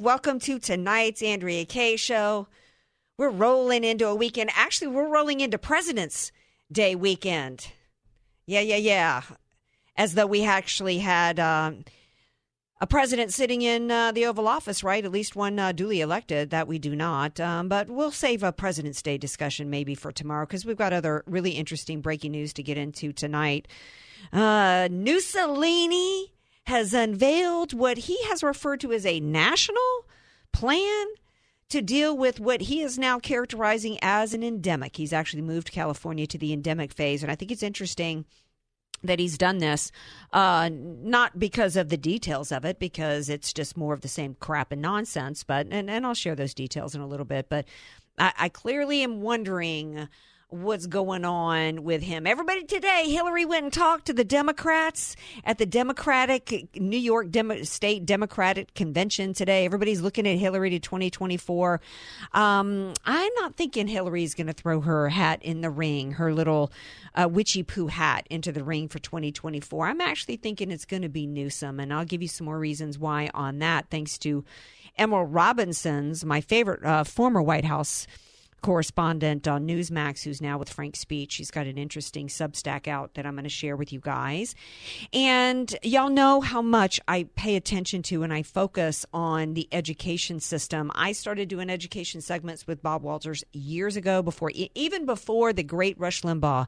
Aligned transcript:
Welcome 0.00 0.38
to 0.40 0.58
tonight's 0.58 1.20
Andrea 1.20 1.66
Kaye 1.66 1.96
show. 1.96 2.48
We're 3.18 3.28
rolling 3.28 3.84
into 3.84 4.06
a 4.06 4.14
weekend. 4.14 4.48
Actually, 4.54 4.86
we're 4.86 5.10
rolling 5.10 5.40
into 5.40 5.58
President's 5.58 6.32
Day 6.72 6.94
weekend. 6.94 7.66
Yeah, 8.46 8.60
yeah, 8.60 8.76
yeah. 8.76 9.22
As 9.98 10.14
though 10.14 10.24
we 10.24 10.42
actually 10.42 11.00
had 11.00 11.38
um, 11.38 11.84
a 12.80 12.86
president 12.86 13.34
sitting 13.34 13.60
in 13.60 13.90
uh, 13.90 14.10
the 14.12 14.24
Oval 14.24 14.48
Office, 14.48 14.82
right? 14.82 15.04
At 15.04 15.12
least 15.12 15.36
one 15.36 15.58
uh, 15.58 15.72
duly 15.72 16.00
elected. 16.00 16.48
That 16.48 16.66
we 16.66 16.78
do 16.78 16.96
not. 16.96 17.38
Um, 17.38 17.68
but 17.68 17.90
we'll 17.90 18.10
save 18.10 18.42
a 18.42 18.52
President's 18.52 19.02
Day 19.02 19.18
discussion 19.18 19.68
maybe 19.68 19.94
for 19.94 20.12
tomorrow 20.12 20.46
because 20.46 20.64
we've 20.64 20.78
got 20.78 20.94
other 20.94 21.22
really 21.26 21.50
interesting 21.50 22.00
breaking 22.00 22.32
news 22.32 22.54
to 22.54 22.62
get 22.62 22.78
into 22.78 23.12
tonight. 23.12 23.68
Uh, 24.32 24.88
Mussolini 24.90 26.32
has 26.70 26.94
unveiled 26.94 27.74
what 27.74 27.98
he 27.98 28.22
has 28.24 28.42
referred 28.42 28.80
to 28.80 28.92
as 28.92 29.04
a 29.04 29.18
national 29.20 30.06
plan 30.52 31.06
to 31.68 31.82
deal 31.82 32.16
with 32.16 32.40
what 32.40 32.62
he 32.62 32.80
is 32.80 32.98
now 32.98 33.18
characterizing 33.18 33.98
as 34.02 34.34
an 34.34 34.42
endemic. 34.42 34.96
He's 34.96 35.12
actually 35.12 35.42
moved 35.42 35.72
California 35.72 36.26
to 36.28 36.38
the 36.38 36.52
endemic 36.52 36.92
phase. 36.92 37.22
And 37.22 37.30
I 37.30 37.34
think 37.34 37.50
it's 37.50 37.62
interesting 37.62 38.24
that 39.02 39.18
he's 39.18 39.38
done 39.38 39.58
this, 39.58 39.90
uh, 40.32 40.68
not 40.72 41.38
because 41.38 41.76
of 41.76 41.88
the 41.88 41.96
details 41.96 42.52
of 42.52 42.64
it, 42.64 42.78
because 42.78 43.28
it's 43.28 43.52
just 43.52 43.76
more 43.76 43.94
of 43.94 44.02
the 44.02 44.08
same 44.08 44.36
crap 44.40 44.72
and 44.72 44.82
nonsense. 44.82 45.42
But 45.42 45.66
and, 45.70 45.90
and 45.90 46.06
I'll 46.06 46.14
share 46.14 46.34
those 46.34 46.54
details 46.54 46.94
in 46.94 47.00
a 47.00 47.06
little 47.06 47.24
bit. 47.26 47.48
But 47.48 47.66
I, 48.18 48.32
I 48.38 48.48
clearly 48.48 49.02
am 49.02 49.22
wondering 49.22 50.08
what's 50.50 50.86
going 50.86 51.24
on 51.24 51.84
with 51.84 52.02
him. 52.02 52.26
Everybody 52.26 52.64
today, 52.64 53.08
Hillary 53.08 53.44
went 53.44 53.64
and 53.64 53.72
talked 53.72 54.06
to 54.06 54.12
the 54.12 54.24
Democrats 54.24 55.14
at 55.44 55.58
the 55.58 55.66
Democratic 55.66 56.68
New 56.74 56.98
York 56.98 57.30
Demo- 57.30 57.62
State 57.62 58.04
Democratic 58.04 58.74
Convention 58.74 59.32
today. 59.32 59.64
Everybody's 59.64 60.00
looking 60.00 60.26
at 60.26 60.38
Hillary 60.38 60.70
to 60.70 60.78
2024. 60.80 61.80
Um, 62.32 62.92
I'm 63.04 63.32
not 63.36 63.56
thinking 63.56 63.86
Hillary's 63.86 64.34
going 64.34 64.48
to 64.48 64.52
throw 64.52 64.80
her 64.80 65.08
hat 65.08 65.42
in 65.42 65.60
the 65.60 65.70
ring, 65.70 66.12
her 66.12 66.34
little 66.34 66.72
uh, 67.14 67.28
witchy 67.28 67.62
poo 67.62 67.86
hat 67.86 68.26
into 68.28 68.50
the 68.50 68.64
ring 68.64 68.88
for 68.88 68.98
2024. 68.98 69.86
I'm 69.86 70.00
actually 70.00 70.36
thinking 70.36 70.70
it's 70.70 70.84
going 70.84 71.02
to 71.02 71.08
be 71.08 71.26
Newsom, 71.26 71.78
and 71.78 71.92
I'll 71.92 72.04
give 72.04 72.22
you 72.22 72.28
some 72.28 72.46
more 72.46 72.58
reasons 72.58 72.98
why 72.98 73.30
on 73.34 73.60
that, 73.60 73.86
thanks 73.90 74.18
to 74.18 74.44
Emerald 74.98 75.32
Robinson's, 75.32 76.24
my 76.24 76.40
favorite 76.40 76.84
uh, 76.84 77.04
former 77.04 77.40
White 77.40 77.64
House 77.64 78.06
correspondent 78.60 79.48
on 79.48 79.66
Newsmax, 79.66 80.22
who's 80.22 80.40
now 80.40 80.58
with 80.58 80.70
Frank 80.70 80.96
Speech. 80.96 81.32
She's 81.32 81.50
got 81.50 81.66
an 81.66 81.78
interesting 81.78 82.28
Substack 82.28 82.88
out 82.88 83.14
that 83.14 83.26
I'm 83.26 83.34
going 83.34 83.44
to 83.44 83.50
share 83.50 83.76
with 83.76 83.92
you 83.92 84.00
guys. 84.00 84.54
And 85.12 85.74
y'all 85.82 86.10
know 86.10 86.40
how 86.40 86.62
much 86.62 87.00
I 87.08 87.24
pay 87.34 87.56
attention 87.56 88.02
to 88.04 88.22
and 88.22 88.32
I 88.32 88.42
focus 88.42 89.04
on 89.12 89.54
the 89.54 89.68
education 89.72 90.40
system. 90.40 90.90
I 90.94 91.12
started 91.12 91.48
doing 91.48 91.70
education 91.70 92.20
segments 92.20 92.66
with 92.66 92.82
Bob 92.82 93.02
Walters 93.02 93.44
years 93.52 93.96
ago, 93.96 94.22
before 94.22 94.50
even 94.74 95.06
before 95.06 95.52
the 95.52 95.62
great 95.62 95.98
Rush 95.98 96.22
Limbaugh 96.22 96.66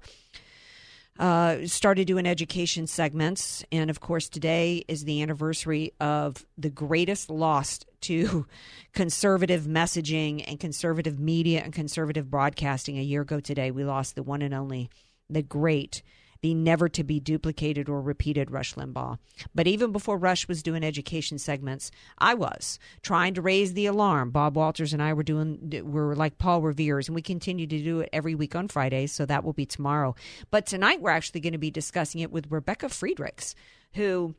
uh, 1.18 1.66
started 1.66 2.06
doing 2.06 2.26
education 2.26 2.86
segments. 2.86 3.64
And 3.70 3.90
of 3.90 4.00
course, 4.00 4.28
today 4.28 4.84
is 4.88 5.04
the 5.04 5.22
anniversary 5.22 5.92
of 6.00 6.46
the 6.56 6.70
greatest 6.70 7.30
loss 7.30 7.80
to 8.02 8.46
conservative 8.92 9.62
messaging 9.62 10.44
and 10.46 10.58
conservative 10.58 11.18
media 11.18 11.60
and 11.62 11.72
conservative 11.72 12.30
broadcasting. 12.30 12.98
A 12.98 13.02
year 13.02 13.22
ago 13.22 13.40
today, 13.40 13.70
we 13.70 13.84
lost 13.84 14.14
the 14.14 14.22
one 14.22 14.42
and 14.42 14.54
only, 14.54 14.90
the 15.28 15.42
great 15.42 16.02
the 16.42 16.54
never 16.54 16.88
to 16.88 17.04
be 17.04 17.20
duplicated 17.20 17.88
or 17.88 18.02
repeated 18.02 18.50
Rush 18.50 18.74
Limbaugh. 18.74 19.18
But 19.54 19.68
even 19.68 19.92
before 19.92 20.18
Rush 20.18 20.48
was 20.48 20.62
doing 20.62 20.82
education 20.82 21.38
segments, 21.38 21.92
I 22.18 22.34
was 22.34 22.80
trying 23.00 23.34
to 23.34 23.42
raise 23.42 23.74
the 23.74 23.86
alarm. 23.86 24.30
Bob 24.30 24.56
Walters 24.56 24.92
and 24.92 25.00
I 25.00 25.12
were 25.12 25.22
doing, 25.22 25.82
we're 25.84 26.14
like 26.14 26.38
Paul 26.38 26.60
Revere's, 26.60 27.08
and 27.08 27.14
we 27.14 27.22
continue 27.22 27.66
to 27.68 27.78
do 27.78 28.00
it 28.00 28.10
every 28.12 28.34
week 28.34 28.56
on 28.56 28.66
Fridays, 28.66 29.12
so 29.12 29.24
that 29.24 29.44
will 29.44 29.52
be 29.52 29.66
tomorrow. 29.66 30.16
But 30.50 30.66
tonight 30.66 31.00
we're 31.00 31.10
actually 31.10 31.40
going 31.40 31.52
to 31.52 31.58
be 31.58 31.70
discussing 31.70 32.20
it 32.20 32.32
with 32.32 32.50
Rebecca 32.50 32.88
Friedrichs, 32.88 33.54
who 33.94 34.34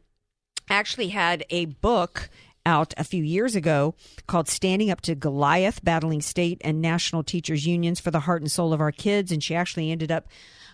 actually 0.69 1.09
had 1.09 1.45
a 1.49 1.65
book 1.65 2.29
out 2.65 2.93
a 2.97 3.03
few 3.03 3.23
years 3.23 3.55
ago 3.55 3.95
called 4.27 4.47
Standing 4.47 4.89
Up 4.89 5.01
to 5.01 5.15
Goliath 5.15 5.83
Battling 5.83 6.21
State 6.21 6.61
and 6.63 6.81
National 6.81 7.23
Teachers 7.23 7.65
Unions 7.65 7.99
for 7.99 8.11
the 8.11 8.21
Heart 8.21 8.41
and 8.41 8.51
Soul 8.51 8.73
of 8.73 8.81
Our 8.81 8.91
Kids. 8.91 9.31
And 9.31 9.43
she 9.43 9.55
actually 9.55 9.91
ended 9.91 10.11
up 10.11 10.27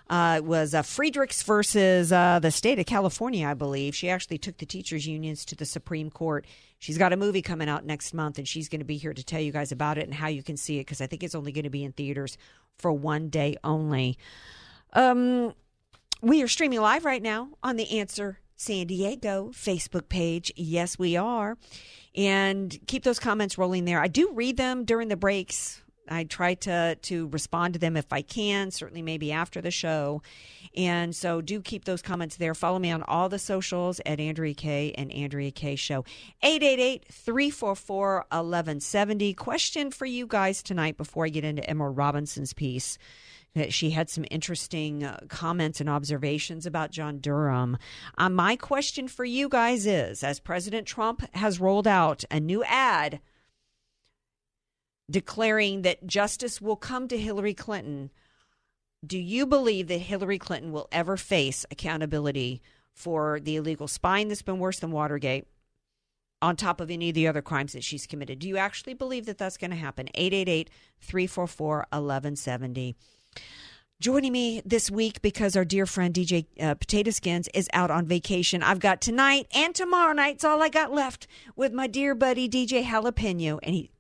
uh, 0.10 0.42
was 0.44 0.74
uh, 0.74 0.82
Friedrichs 0.82 1.44
versus 1.44 2.12
uh, 2.12 2.40
the 2.40 2.50
state 2.50 2.80
of 2.80 2.86
California, 2.86 3.48
I 3.48 3.54
believe. 3.54 3.96
She 3.96 4.10
actually 4.10 4.40
took 4.40 4.58
the 4.58 4.66
teachers' 4.66 5.06
unions 5.06 5.46
to 5.46 5.56
the 5.56 5.66
Supreme 5.66 6.10
Court. 6.10 6.46
She's 6.80 6.98
got 6.98 7.14
a 7.14 7.18
movie 7.18 7.44
coming 7.44 7.70
out 7.70 7.86
next 7.86 8.14
month, 8.14 8.40
and 8.40 8.48
she's 8.48 8.70
going 8.70 8.80
to 8.80 8.86
be 8.86 8.98
here 8.98 9.14
to 9.14 9.24
tell 9.24 9.40
you 9.40 9.52
guys 9.52 9.72
about 9.72 9.98
it 9.98 10.06
and 10.06 10.14
how 10.14 10.28
you 10.28 10.42
can 10.42 10.58
see 10.58 10.78
it 10.78 10.82
because 10.82 11.02
I 11.02 11.08
think 11.08 11.24
it's 11.24 11.36
only 11.36 11.52
going 11.52 11.66
to 11.66 11.70
be 11.70 11.84
in 11.84 11.92
theaters 11.92 12.38
for 12.78 12.92
one 12.92 13.30
day 13.30 13.58
only. 13.64 14.18
Um, 14.94 15.54
we 16.22 16.42
are 16.42 16.48
streaming 16.48 16.82
live 16.82 17.06
right 17.06 17.22
now 17.22 17.50
on 17.62 17.76
the 17.76 18.00
Answer 18.00 18.40
San 18.60 18.86
Diego 18.88 19.52
Facebook 19.54 20.10
page. 20.10 20.52
Yes, 20.58 21.00
we 21.00 21.16
are. 21.16 21.58
And 22.14 22.78
keep 22.88 23.06
those 23.06 23.18
comments 23.18 23.58
rolling 23.58 23.86
there. 23.86 24.02
I 24.02 24.10
do 24.10 24.34
read 24.34 24.58
them 24.58 24.84
during 24.84 25.08
the 25.08 25.16
breaks. 25.16 25.82
I 26.10 26.26
try 26.26 26.56
to 26.56 26.96
to 26.96 27.28
respond 27.28 27.76
to 27.76 27.80
them 27.80 27.96
if 27.96 28.12
I 28.12 28.22
can, 28.22 28.72
certainly 28.72 29.02
maybe 29.02 29.32
after 29.32 29.62
the 29.62 29.72
show. 29.72 30.22
And 30.76 31.16
so 31.16 31.40
do 31.40 31.62
keep 31.62 31.86
those 31.86 32.02
comments 32.02 32.36
there. 32.36 32.54
Follow 32.54 32.80
me 32.80 32.92
on 32.92 33.02
all 33.04 33.30
the 33.30 33.40
socials 33.40 34.02
at 34.06 34.20
Andrea 34.20 34.54
Kaye 34.54 34.94
and 34.98 35.10
Andrea 35.12 35.52
Kaye 35.52 35.78
Show. 35.78 36.04
888-344-1170. 36.44 39.38
Question 39.38 39.90
for 39.90 40.06
you 40.06 40.28
guys 40.28 40.62
tonight 40.62 40.98
before 40.98 41.26
I 41.26 41.30
get 41.30 41.46
into 41.46 41.68
Emerald 41.70 41.96
Robinson's 41.96 42.52
piece. 42.54 42.98
She 43.70 43.90
had 43.90 44.10
some 44.10 44.26
interesting 44.30 45.04
uh, 45.04 45.20
comments 45.28 45.82
and 45.82 45.90
observations 45.90 46.66
about 46.66 46.92
John 46.92 47.20
Durham. 47.20 47.78
Uh, 48.18 48.30
my 48.30 48.56
question 48.56 49.08
for 49.08 49.26
you 49.26 49.50
guys 49.50 49.86
is 49.86 50.24
as 50.24 50.40
President 50.40 50.88
Trump 50.88 51.24
has 51.34 51.60
rolled 51.60 51.88
out 51.88 52.24
a 52.30 52.40
new 52.40 52.64
ad 52.64 53.20
declaring 55.10 55.82
that 55.82 56.06
justice 56.06 56.62
will 56.62 56.76
come 56.76 57.08
to 57.08 57.18
Hillary 57.18 57.54
Clinton, 57.54 58.12
do 59.06 59.18
you 59.18 59.46
believe 59.46 59.88
that 59.88 60.00
Hillary 60.00 60.38
Clinton 60.38 60.72
will 60.72 60.88
ever 60.92 61.18
face 61.18 61.66
accountability 61.72 62.62
for 62.94 63.40
the 63.40 63.56
illegal 63.56 63.88
spying 63.88 64.28
that's 64.28 64.42
been 64.42 64.60
worse 64.60 64.80
than 64.80 64.92
Watergate? 64.92 65.48
On 66.42 66.56
top 66.56 66.80
of 66.80 66.90
any 66.90 67.10
of 67.10 67.16
the 67.16 67.28
other 67.28 67.42
crimes 67.42 67.74
that 67.74 67.84
she's 67.84 68.08
committed. 68.08 68.40
Do 68.40 68.48
you 68.48 68.56
actually 68.56 68.94
believe 68.94 69.26
that 69.26 69.38
that's 69.38 69.58
going 69.58 69.72
to 69.72 69.78
happen? 69.78 70.08
888 70.16 70.70
344 71.02 71.78
1170. 71.92 72.96
Joining 74.02 74.32
me 74.32 74.62
this 74.64 74.90
week 74.90 75.22
because 75.22 75.58
our 75.58 75.66
dear 75.66 75.86
friend 75.86 76.14
DJ 76.14 76.46
uh, 76.58 76.74
Potato 76.76 77.12
Skins 77.12 77.50
is 77.54 77.68
out 77.74 77.92
on 77.92 78.06
vacation. 78.06 78.64
I've 78.64 78.80
got 78.80 79.02
tonight 79.02 79.48
and 79.54 79.76
tomorrow 79.76 80.14
night's 80.14 80.46
all 80.46 80.62
I 80.62 80.70
got 80.70 80.94
left 80.94 81.28
with 81.58 81.74
my 81.74 81.86
dear 81.86 82.16
buddy 82.16 82.48
DJ 82.48 82.86
Jalapeno. 82.86 83.60
And 83.62 83.76
he 83.76 83.92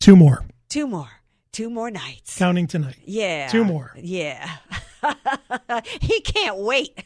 Two 0.00 0.16
more. 0.16 0.44
Two 0.68 0.86
more. 0.88 1.08
Two 1.52 1.70
more 1.70 1.90
nights. 1.90 2.36
Counting 2.36 2.66
tonight. 2.66 2.98
Yeah. 3.04 3.46
Two 3.48 3.64
more. 3.64 3.94
Yeah. 3.96 4.50
he 6.00 6.20
can't 6.20 6.58
wait. 6.58 7.04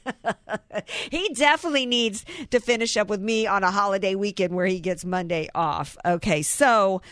he 1.10 1.32
definitely 1.34 1.86
needs 1.86 2.24
to 2.50 2.60
finish 2.60 2.96
up 2.96 3.08
with 3.08 3.20
me 3.20 3.46
on 3.46 3.64
a 3.64 3.70
holiday 3.70 4.14
weekend 4.14 4.54
where 4.54 4.66
he 4.66 4.80
gets 4.80 5.04
Monday 5.04 5.48
off. 5.54 5.96
Okay, 6.04 6.42
so 6.42 7.02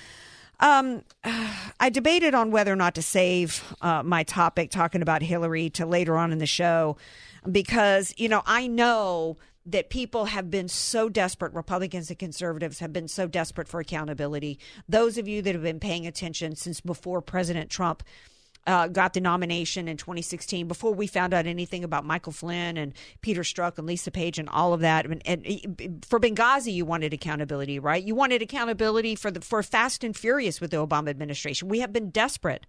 um, 0.61 1.03
I 1.81 1.91
debated 1.91 2.35
on 2.35 2.51
whether 2.51 2.73
or 2.73 2.77
not 2.77 2.95
to 2.97 3.03
save 3.03 3.63
uh, 3.81 4.03
my 4.03 4.23
topic 4.23 4.71
talking 4.71 5.03
about 5.03 5.23
Hillary 5.23 5.71
to 5.71 5.87
later 5.87 6.17
on 6.17 6.33
in 6.33 6.39
the 6.39 6.47
show 6.47 6.97
because, 7.51 8.15
you 8.17 8.29
know, 8.29 8.43
I 8.47 8.67
know 8.67 9.37
that 9.67 9.91
people 9.91 10.27
have 10.27 10.49
been 10.49 10.69
so 10.69 11.09
desperate, 11.09 11.53
Republicans 11.53 12.09
and 12.09 12.19
conservatives 12.19 12.79
have 12.79 12.93
been 12.93 13.09
so 13.09 13.27
desperate 13.27 13.67
for 13.67 13.81
accountability. 13.81 14.61
Those 14.89 15.19
of 15.19 15.27
you 15.27 15.43
that 15.43 15.55
have 15.55 15.65
been 15.65 15.81
paying 15.81 16.07
attention 16.07 16.55
since 16.55 16.81
before 16.81 17.21
President 17.21 17.69
Trump 17.69 18.05
uh, 18.67 18.89
got 18.89 19.15
the 19.15 19.21
nomination 19.21 19.89
in 19.89 19.97
2016, 19.97 20.67
before 20.67 20.93
we 20.93 21.07
found 21.07 21.33
out 21.33 21.47
anything 21.47 21.85
about 21.85 22.05
Michael 22.05 22.33
Flynn 22.33 22.77
and 22.77 22.93
Peter 23.21 23.43
Strzok 23.43 23.79
and 23.79 23.87
Lisa 23.87 24.11
Page 24.11 24.39
and 24.39 24.49
all 24.49 24.73
of 24.73 24.81
that. 24.81 25.07
And, 25.07 25.23
and 25.25 26.05
for 26.09 26.19
Benghazi, 26.19 26.73
you 26.73 26.85
wanted 26.85 27.13
accountability, 27.13 27.79
right? 27.79 28.03
You 28.03 28.15
wanted 28.15 28.43
accountability 28.43 29.15
for 29.15 29.31
the 29.31 29.41
for 29.41 29.63
Fast 29.63 30.03
and 30.05 30.17
Furious 30.17 30.61
with 30.61 30.71
the 30.71 30.85
Obama 30.85 31.09
administration. 31.09 31.69
We 31.69 31.81
have 31.81 31.93
been 31.93 32.11
desperate 32.11 32.67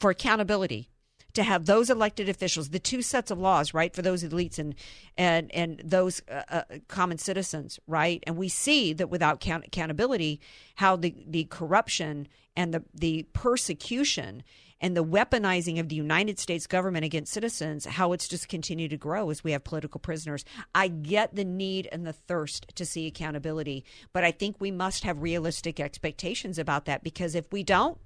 for 0.00 0.10
accountability 0.10 0.88
to 1.34 1.42
have 1.42 1.64
those 1.64 1.88
elected 1.88 2.28
officials, 2.28 2.68
the 2.68 2.78
two 2.78 3.02
sets 3.02 3.30
of 3.30 3.38
laws, 3.38 3.72
right, 3.72 3.94
for 3.94 4.02
those 4.02 4.22
elites 4.22 4.58
and 4.58 4.74
and 5.16 5.52
and 5.54 5.80
those 5.84 6.20
uh, 6.30 6.42
uh, 6.48 6.62
common 6.88 7.18
citizens, 7.18 7.80
right? 7.86 8.22
And 8.26 8.36
we 8.36 8.48
see 8.48 8.92
that 8.92 9.08
without 9.08 9.40
count- 9.40 9.66
accountability, 9.66 10.40
how 10.76 10.96
the 10.96 11.14
the 11.26 11.44
corruption 11.44 12.28
and 12.56 12.74
the 12.74 12.84
the 12.94 13.26
persecution 13.32 14.42
and 14.82 14.96
the 14.96 15.04
weaponizing 15.04 15.78
of 15.80 15.88
the 15.88 15.94
United 15.94 16.38
States 16.38 16.66
government 16.66 17.04
against 17.04 17.32
citizens, 17.32 17.86
how 17.86 18.12
it's 18.12 18.28
just 18.28 18.48
continued 18.48 18.90
to 18.90 18.96
grow 18.96 19.30
as 19.30 19.42
we 19.42 19.52
have 19.52 19.64
political 19.64 20.00
prisoners. 20.00 20.44
I 20.74 20.88
get 20.88 21.34
the 21.34 21.44
need 21.44 21.88
and 21.92 22.06
the 22.06 22.12
thirst 22.12 22.66
to 22.74 22.84
see 22.84 23.06
accountability, 23.06 23.84
but 24.12 24.24
I 24.24 24.32
think 24.32 24.56
we 24.58 24.72
must 24.72 25.04
have 25.04 25.22
realistic 25.22 25.78
expectations 25.80 26.58
about 26.58 26.84
that 26.86 27.04
because 27.04 27.34
if 27.34 27.50
we 27.52 27.62
don't, 27.62 27.96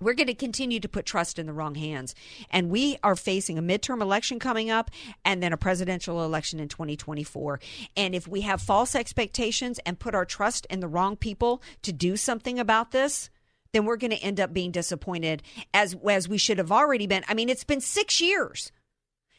we're 0.00 0.14
going 0.14 0.26
to 0.26 0.34
continue 0.34 0.78
to 0.80 0.88
put 0.88 1.06
trust 1.06 1.38
in 1.38 1.46
the 1.46 1.52
wrong 1.52 1.74
hands. 1.74 2.14
And 2.50 2.70
we 2.70 2.98
are 3.02 3.16
facing 3.16 3.58
a 3.58 3.62
midterm 3.62 4.02
election 4.02 4.38
coming 4.38 4.70
up 4.70 4.90
and 5.24 5.42
then 5.42 5.54
a 5.54 5.56
presidential 5.56 6.22
election 6.22 6.60
in 6.60 6.68
2024. 6.68 7.60
And 7.96 8.14
if 8.14 8.28
we 8.28 8.42
have 8.42 8.60
false 8.60 8.94
expectations 8.94 9.80
and 9.86 9.98
put 9.98 10.14
our 10.14 10.26
trust 10.26 10.66
in 10.68 10.80
the 10.80 10.88
wrong 10.88 11.16
people 11.16 11.62
to 11.82 11.92
do 11.92 12.16
something 12.16 12.58
about 12.58 12.90
this, 12.90 13.30
then 13.72 13.84
we're 13.84 13.96
going 13.96 14.10
to 14.10 14.22
end 14.22 14.40
up 14.40 14.52
being 14.52 14.70
disappointed 14.70 15.42
as 15.74 15.96
as 16.08 16.28
we 16.28 16.38
should 16.38 16.58
have 16.58 16.72
already 16.72 17.06
been. 17.06 17.24
I 17.28 17.34
mean, 17.34 17.48
it's 17.48 17.64
been 17.64 17.80
6 17.80 18.20
years. 18.20 18.72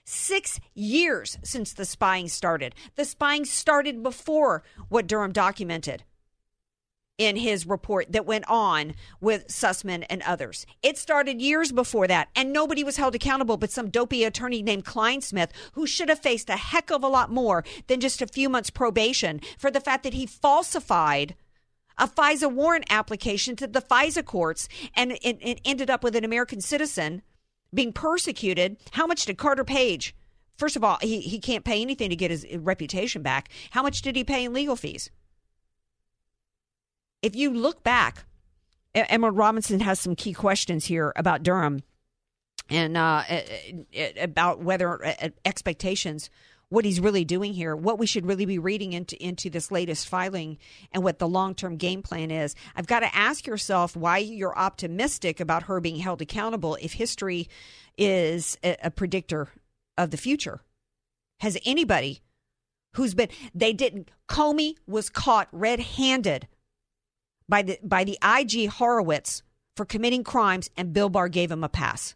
6 0.06 0.60
years 0.74 1.38
since 1.44 1.74
the 1.74 1.86
spying 1.86 2.30
started. 2.30 2.74
The 2.96 3.06
spying 3.06 3.44
started 3.44 4.02
before 4.02 4.64
what 4.88 5.08
Durham 5.08 5.34
documented 5.34 6.04
in 7.18 7.36
his 7.36 7.66
report 7.66 8.12
that 8.12 8.28
went 8.28 8.46
on 8.48 8.94
with 9.20 9.48
Sussmann 9.48 10.06
and 10.10 10.22
others. 10.22 10.66
It 10.84 10.98
started 10.98 11.42
years 11.42 11.72
before 11.72 12.08
that, 12.08 12.30
and 12.36 12.54
nobody 12.54 12.84
was 12.84 12.98
held 12.98 13.16
accountable 13.16 13.58
but 13.58 13.72
some 13.72 13.90
dopey 13.90 14.24
attorney 14.24 14.62
named 14.62 14.86
Clinesmith, 14.86 15.50
who 15.74 15.88
should 15.88 16.10
have 16.10 16.20
faced 16.20 16.50
a 16.50 16.56
heck 16.56 16.92
of 16.92 17.04
a 17.04 17.08
lot 17.08 17.32
more 17.32 17.66
than 17.88 18.00
just 18.00 18.22
a 18.22 18.28
few 18.28 18.50
months 18.50 18.70
probation 18.70 19.42
for 19.58 19.72
the 19.72 19.82
fact 19.82 20.04
that 20.04 20.14
he 20.14 20.28
falsified 20.28 21.36
a 21.98 22.08
FISA 22.08 22.52
warrant 22.52 22.86
application 22.90 23.56
to 23.58 23.68
the 23.68 23.82
FISA 23.82 24.24
courts 24.26 24.68
and 24.96 25.14
it, 25.14 25.38
it 25.42 25.62
ended 25.66 25.90
up 25.90 26.04
with 26.04 26.16
an 26.16 26.24
American 26.24 26.62
citizen 26.62 27.22
being 27.74 27.94
persecuted. 27.94 28.78
How 28.92 29.08
much 29.08 29.26
did 29.26 29.38
Carter 29.38 29.64
Page? 29.64 30.16
First 30.58 30.76
of 30.76 30.84
all, 30.84 30.98
he, 31.02 31.22
he 31.22 31.40
can't 31.40 31.66
pay 31.66 31.82
anything 31.82 32.10
to 32.10 32.16
get 32.16 32.32
his 32.32 32.46
reputation 32.52 33.22
back. 33.22 33.50
How 33.72 33.84
much 33.84 34.02
did 34.02 34.16
he 34.16 34.24
pay 34.24 34.46
in 34.46 34.54
legal 34.54 34.76
fees? 34.76 35.12
if 37.22 37.36
you 37.36 37.52
look 37.52 37.84
back, 37.84 38.26
Emerald 38.94 39.38
Robinson 39.38 39.80
has 39.82 40.00
some 40.00 40.16
key 40.16 40.34
questions 40.34 40.86
here 40.86 41.14
about 41.16 41.44
Durham 41.44 41.84
and 42.70 42.98
uh, 42.98 43.24
about 44.20 44.62
whether 44.62 45.16
expectations, 45.46 46.30
what 46.70 46.86
he's 46.86 47.00
really 47.00 47.24
doing 47.24 47.54
here, 47.54 47.76
what 47.76 47.98
we 47.98 48.06
should 48.06 48.26
really 48.26 48.46
be 48.46 48.60
reading 48.60 48.94
into 48.94 49.22
into 49.24 49.50
this 49.50 49.72
latest 49.72 50.08
filing, 50.08 50.58
and 50.92 51.04
what 51.04 51.20
the 51.20 51.28
long 51.28 51.56
term 51.56 51.78
game 51.78 52.02
plan 52.02 52.32
is. 52.32 52.56
I've 52.76 52.88
got 52.88 53.02
to 53.02 53.16
ask 53.16 53.48
yourself 53.48 53.96
why 53.96 54.18
you're 54.18 54.58
optimistic 54.58 55.40
about 55.40 55.64
her 55.64 55.80
being 55.80 55.98
held 55.98 56.22
accountable 56.22 56.78
if 56.82 56.94
history 56.94 57.48
is 57.98 58.58
a, 58.64 58.76
a 58.84 58.92
predictor 58.92 59.50
of 59.98 60.12
the 60.12 60.18
future. 60.18 60.62
Has 61.40 61.58
anybody 61.66 62.22
who's 62.96 63.14
been 63.14 63.30
they 63.54 63.74
didn't 63.74 64.12
Comey 64.28 64.76
was 64.88 65.10
caught 65.10 65.48
red 65.52 65.80
handed 65.80 66.48
by 67.48 67.62
the 67.62 67.80
by 67.84 68.04
the 68.04 68.18
IG 68.24 68.70
Horowitz 68.70 69.44
for 69.76 69.86
committing 69.86 70.24
crimes, 70.24 70.70
and 70.76 70.92
Bill 70.92 71.08
Barr 71.08 71.30
gave 71.30 71.52
him 71.52 71.64
a 71.64 71.70
pass. 71.70 72.16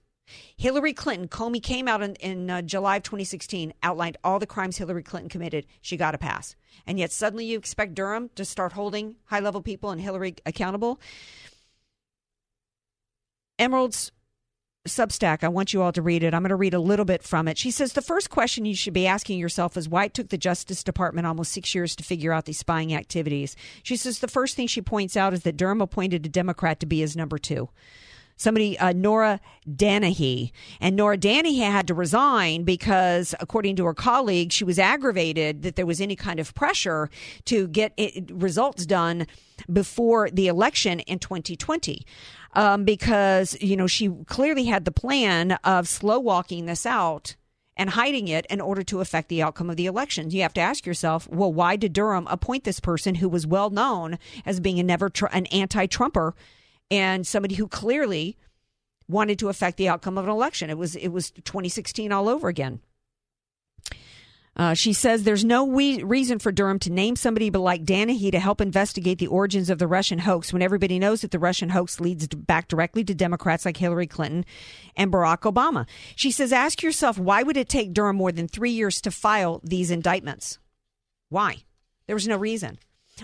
Hillary 0.57 0.93
Clinton, 0.93 1.27
Comey 1.27 1.61
came 1.61 1.87
out 1.87 2.01
in, 2.01 2.15
in 2.15 2.49
uh, 2.49 2.61
July 2.61 2.97
of 2.97 3.03
2016, 3.03 3.73
outlined 3.83 4.17
all 4.23 4.39
the 4.39 4.45
crimes 4.45 4.77
Hillary 4.77 5.03
Clinton 5.03 5.29
committed. 5.29 5.65
She 5.81 5.97
got 5.97 6.15
a 6.15 6.17
pass. 6.17 6.55
And 6.85 6.99
yet 6.99 7.11
suddenly 7.11 7.45
you 7.45 7.57
expect 7.57 7.95
Durham 7.95 8.29
to 8.35 8.45
start 8.45 8.73
holding 8.73 9.15
high 9.25 9.39
level 9.39 9.61
people 9.61 9.91
and 9.91 10.01
Hillary 10.01 10.35
accountable. 10.45 10.99
Emerald's 13.59 14.11
Substack. 14.87 15.43
I 15.43 15.47
want 15.47 15.73
you 15.73 15.83
all 15.83 15.91
to 15.91 16.01
read 16.01 16.23
it. 16.23 16.33
I'm 16.33 16.41
going 16.41 16.49
to 16.49 16.55
read 16.55 16.73
a 16.73 16.79
little 16.79 17.05
bit 17.05 17.21
from 17.21 17.47
it. 17.47 17.57
She 17.57 17.69
says 17.69 17.93
the 17.93 18.01
first 18.01 18.31
question 18.31 18.65
you 18.65 18.75
should 18.75 18.93
be 18.93 19.05
asking 19.05 19.37
yourself 19.37 19.77
is 19.77 19.87
why 19.87 20.05
it 20.05 20.15
took 20.15 20.29
the 20.29 20.39
Justice 20.39 20.83
Department 20.83 21.27
almost 21.27 21.51
six 21.51 21.75
years 21.75 21.95
to 21.95 22.03
figure 22.03 22.33
out 22.33 22.45
these 22.45 22.57
spying 22.57 22.93
activities. 22.93 23.55
She 23.83 23.95
says 23.95 24.19
the 24.19 24.27
first 24.27 24.55
thing 24.55 24.65
she 24.65 24.81
points 24.81 25.15
out 25.15 25.33
is 25.33 25.43
that 25.43 25.55
Durham 25.55 25.81
appointed 25.81 26.25
a 26.25 26.29
Democrat 26.29 26.79
to 26.79 26.87
be 26.87 27.01
his 27.01 27.15
number 27.15 27.37
two 27.37 27.69
somebody, 28.41 28.77
uh, 28.79 28.93
Nora 28.93 29.39
Dannehy. 29.69 30.51
And 30.79 30.95
Nora 30.95 31.17
Dannehy 31.17 31.59
had 31.59 31.87
to 31.87 31.93
resign 31.93 32.63
because, 32.63 33.35
according 33.39 33.75
to 33.77 33.85
her 33.85 33.93
colleague, 33.93 34.51
she 34.51 34.63
was 34.63 34.79
aggravated 34.79 35.61
that 35.61 35.75
there 35.75 35.85
was 35.85 36.01
any 36.01 36.15
kind 36.15 36.39
of 36.39 36.53
pressure 36.53 37.09
to 37.45 37.67
get 37.67 37.93
it, 37.97 38.29
results 38.31 38.85
done 38.85 39.27
before 39.71 40.29
the 40.29 40.47
election 40.47 41.01
in 41.01 41.19
2020. 41.19 42.05
Um, 42.53 42.83
because, 42.83 43.55
you 43.61 43.77
know, 43.77 43.87
she 43.87 44.09
clearly 44.25 44.65
had 44.65 44.83
the 44.83 44.91
plan 44.91 45.53
of 45.63 45.87
slow 45.87 46.19
walking 46.19 46.65
this 46.65 46.85
out 46.85 47.37
and 47.77 47.91
hiding 47.91 48.27
it 48.27 48.45
in 48.47 48.59
order 48.59 48.83
to 48.83 48.99
affect 48.99 49.29
the 49.29 49.41
outcome 49.41 49.69
of 49.69 49.77
the 49.77 49.85
election. 49.85 50.29
You 50.29 50.41
have 50.41 50.53
to 50.55 50.61
ask 50.61 50.85
yourself, 50.85 51.29
well, 51.29 51.53
why 51.53 51.77
did 51.77 51.93
Durham 51.93 52.27
appoint 52.27 52.65
this 52.65 52.81
person 52.81 53.15
who 53.15 53.29
was 53.29 53.47
well 53.47 53.69
known 53.69 54.19
as 54.45 54.59
being 54.59 54.79
a 54.79 54.83
never 54.83 55.09
tr- 55.09 55.27
an 55.27 55.45
anti-Trumper 55.47 56.35
and 56.91 57.25
somebody 57.25 57.55
who 57.55 57.67
clearly 57.67 58.37
wanted 59.07 59.39
to 59.39 59.49
affect 59.49 59.77
the 59.77 59.89
outcome 59.89 60.17
of 60.17 60.25
an 60.25 60.29
election. 60.29 60.69
It 60.69 60.77
was 60.77 60.95
it 60.95 61.09
was 61.09 61.31
2016 61.31 62.11
all 62.11 62.29
over 62.29 62.47
again. 62.49 62.81
Uh, 64.53 64.73
she 64.73 64.91
says 64.91 65.23
there's 65.23 65.45
no 65.45 65.63
we- 65.63 66.03
reason 66.03 66.37
for 66.37 66.51
Durham 66.51 66.77
to 66.79 66.91
name 66.91 67.15
somebody 67.15 67.49
but 67.49 67.61
like 67.61 67.85
Dannehy 67.85 68.31
to 68.31 68.39
help 68.39 68.59
investigate 68.59 69.17
the 69.17 69.27
origins 69.27 69.69
of 69.69 69.79
the 69.79 69.87
Russian 69.87 70.19
hoax 70.19 70.51
when 70.51 70.61
everybody 70.61 70.99
knows 70.99 71.21
that 71.21 71.31
the 71.31 71.39
Russian 71.39 71.69
hoax 71.69 72.01
leads 72.01 72.27
back 72.27 72.67
directly 72.67 73.05
to 73.05 73.15
Democrats 73.15 73.63
like 73.63 73.77
Hillary 73.77 74.07
Clinton 74.07 74.43
and 74.97 75.09
Barack 75.09 75.51
Obama. 75.51 75.87
She 76.17 76.31
says, 76.31 76.51
ask 76.51 76.83
yourself, 76.83 77.17
why 77.17 77.43
would 77.43 77.55
it 77.55 77.69
take 77.69 77.93
Durham 77.93 78.17
more 78.17 78.33
than 78.33 78.49
three 78.49 78.71
years 78.71 78.99
to 79.01 79.09
file 79.09 79.61
these 79.63 79.89
indictments? 79.89 80.59
Why? 81.29 81.63
There 82.07 82.15
was 82.15 82.27
no 82.27 82.35
reason. 82.35 82.77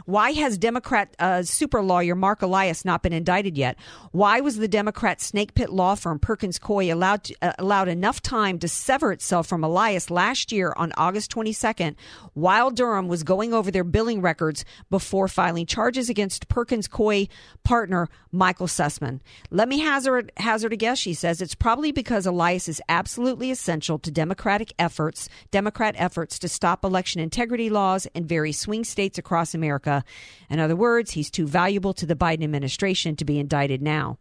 Why 0.05 0.31
has 0.31 0.57
Democrat 0.57 1.15
uh, 1.19 1.43
super 1.43 1.81
lawyer 1.81 2.15
Marc 2.15 2.41
Elias 2.41 2.85
not 2.85 3.03
been 3.03 3.13
indicted 3.13 3.57
yet? 3.57 3.77
Why 4.11 4.39
was 4.41 4.57
the 4.57 4.67
Democrat 4.67 5.21
snake 5.21 5.53
pit 5.53 5.69
law 5.69 5.95
firm 5.95 6.19
Perkins 6.19 6.59
Coie 6.59 6.91
allowed 6.91 7.23
to, 7.25 7.35
uh, 7.41 7.53
allowed 7.59 7.87
enough 7.87 8.21
time 8.21 8.59
to 8.59 8.67
sever 8.67 9.11
itself 9.11 9.47
from 9.47 9.63
Elias 9.63 10.09
last 10.09 10.51
year 10.51 10.73
on 10.77 10.93
August 10.97 11.31
22nd, 11.31 11.95
while 12.33 12.71
Durham 12.71 13.07
was 13.07 13.23
going 13.23 13.53
over 13.53 13.71
their 13.71 13.83
billing 13.83 14.21
records 14.21 14.65
before 14.89 15.27
filing 15.27 15.65
charges 15.65 16.09
against 16.09 16.47
Perkins 16.47 16.87
Coie 16.87 17.27
partner 17.63 18.09
Michael 18.31 18.67
Sussmann? 18.67 19.19
Let 19.49 19.67
me 19.67 19.79
hazard 19.79 20.31
hazard 20.37 20.73
a 20.73 20.75
guess. 20.75 20.99
She 20.99 21.13
says 21.13 21.41
it's 21.41 21.55
probably 21.55 21.91
because 21.91 22.25
Elias 22.25 22.67
is 22.67 22.81
absolutely 22.89 23.51
essential 23.51 23.99
to 23.99 24.11
Democratic 24.11 24.73
efforts, 24.77 25.29
Democrat 25.51 25.95
efforts 25.97 26.39
to 26.39 26.47
stop 26.47 26.83
election 26.83 27.21
integrity 27.21 27.69
laws 27.69 28.05
in 28.13 28.25
various 28.27 28.59
swing 28.59 28.83
states 28.83 29.17
across 29.17 29.53
America. 29.53 29.86
America. 29.87 30.05
In 30.49 30.59
other 30.59 30.75
words, 30.75 31.11
he's 31.11 31.31
too 31.31 31.47
valuable 31.47 31.93
to 31.93 32.05
the 32.05 32.15
Biden 32.15 32.43
administration 32.43 33.15
to 33.15 33.25
be 33.25 33.39
indicted 33.39 33.81
now. 33.81 34.17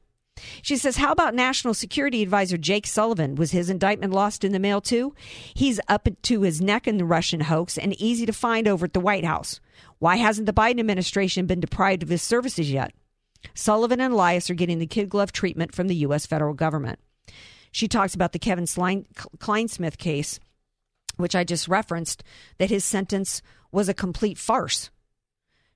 She 0.60 0.76
says, 0.76 0.98
How 0.98 1.12
about 1.12 1.34
National 1.34 1.72
Security 1.72 2.22
Advisor 2.22 2.58
Jake 2.58 2.86
Sullivan? 2.86 3.36
Was 3.36 3.52
his 3.52 3.70
indictment 3.70 4.12
lost 4.12 4.44
in 4.44 4.52
the 4.52 4.58
mail 4.58 4.82
too? 4.82 5.14
He's 5.54 5.80
up 5.88 6.08
to 6.22 6.42
his 6.42 6.60
neck 6.60 6.86
in 6.86 6.98
the 6.98 7.06
Russian 7.06 7.40
hoax 7.40 7.78
and 7.78 7.98
easy 8.00 8.26
to 8.26 8.32
find 8.32 8.68
over 8.68 8.84
at 8.84 8.92
the 8.92 9.00
White 9.00 9.24
House. 9.24 9.60
Why 9.98 10.16
hasn't 10.16 10.46
the 10.46 10.52
Biden 10.52 10.78
administration 10.80 11.46
been 11.46 11.60
deprived 11.60 12.02
of 12.02 12.10
his 12.10 12.22
services 12.22 12.70
yet? 12.70 12.92
Sullivan 13.54 14.00
and 14.00 14.12
Elias 14.12 14.50
are 14.50 14.54
getting 14.54 14.78
the 14.78 14.86
kid 14.86 15.08
glove 15.08 15.32
treatment 15.32 15.74
from 15.74 15.88
the 15.88 15.96
U.S. 16.06 16.26
federal 16.26 16.52
government. 16.52 16.98
She 17.72 17.88
talks 17.88 18.14
about 18.14 18.32
the 18.32 18.38
Kevin 18.38 18.64
Clinesmith 18.64 19.96
case, 19.96 20.38
which 21.16 21.34
I 21.34 21.44
just 21.44 21.68
referenced, 21.68 22.22
that 22.58 22.70
his 22.70 22.84
sentence 22.84 23.40
was 23.72 23.88
a 23.88 23.94
complete 23.94 24.36
farce. 24.36 24.90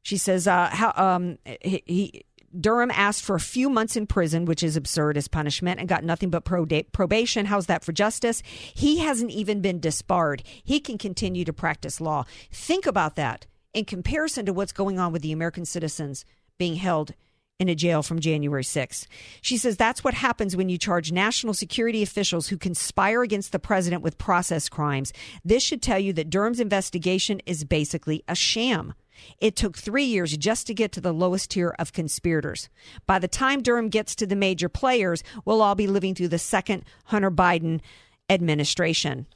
She 0.03 0.17
says, 0.17 0.47
uh, 0.47 0.69
how, 0.71 0.93
um, 0.97 1.39
he, 1.45 1.83
he, 1.87 2.25
Durham 2.59 2.91
asked 2.91 3.23
for 3.23 3.37
a 3.37 3.41
few 3.41 3.71
months 3.71 3.97
in 3.97 4.07
prison, 4.07 4.45
which 4.45 4.63
is 4.63 4.77
absurd 4.77 5.17
as 5.17 5.29
punishment, 5.29 5.79
and 5.79 5.89
got 5.89 6.03
nothing 6.03 6.31
but 6.31 6.45
probation. 6.45 7.47
How's 7.47 7.67
that 7.67 7.85
for 7.85 7.93
justice? 7.93 8.43
He 8.47 8.99
hasn't 8.99 9.31
even 9.31 9.61
been 9.61 9.79
disbarred. 9.79 10.43
He 10.65 10.81
can 10.81 10.99
continue 10.99 11.45
to 11.45 11.53
practice 11.53 12.01
law. 12.01 12.25
Think 12.51 12.87
about 12.87 13.15
that 13.17 13.47
in 13.73 13.85
comparison 13.85 14.47
to 14.47 14.53
what's 14.53 14.73
going 14.73 14.99
on 14.99 15.13
with 15.13 15.23
the 15.23 15.33
American 15.33 15.65
citizens 15.65 16.25
being 16.59 16.75
held 16.75 17.15
in 17.61 17.69
a 17.69 17.75
jail 17.75 18.03
from 18.03 18.19
January 18.19 18.65
6th. 18.65 19.07
She 19.43 19.59
says 19.59 19.77
that's 19.77 20.03
what 20.03 20.15
happens 20.15 20.57
when 20.57 20.71
you 20.71 20.79
charge 20.79 21.13
national 21.13 21.53
security 21.53 22.03
officials 22.03 22.49
who 22.49 22.57
conspire 22.57 23.23
against 23.23 23.53
the 23.53 23.59
president 23.59 24.03
with 24.03 24.19
process 24.19 24.69
crimes. 24.69 25.13
This 25.45 25.63
should 25.63 25.83
tell 25.83 25.99
you 25.99 26.15
that 26.15 26.31
Durham's 26.31 26.59
investigation 26.59 27.41
is 27.45 27.65
basically 27.65 28.25
a 28.27 28.35
sham. 28.35 28.95
It 29.39 29.57
took 29.57 29.77
three 29.77 30.05
years 30.05 30.37
just 30.37 30.67
to 30.67 30.75
get 30.75 30.93
to 30.93 31.01
the 31.01 31.13
lowest 31.13 31.51
tier 31.51 31.75
of 31.79 31.93
conspirators. 31.93 32.69
By 33.07 33.19
the 33.19 33.29
time 33.29 33.63
Durham 33.63 33.89
gets 33.89 34.15
to 34.17 34.27
the 34.27 34.37
major 34.37 34.69
players, 34.69 35.23
we'll 35.45 35.63
all 35.63 35.75
be 35.75 35.87
living 35.87 36.15
through 36.15 36.29
the 36.29 36.39
second 36.39 36.85
Hunter 37.07 37.31
Biden 37.31 37.81
administration. 38.29 39.27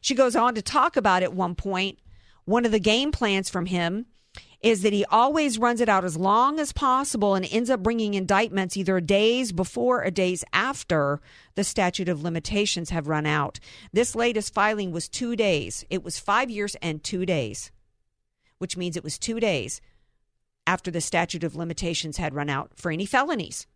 She 0.00 0.14
goes 0.14 0.36
on 0.36 0.54
to 0.54 0.62
talk 0.62 0.96
about 0.96 1.22
at 1.22 1.32
one 1.32 1.54
point 1.54 1.98
one 2.44 2.64
of 2.64 2.72
the 2.72 2.78
game 2.78 3.10
plans 3.10 3.50
from 3.50 3.66
him 3.66 4.06
is 4.62 4.82
that 4.82 4.92
he 4.92 5.04
always 5.06 5.58
runs 5.58 5.80
it 5.80 5.88
out 5.88 6.04
as 6.04 6.16
long 6.16 6.58
as 6.58 6.72
possible 6.72 7.34
and 7.34 7.46
ends 7.50 7.70
up 7.70 7.82
bringing 7.82 8.14
indictments 8.14 8.76
either 8.76 9.00
days 9.00 9.52
before 9.52 10.04
or 10.04 10.10
days 10.10 10.44
after 10.52 11.20
the 11.54 11.64
statute 11.64 12.08
of 12.08 12.22
limitations 12.22 12.90
have 12.90 13.08
run 13.08 13.26
out. 13.26 13.60
This 13.92 14.14
latest 14.14 14.54
filing 14.54 14.92
was 14.92 15.08
two 15.08 15.36
days. 15.36 15.84
It 15.90 16.02
was 16.02 16.18
five 16.18 16.50
years 16.50 16.74
and 16.76 17.02
two 17.02 17.26
days, 17.26 17.70
which 18.58 18.76
means 18.76 18.96
it 18.96 19.04
was 19.04 19.18
two 19.18 19.40
days 19.40 19.80
after 20.66 20.90
the 20.90 21.00
statute 21.00 21.44
of 21.44 21.56
limitations 21.56 22.16
had 22.16 22.34
run 22.34 22.50
out 22.50 22.72
for 22.74 22.90
any 22.90 23.06
felonies. 23.06 23.66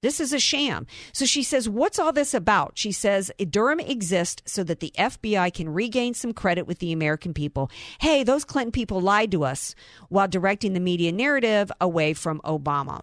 This 0.00 0.20
is 0.20 0.32
a 0.32 0.38
sham. 0.38 0.86
So 1.12 1.26
she 1.26 1.42
says, 1.42 1.68
What's 1.68 1.98
all 1.98 2.12
this 2.12 2.32
about? 2.32 2.72
She 2.74 2.92
says, 2.92 3.32
Durham 3.50 3.80
exists 3.80 4.42
so 4.46 4.62
that 4.62 4.78
the 4.78 4.92
FBI 4.96 5.52
can 5.52 5.68
regain 5.68 6.14
some 6.14 6.32
credit 6.32 6.68
with 6.68 6.78
the 6.78 6.92
American 6.92 7.34
people. 7.34 7.68
Hey, 8.00 8.22
those 8.22 8.44
Clinton 8.44 8.70
people 8.70 9.00
lied 9.00 9.32
to 9.32 9.44
us 9.44 9.74
while 10.08 10.28
directing 10.28 10.72
the 10.72 10.80
media 10.80 11.10
narrative 11.10 11.72
away 11.80 12.14
from 12.14 12.40
Obama. 12.44 13.02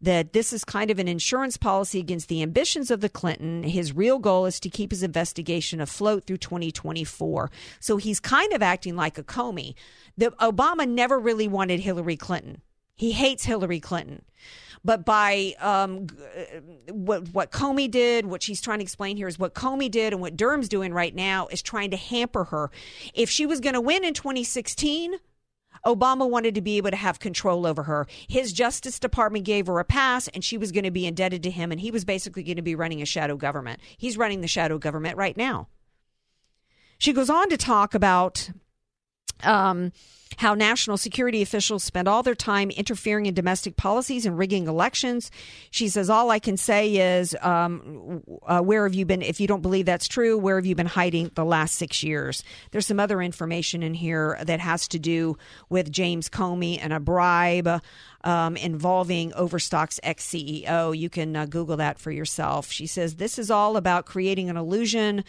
That 0.00 0.32
this 0.32 0.52
is 0.52 0.64
kind 0.64 0.90
of 0.90 0.98
an 0.98 1.08
insurance 1.08 1.56
policy 1.56 1.98
against 1.98 2.28
the 2.28 2.42
ambitions 2.42 2.90
of 2.90 3.00
the 3.00 3.08
Clinton. 3.08 3.62
His 3.62 3.92
real 3.92 4.18
goal 4.18 4.46
is 4.46 4.60
to 4.60 4.70
keep 4.70 4.90
his 4.90 5.02
investigation 5.02 5.80
afloat 5.80 6.26
through 6.26 6.38
2024. 6.38 7.50
So 7.80 7.96
he's 7.96 8.20
kind 8.20 8.52
of 8.52 8.62
acting 8.62 8.96
like 8.96 9.18
a 9.18 9.22
Comey. 9.22 9.74
The, 10.16 10.30
Obama 10.40 10.88
never 10.88 11.18
really 11.18 11.48
wanted 11.48 11.80
Hillary 11.80 12.16
Clinton. 12.16 12.62
He 12.94 13.12
hates 13.12 13.44
Hillary 13.44 13.80
Clinton. 13.80 14.22
But 14.84 15.04
by 15.04 15.54
um, 15.60 16.06
uh, 16.20 16.60
what 16.92 17.28
what 17.30 17.50
Comey 17.50 17.90
did, 17.90 18.26
what 18.26 18.42
she's 18.42 18.60
trying 18.60 18.78
to 18.78 18.82
explain 18.82 19.16
here 19.16 19.28
is 19.28 19.38
what 19.38 19.54
Comey 19.54 19.90
did, 19.90 20.12
and 20.12 20.22
what 20.22 20.36
Durham's 20.36 20.68
doing 20.68 20.92
right 20.92 21.14
now 21.14 21.48
is 21.48 21.62
trying 21.62 21.90
to 21.90 21.96
hamper 21.96 22.44
her. 22.44 22.70
If 23.14 23.28
she 23.30 23.46
was 23.46 23.60
going 23.60 23.74
to 23.74 23.80
win 23.80 24.04
in 24.04 24.14
2016. 24.14 25.16
Obama 25.84 26.28
wanted 26.28 26.54
to 26.54 26.60
be 26.60 26.76
able 26.76 26.90
to 26.90 26.96
have 26.96 27.18
control 27.18 27.66
over 27.66 27.84
her. 27.84 28.06
His 28.28 28.52
Justice 28.52 28.98
Department 28.98 29.44
gave 29.44 29.66
her 29.66 29.78
a 29.78 29.84
pass, 29.84 30.28
and 30.28 30.44
she 30.44 30.58
was 30.58 30.72
going 30.72 30.84
to 30.84 30.90
be 30.90 31.06
indebted 31.06 31.42
to 31.44 31.50
him, 31.50 31.72
and 31.72 31.80
he 31.80 31.90
was 31.90 32.04
basically 32.04 32.42
going 32.42 32.56
to 32.56 32.62
be 32.62 32.74
running 32.74 33.02
a 33.02 33.06
shadow 33.06 33.36
government. 33.36 33.80
He's 33.96 34.16
running 34.16 34.40
the 34.40 34.48
shadow 34.48 34.78
government 34.78 35.16
right 35.16 35.36
now. 35.36 35.68
She 36.98 37.12
goes 37.12 37.30
on 37.30 37.48
to 37.50 37.56
talk 37.56 37.94
about 37.94 38.50
um, 39.44 39.92
how 40.38 40.54
national 40.54 40.96
security 40.96 41.42
officials 41.42 41.82
spend 41.82 42.06
all 42.06 42.22
their 42.22 42.34
time 42.34 42.70
interfering 42.70 43.26
in 43.26 43.34
domestic 43.34 43.76
policies 43.76 44.24
and 44.24 44.38
rigging 44.38 44.68
elections. 44.68 45.32
She 45.72 45.88
says, 45.88 46.08
All 46.08 46.30
I 46.30 46.38
can 46.38 46.56
say 46.56 47.18
is, 47.18 47.36
um, 47.42 48.22
uh, 48.46 48.60
where 48.60 48.84
have 48.84 48.94
you 48.94 49.04
been? 49.04 49.20
If 49.20 49.40
you 49.40 49.48
don't 49.48 49.62
believe 49.62 49.84
that's 49.84 50.06
true, 50.06 50.38
where 50.38 50.54
have 50.56 50.64
you 50.64 50.76
been 50.76 50.86
hiding 50.86 51.32
the 51.34 51.44
last 51.44 51.74
six 51.74 52.04
years? 52.04 52.44
There's 52.70 52.86
some 52.86 53.00
other 53.00 53.20
information 53.20 53.82
in 53.82 53.94
here 53.94 54.38
that 54.44 54.60
has 54.60 54.86
to 54.88 54.98
do 55.00 55.36
with 55.68 55.90
James 55.90 56.28
Comey 56.28 56.78
and 56.80 56.92
a 56.92 57.00
bribe. 57.00 57.82
Um, 58.24 58.56
involving 58.56 59.32
Overstock's 59.34 60.00
ex 60.02 60.26
CEO. 60.26 60.96
You 60.96 61.08
can 61.08 61.36
uh, 61.36 61.46
Google 61.46 61.76
that 61.76 62.00
for 62.00 62.10
yourself. 62.10 62.68
She 62.68 62.88
says 62.88 63.14
this 63.14 63.38
is 63.38 63.48
all 63.48 63.76
about 63.76 64.06
creating 64.06 64.50
an 64.50 64.56
illusion 64.56 65.24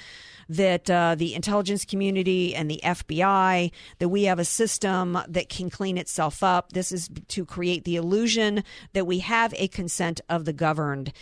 that 0.49 0.89
uh, 0.89 1.15
the 1.15 1.35
intelligence 1.35 1.85
community 1.85 2.55
and 2.55 2.69
the 2.69 2.81
FBI, 2.83 3.71
that 3.99 4.09
we 4.09 4.23
have 4.23 4.39
a 4.39 4.45
system 4.45 5.17
that 5.27 5.47
can 5.47 5.69
clean 5.69 5.97
itself 5.97 6.43
up. 6.43 6.73
This 6.73 6.91
is 6.91 7.09
to 7.29 7.45
create 7.45 7.83
the 7.85 7.95
illusion 7.95 8.63
that 8.93 9.05
we 9.05 9.19
have 9.19 9.53
a 9.55 9.67
consent 9.67 10.19
of 10.27 10.45
the 10.45 10.53
governed 10.53 11.13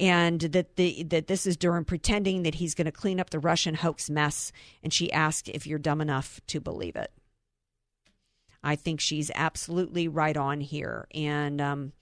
and 0.00 0.40
that 0.40 0.76
the 0.76 1.04
that 1.04 1.28
this 1.28 1.46
is 1.46 1.56
Durham 1.56 1.84
pretending 1.84 2.42
that 2.42 2.56
he's 2.56 2.74
going 2.74 2.86
to 2.86 2.92
clean 2.92 3.20
up 3.20 3.30
the 3.30 3.38
Russian 3.38 3.74
hoax 3.74 4.10
mess. 4.10 4.50
And 4.82 4.92
she 4.92 5.12
asked 5.12 5.48
if 5.48 5.66
you're 5.66 5.78
dumb 5.78 6.00
enough 6.00 6.40
to 6.48 6.60
believe 6.60 6.96
it. 6.96 7.12
I 8.64 8.76
think 8.76 9.00
she's 9.00 9.30
absolutely 9.34 10.08
right 10.08 10.36
on 10.36 10.60
here, 10.60 11.08
and 11.14 11.60
um, 11.60 11.92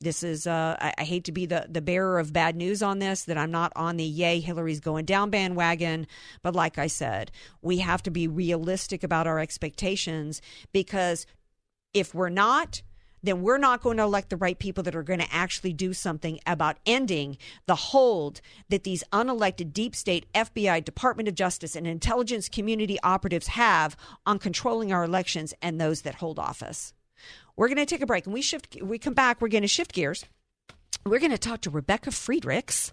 this 0.00 0.22
is 0.22 0.46
uh, 0.46 0.76
I, 0.78 0.92
I, 0.98 1.04
hate 1.04 1.24
to 1.24 1.32
be 1.32 1.46
the, 1.46 1.66
the 1.68 1.80
bearer 1.80 2.18
of 2.18 2.32
bad 2.32 2.56
news 2.56 2.82
on 2.82 2.98
this 2.98 3.24
that 3.24 3.38
i'm 3.38 3.50
not 3.50 3.72
on 3.76 3.96
the 3.96 4.04
yay 4.04 4.40
hillary's 4.40 4.80
going 4.80 5.04
down 5.04 5.30
bandwagon 5.30 6.06
but 6.42 6.54
like 6.54 6.78
i 6.78 6.86
said 6.86 7.30
we 7.62 7.78
have 7.78 8.02
to 8.02 8.10
be 8.10 8.28
realistic 8.28 9.02
about 9.02 9.26
our 9.26 9.38
expectations 9.38 10.42
because 10.72 11.26
if 11.92 12.14
we're 12.14 12.28
not 12.28 12.82
then 13.24 13.40
we're 13.40 13.58
not 13.58 13.82
going 13.82 13.96
to 13.96 14.02
elect 14.02 14.28
the 14.30 14.36
right 14.36 14.58
people 14.58 14.82
that 14.84 14.94
are 14.94 15.02
going 15.02 15.18
to 15.18 15.34
actually 15.34 15.72
do 15.72 15.94
something 15.94 16.38
about 16.46 16.76
ending 16.84 17.38
the 17.66 17.74
hold 17.74 18.40
that 18.68 18.84
these 18.84 19.02
unelected 19.12 19.72
deep 19.72 19.96
state 19.96 20.26
FBI, 20.34 20.84
Department 20.84 21.28
of 21.28 21.34
Justice, 21.34 21.74
and 21.74 21.86
intelligence 21.86 22.48
community 22.48 22.98
operatives 23.02 23.48
have 23.48 23.96
on 24.26 24.38
controlling 24.38 24.92
our 24.92 25.04
elections 25.04 25.54
and 25.62 25.80
those 25.80 26.02
that 26.02 26.16
hold 26.16 26.38
office. 26.38 26.92
We're 27.56 27.68
going 27.68 27.78
to 27.78 27.86
take 27.86 28.02
a 28.02 28.06
break 28.06 28.26
and 28.26 28.34
we 28.34 28.42
shift. 28.42 28.76
We 28.82 28.98
come 28.98 29.14
back. 29.14 29.40
We're 29.40 29.48
going 29.48 29.62
to 29.62 29.68
shift 29.68 29.92
gears. 29.92 30.24
We're 31.06 31.20
going 31.20 31.30
to 31.30 31.38
talk 31.38 31.60
to 31.62 31.70
Rebecca 31.70 32.10
Friedrichs 32.10 32.90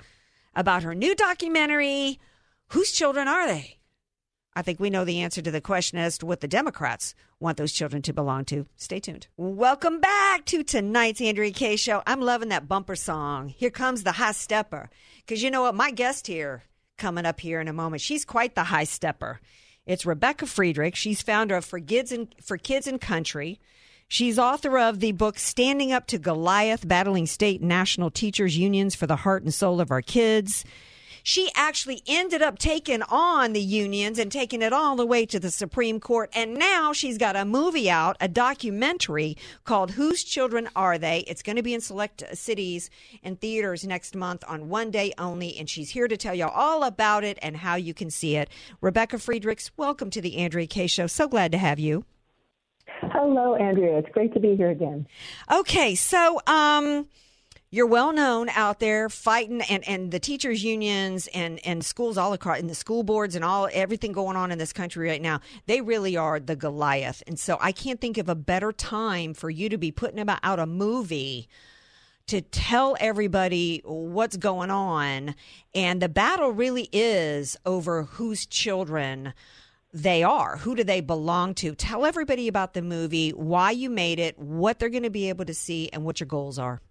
about 0.55 0.83
her 0.83 0.93
new 0.93 1.15
documentary. 1.15 2.19
Whose 2.67 2.91
children 2.91 3.27
are 3.27 3.47
they? 3.47 3.77
I 4.53 4.61
think 4.61 4.79
we 4.79 4.89
know 4.89 5.05
the 5.05 5.21
answer 5.21 5.41
to 5.41 5.51
the 5.51 5.61
question 5.61 5.97
as 5.97 6.17
to 6.17 6.25
what 6.25 6.41
the 6.41 6.47
Democrats 6.47 7.15
want 7.39 7.57
those 7.57 7.71
children 7.71 8.01
to 8.03 8.13
belong 8.13 8.43
to. 8.45 8.67
Stay 8.75 8.99
tuned. 8.99 9.27
Welcome 9.37 10.01
back 10.01 10.45
to 10.47 10.61
tonight's 10.61 11.21
Andrea 11.21 11.51
Kaye 11.51 11.77
Show. 11.77 12.03
I'm 12.05 12.19
loving 12.19 12.49
that 12.49 12.67
bumper 12.67 12.97
song. 12.97 13.47
Here 13.47 13.69
comes 13.69 14.03
the 14.03 14.11
high 14.11 14.33
stepper. 14.33 14.89
Because 15.25 15.41
you 15.41 15.51
know 15.51 15.61
what? 15.61 15.75
My 15.75 15.89
guest 15.89 16.27
here, 16.27 16.63
coming 16.97 17.25
up 17.25 17.39
here 17.39 17.61
in 17.61 17.69
a 17.69 17.73
moment, 17.73 18.01
she's 18.01 18.25
quite 18.25 18.55
the 18.55 18.65
high 18.65 18.83
stepper. 18.83 19.39
It's 19.85 20.05
Rebecca 20.05 20.45
Friedrich. 20.45 20.95
She's 20.95 21.21
founder 21.21 21.55
of 21.55 21.63
For 21.63 21.79
Kids 21.79 22.11
and, 22.11 22.27
For 22.43 22.57
Kids 22.57 22.87
and 22.87 22.99
Country. 22.99 23.59
She's 24.13 24.37
author 24.37 24.77
of 24.77 24.99
the 24.99 25.13
book 25.13 25.39
Standing 25.39 25.93
Up 25.93 26.05
to 26.07 26.17
Goliath 26.17 26.85
Battling 26.85 27.27
State 27.27 27.61
and 27.61 27.69
National 27.69 28.11
Teachers 28.11 28.57
Unions 28.57 28.93
for 28.93 29.07
the 29.07 29.15
Heart 29.15 29.43
and 29.43 29.53
Soul 29.53 29.79
of 29.79 29.89
Our 29.89 30.01
Kids. 30.01 30.65
She 31.23 31.49
actually 31.55 32.03
ended 32.05 32.41
up 32.41 32.59
taking 32.59 33.03
on 33.03 33.53
the 33.53 33.61
unions 33.61 34.19
and 34.19 34.29
taking 34.29 34.61
it 34.61 34.73
all 34.73 34.97
the 34.97 35.05
way 35.05 35.25
to 35.27 35.39
the 35.39 35.49
Supreme 35.49 36.01
Court. 36.01 36.29
And 36.33 36.55
now 36.55 36.91
she's 36.91 37.17
got 37.17 37.37
a 37.37 37.45
movie 37.45 37.89
out, 37.89 38.17
a 38.19 38.27
documentary 38.27 39.37
called 39.63 39.91
Whose 39.91 40.25
Children 40.25 40.67
Are 40.75 40.97
They? 40.97 41.19
It's 41.19 41.41
going 41.41 41.55
to 41.55 41.63
be 41.63 41.73
in 41.73 41.79
select 41.79 42.21
cities 42.33 42.89
and 43.23 43.39
theaters 43.39 43.85
next 43.85 44.13
month 44.13 44.43
on 44.45 44.67
one 44.67 44.91
day 44.91 45.13
only. 45.17 45.57
And 45.57 45.69
she's 45.69 45.91
here 45.91 46.09
to 46.09 46.17
tell 46.17 46.35
you 46.35 46.47
all 46.47 46.83
about 46.83 47.23
it 47.23 47.39
and 47.41 47.55
how 47.55 47.75
you 47.75 47.93
can 47.93 48.09
see 48.09 48.35
it. 48.35 48.49
Rebecca 48.81 49.19
Friedrichs, 49.19 49.71
welcome 49.77 50.09
to 50.09 50.19
the 50.19 50.35
Andrea 50.35 50.67
Kaye 50.67 50.87
Show. 50.87 51.07
So 51.07 51.29
glad 51.29 51.53
to 51.53 51.57
have 51.57 51.79
you. 51.79 52.03
Hello, 52.99 53.55
Andrea. 53.55 53.97
It's 53.97 54.09
great 54.09 54.33
to 54.33 54.39
be 54.39 54.55
here 54.55 54.69
again. 54.69 55.07
Okay, 55.51 55.95
so 55.95 56.39
um, 56.47 57.07
you're 57.71 57.87
well 57.87 58.13
known 58.13 58.49
out 58.49 58.79
there 58.79 59.09
fighting, 59.09 59.61
and, 59.61 59.87
and 59.87 60.11
the 60.11 60.19
teachers' 60.19 60.63
unions 60.63 61.27
and, 61.33 61.59
and 61.65 61.83
schools 61.83 62.17
all 62.17 62.33
across, 62.33 62.59
and 62.59 62.69
the 62.69 62.75
school 62.75 63.03
boards 63.03 63.35
and 63.35 63.43
all 63.43 63.69
everything 63.71 64.11
going 64.11 64.35
on 64.35 64.51
in 64.51 64.57
this 64.57 64.73
country 64.73 65.07
right 65.07 65.21
now. 65.21 65.39
They 65.67 65.81
really 65.81 66.17
are 66.17 66.39
the 66.39 66.55
Goliath, 66.55 67.23
and 67.27 67.39
so 67.39 67.57
I 67.61 67.71
can't 67.71 68.01
think 68.01 68.17
of 68.17 68.29
a 68.29 68.35
better 68.35 68.71
time 68.71 69.33
for 69.33 69.49
you 69.49 69.69
to 69.69 69.77
be 69.77 69.91
putting 69.91 70.19
about 70.19 70.39
out 70.43 70.59
a 70.59 70.65
movie 70.65 71.47
to 72.27 72.41
tell 72.41 72.95
everybody 72.99 73.81
what's 73.83 74.37
going 74.37 74.69
on. 74.69 75.35
And 75.73 76.01
the 76.01 76.09
battle 76.09 76.51
really 76.51 76.87
is 76.93 77.57
over 77.65 78.03
whose 78.03 78.45
children 78.45 79.33
they 79.93 80.23
are. 80.23 80.57
Who 80.57 80.75
do 80.75 80.83
they 80.83 81.01
belong 81.01 81.53
to? 81.55 81.75
Tell 81.75 82.05
everybody 82.05 82.47
about 82.47 82.73
the 82.73 82.81
movie, 82.81 83.31
why 83.31 83.71
you 83.71 83.89
made 83.89 84.19
it, 84.19 84.37
what 84.39 84.79
they're 84.79 84.89
going 84.89 85.03
to 85.03 85.09
be 85.09 85.29
able 85.29 85.45
to 85.45 85.53
see, 85.53 85.89
and 85.91 86.03
what 86.03 86.19
your 86.19 86.27
goals 86.27 86.57
are. 86.57 86.81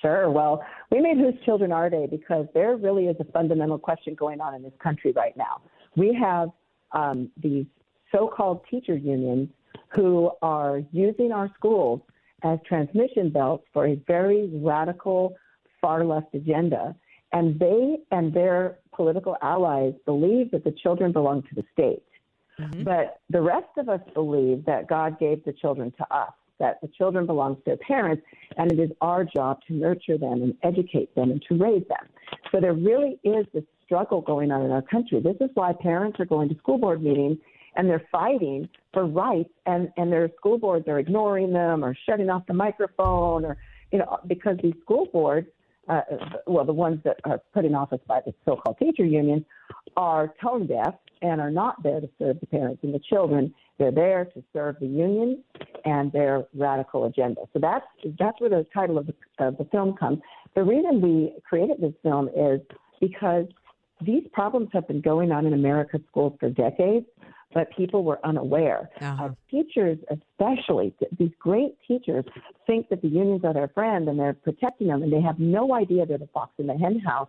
Sure. 0.00 0.30
Well, 0.30 0.64
we 0.90 1.00
made 1.00 1.18
Whose 1.18 1.34
Children 1.44 1.72
Are 1.72 1.90
They 1.90 2.06
because 2.10 2.46
there 2.54 2.76
really 2.76 3.06
is 3.06 3.16
a 3.20 3.24
fundamental 3.32 3.78
question 3.78 4.14
going 4.14 4.40
on 4.40 4.54
in 4.54 4.62
this 4.62 4.72
country 4.82 5.12
right 5.12 5.36
now. 5.36 5.60
We 5.96 6.16
have 6.20 6.50
um, 6.92 7.30
these 7.42 7.66
so 8.12 8.28
called 8.34 8.62
teacher 8.70 8.96
unions 8.96 9.48
who 9.94 10.30
are 10.42 10.80
using 10.92 11.32
our 11.32 11.50
schools 11.56 12.00
as 12.42 12.58
transmission 12.66 13.30
belts 13.30 13.64
for 13.72 13.88
a 13.88 13.96
very 14.06 14.48
radical 14.54 15.34
far 15.80 16.04
left 16.04 16.34
agenda. 16.34 16.94
And 17.32 17.58
they 17.58 17.98
and 18.10 18.32
their 18.32 18.78
political 18.94 19.36
allies 19.42 19.94
believe 20.04 20.50
that 20.50 20.64
the 20.64 20.72
children 20.72 21.12
belong 21.12 21.42
to 21.42 21.54
the 21.54 21.64
state. 21.72 22.02
Mm-hmm. 22.58 22.84
But 22.84 23.20
the 23.30 23.40
rest 23.40 23.68
of 23.78 23.88
us 23.88 24.00
believe 24.14 24.64
that 24.66 24.88
God 24.88 25.18
gave 25.18 25.44
the 25.44 25.52
children 25.52 25.92
to 25.98 26.14
us, 26.14 26.32
that 26.58 26.80
the 26.80 26.88
children 26.88 27.26
belong 27.26 27.56
to 27.56 27.62
their 27.64 27.76
parents, 27.78 28.22
and 28.56 28.70
it 28.72 28.78
is 28.78 28.90
our 29.00 29.24
job 29.24 29.60
to 29.68 29.74
nurture 29.74 30.18
them 30.18 30.42
and 30.42 30.54
educate 30.62 31.14
them 31.14 31.30
and 31.30 31.42
to 31.48 31.56
raise 31.56 31.86
them. 31.88 32.06
So 32.52 32.60
there 32.60 32.74
really 32.74 33.18
is 33.24 33.46
this 33.54 33.64
struggle 33.84 34.20
going 34.20 34.50
on 34.50 34.62
in 34.62 34.70
our 34.70 34.82
country. 34.82 35.20
This 35.20 35.36
is 35.40 35.50
why 35.54 35.72
parents 35.72 36.20
are 36.20 36.26
going 36.26 36.48
to 36.48 36.54
school 36.58 36.78
board 36.78 37.02
meetings 37.02 37.38
and 37.76 37.88
they're 37.88 38.06
fighting 38.10 38.68
for 38.92 39.06
rights 39.06 39.50
and, 39.66 39.90
and 39.96 40.12
their 40.12 40.30
school 40.36 40.58
boards 40.58 40.86
are 40.88 40.98
ignoring 40.98 41.52
them 41.52 41.84
or 41.84 41.96
shutting 42.08 42.30
off 42.30 42.46
the 42.46 42.54
microphone 42.54 43.44
or 43.44 43.56
you 43.92 43.98
know 43.98 44.18
because 44.26 44.56
these 44.62 44.74
school 44.82 45.06
boards 45.12 45.46
uh, 45.90 46.02
well, 46.46 46.64
the 46.64 46.72
ones 46.72 47.00
that 47.04 47.18
are 47.24 47.40
put 47.52 47.64
in 47.64 47.74
office 47.74 48.00
by 48.06 48.20
the 48.24 48.32
so-called 48.44 48.78
teacher 48.78 49.04
unions, 49.04 49.44
are 49.96 50.32
tone 50.40 50.66
deaf 50.66 50.94
and 51.22 51.40
are 51.40 51.50
not 51.50 51.82
there 51.82 52.00
to 52.00 52.08
serve 52.18 52.38
the 52.40 52.46
parents 52.46 52.80
and 52.82 52.94
the 52.94 53.00
children. 53.00 53.52
They're 53.78 53.90
there 53.90 54.26
to 54.26 54.42
serve 54.52 54.76
the 54.80 54.86
union 54.86 55.42
and 55.84 56.12
their 56.12 56.46
radical 56.54 57.06
agenda. 57.06 57.42
So 57.52 57.58
that's 57.58 57.84
that's 58.18 58.40
where 58.40 58.50
the 58.50 58.66
title 58.72 58.98
of 58.98 59.06
the, 59.06 59.14
of 59.38 59.58
the 59.58 59.64
film 59.64 59.96
comes. 59.96 60.20
The 60.54 60.62
reason 60.62 61.00
we 61.00 61.34
created 61.48 61.80
this 61.80 61.94
film 62.02 62.28
is 62.28 62.60
because 63.00 63.46
these 64.00 64.24
problems 64.32 64.68
have 64.72 64.86
been 64.88 65.00
going 65.00 65.32
on 65.32 65.46
in 65.46 65.52
America's 65.52 66.00
schools 66.08 66.34
for 66.40 66.50
decades, 66.50 67.06
but 67.52 67.68
people 67.76 68.04
were 68.04 68.24
unaware. 68.24 68.88
Uh-huh. 69.00 69.24
Uh, 69.24 69.28
teachers, 69.50 69.98
especially, 70.10 70.94
these 71.18 71.32
great 71.38 71.76
teachers, 71.86 72.24
think 72.66 72.88
that 72.88 73.02
the 73.02 73.08
unions 73.08 73.44
are 73.44 73.52
their 73.52 73.68
friend 73.68 74.08
and 74.08 74.18
they're 74.18 74.34
protecting 74.34 74.88
them, 74.88 75.02
and 75.02 75.12
they 75.12 75.20
have 75.20 75.38
no 75.38 75.74
idea 75.74 76.06
they're 76.06 76.18
the 76.18 76.28
fox 76.32 76.52
in 76.58 76.66
the 76.66 76.76
henhouse, 76.76 77.28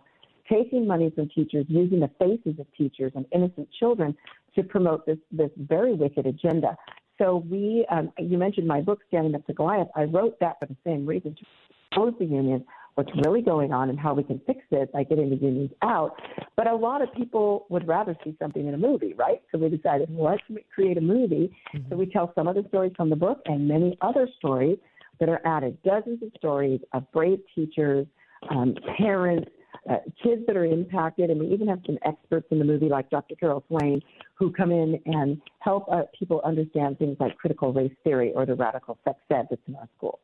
taking 0.50 0.86
money 0.86 1.10
from 1.14 1.28
teachers, 1.28 1.66
using 1.68 2.00
the 2.00 2.10
faces 2.18 2.58
of 2.60 2.66
teachers 2.76 3.12
and 3.14 3.26
innocent 3.32 3.68
children 3.78 4.16
to 4.54 4.62
promote 4.62 5.06
this, 5.06 5.18
this 5.30 5.50
very 5.56 5.94
wicked 5.94 6.26
agenda. 6.26 6.76
So 7.18 7.44
we, 7.48 7.86
um, 7.90 8.12
you 8.18 8.38
mentioned 8.38 8.66
my 8.66 8.80
book, 8.80 9.00
Standing 9.08 9.34
Up 9.34 9.46
to 9.46 9.52
Goliath. 9.52 9.88
I 9.94 10.04
wrote 10.04 10.38
that 10.40 10.58
for 10.58 10.66
the 10.66 10.76
same 10.84 11.06
reason 11.06 11.34
to 11.34 11.44
oppose 11.92 12.14
the 12.18 12.24
unions, 12.24 12.62
what's 12.94 13.10
really 13.24 13.42
going 13.42 13.72
on 13.72 13.88
and 13.88 13.98
how 13.98 14.14
we 14.14 14.22
can 14.22 14.40
fix 14.46 14.60
it 14.70 14.92
by 14.92 15.04
getting 15.04 15.30
the 15.30 15.36
unions 15.36 15.70
out. 15.82 16.20
But 16.56 16.66
a 16.66 16.74
lot 16.74 17.02
of 17.02 17.12
people 17.14 17.66
would 17.70 17.86
rather 17.88 18.16
see 18.24 18.36
something 18.38 18.66
in 18.66 18.74
a 18.74 18.78
movie, 18.78 19.14
right? 19.14 19.42
So 19.50 19.58
we 19.58 19.68
decided, 19.68 20.08
well, 20.10 20.32
let's 20.32 20.64
create 20.74 20.98
a 20.98 21.00
movie. 21.00 21.54
Mm-hmm. 21.74 21.88
So 21.90 21.96
we 21.96 22.06
tell 22.06 22.32
some 22.34 22.48
of 22.48 22.54
the 22.54 22.64
stories 22.68 22.92
from 22.96 23.10
the 23.10 23.16
book 23.16 23.40
and 23.46 23.66
many 23.66 23.96
other 24.00 24.28
stories 24.38 24.78
that 25.20 25.28
are 25.28 25.40
added. 25.44 25.78
Dozens 25.84 26.22
of 26.22 26.30
stories 26.36 26.80
of 26.92 27.10
brave 27.12 27.38
teachers, 27.54 28.06
um, 28.50 28.74
parents, 28.98 29.48
uh, 29.88 29.96
kids 30.22 30.42
that 30.46 30.56
are 30.56 30.64
impacted, 30.64 31.30
and 31.30 31.40
we 31.40 31.46
even 31.48 31.66
have 31.66 31.80
some 31.86 31.98
experts 32.04 32.46
in 32.50 32.58
the 32.58 32.64
movie 32.64 32.88
like 32.88 33.10
Dr. 33.10 33.34
Carol 33.36 33.64
Swain 33.68 34.00
who 34.34 34.52
come 34.52 34.70
in 34.70 35.00
and 35.06 35.40
help 35.60 35.86
uh, 35.90 36.02
people 36.18 36.40
understand 36.44 36.98
things 36.98 37.16
like 37.20 37.36
critical 37.38 37.72
race 37.72 37.92
theory 38.04 38.32
or 38.34 38.46
the 38.46 38.54
radical 38.54 38.98
sex 39.04 39.18
ed 39.30 39.46
that's 39.50 39.62
in 39.68 39.76
our 39.76 39.88
schools. 39.96 40.18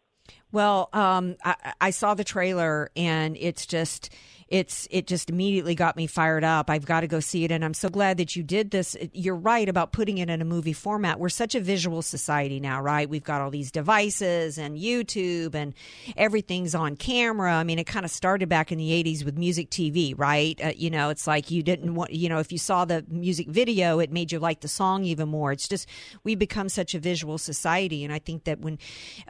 Well, 0.50 0.88
um, 0.92 1.36
I, 1.44 1.72
I, 1.80 1.90
saw 1.90 2.14
the 2.14 2.24
trailer 2.24 2.90
and 2.96 3.36
it's 3.38 3.66
just 3.66 4.10
it's 4.48 4.88
it 4.90 5.06
just 5.06 5.28
immediately 5.28 5.74
got 5.74 5.96
me 5.96 6.06
fired 6.06 6.42
up. 6.42 6.70
I've 6.70 6.86
got 6.86 7.00
to 7.00 7.06
go 7.06 7.20
see 7.20 7.44
it, 7.44 7.52
and 7.52 7.64
I'm 7.64 7.74
so 7.74 7.88
glad 7.88 8.16
that 8.16 8.34
you 8.34 8.42
did 8.42 8.70
this. 8.70 8.96
You're 9.12 9.36
right 9.36 9.68
about 9.68 9.92
putting 9.92 10.18
it 10.18 10.30
in 10.30 10.40
a 10.40 10.44
movie 10.44 10.72
format. 10.72 11.20
We're 11.20 11.28
such 11.28 11.54
a 11.54 11.60
visual 11.60 12.00
society 12.00 12.58
now, 12.58 12.80
right? 12.80 13.08
We've 13.08 13.24
got 13.24 13.42
all 13.42 13.50
these 13.50 13.70
devices 13.70 14.56
and 14.56 14.78
YouTube, 14.78 15.54
and 15.54 15.74
everything's 16.16 16.74
on 16.74 16.96
camera. 16.96 17.54
I 17.54 17.64
mean, 17.64 17.78
it 17.78 17.86
kind 17.86 18.06
of 18.06 18.10
started 18.10 18.48
back 18.48 18.72
in 18.72 18.78
the 18.78 18.90
'80s 18.90 19.22
with 19.22 19.36
music 19.36 19.68
TV, 19.70 20.14
right? 20.16 20.58
Uh, 20.64 20.72
you 20.74 20.88
know, 20.88 21.10
it's 21.10 21.26
like 21.26 21.50
you 21.50 21.62
didn't 21.62 21.94
want, 21.94 22.12
you 22.12 22.30
know, 22.30 22.38
if 22.38 22.50
you 22.50 22.58
saw 22.58 22.86
the 22.86 23.04
music 23.08 23.48
video, 23.48 23.98
it 23.98 24.10
made 24.10 24.32
you 24.32 24.38
like 24.38 24.60
the 24.60 24.68
song 24.68 25.04
even 25.04 25.28
more. 25.28 25.52
It's 25.52 25.68
just 25.68 25.86
we 26.24 26.34
become 26.34 26.70
such 26.70 26.94
a 26.94 26.98
visual 26.98 27.36
society, 27.36 28.02
and 28.02 28.14
I 28.14 28.18
think 28.18 28.44
that 28.44 28.60
when, 28.60 28.78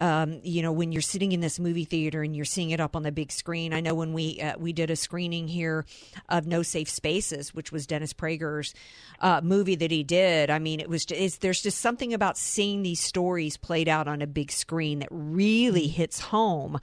um, 0.01 0.41
you 0.45 0.63
know, 0.63 0.71
when 0.71 0.93
you're 0.93 1.03
sitting 1.03 1.33
in 1.33 1.41
this 1.41 1.59
movie 1.59 1.85
theater 1.85 2.23
and 2.23 2.37
you're 2.37 2.45
seeing 2.45 2.71
it 2.71 2.79
up 2.79 2.95
on 2.95 3.03
the 3.03 3.11
big 3.11 3.33
screen, 3.33 3.75
I 3.75 3.81
know 3.81 3.95
when 3.95 4.13
we 4.13 4.41
uh, 4.41 4.57
we 4.59 4.73
did 4.73 4.91
a 4.91 4.97
screening 5.09 5.49
here 5.49 5.87
of 6.29 6.47
No 6.47 6.63
Safe 6.63 6.91
Spaces, 6.91 7.55
which 7.55 7.73
was 7.73 7.87
Dennis 7.87 8.13
Prager's 8.13 8.75
uh, 9.21 9.41
movie 9.43 9.75
that 9.75 9.91
he 9.91 10.03
did. 10.03 10.51
I 10.51 10.59
mean, 10.59 10.81
it 10.81 10.89
was 10.91 11.07
just, 11.07 11.41
there's 11.41 11.63
just 11.63 11.79
something 11.79 12.13
about 12.13 12.37
seeing 12.37 12.83
these 12.83 13.01
stories 13.01 13.57
played 13.57 13.89
out 13.89 14.07
on 14.07 14.21
a 14.21 14.27
big 14.27 14.53
screen 14.53 14.99
that 14.99 15.09
really 15.11 15.87
hits 15.87 16.21
home, 16.21 16.79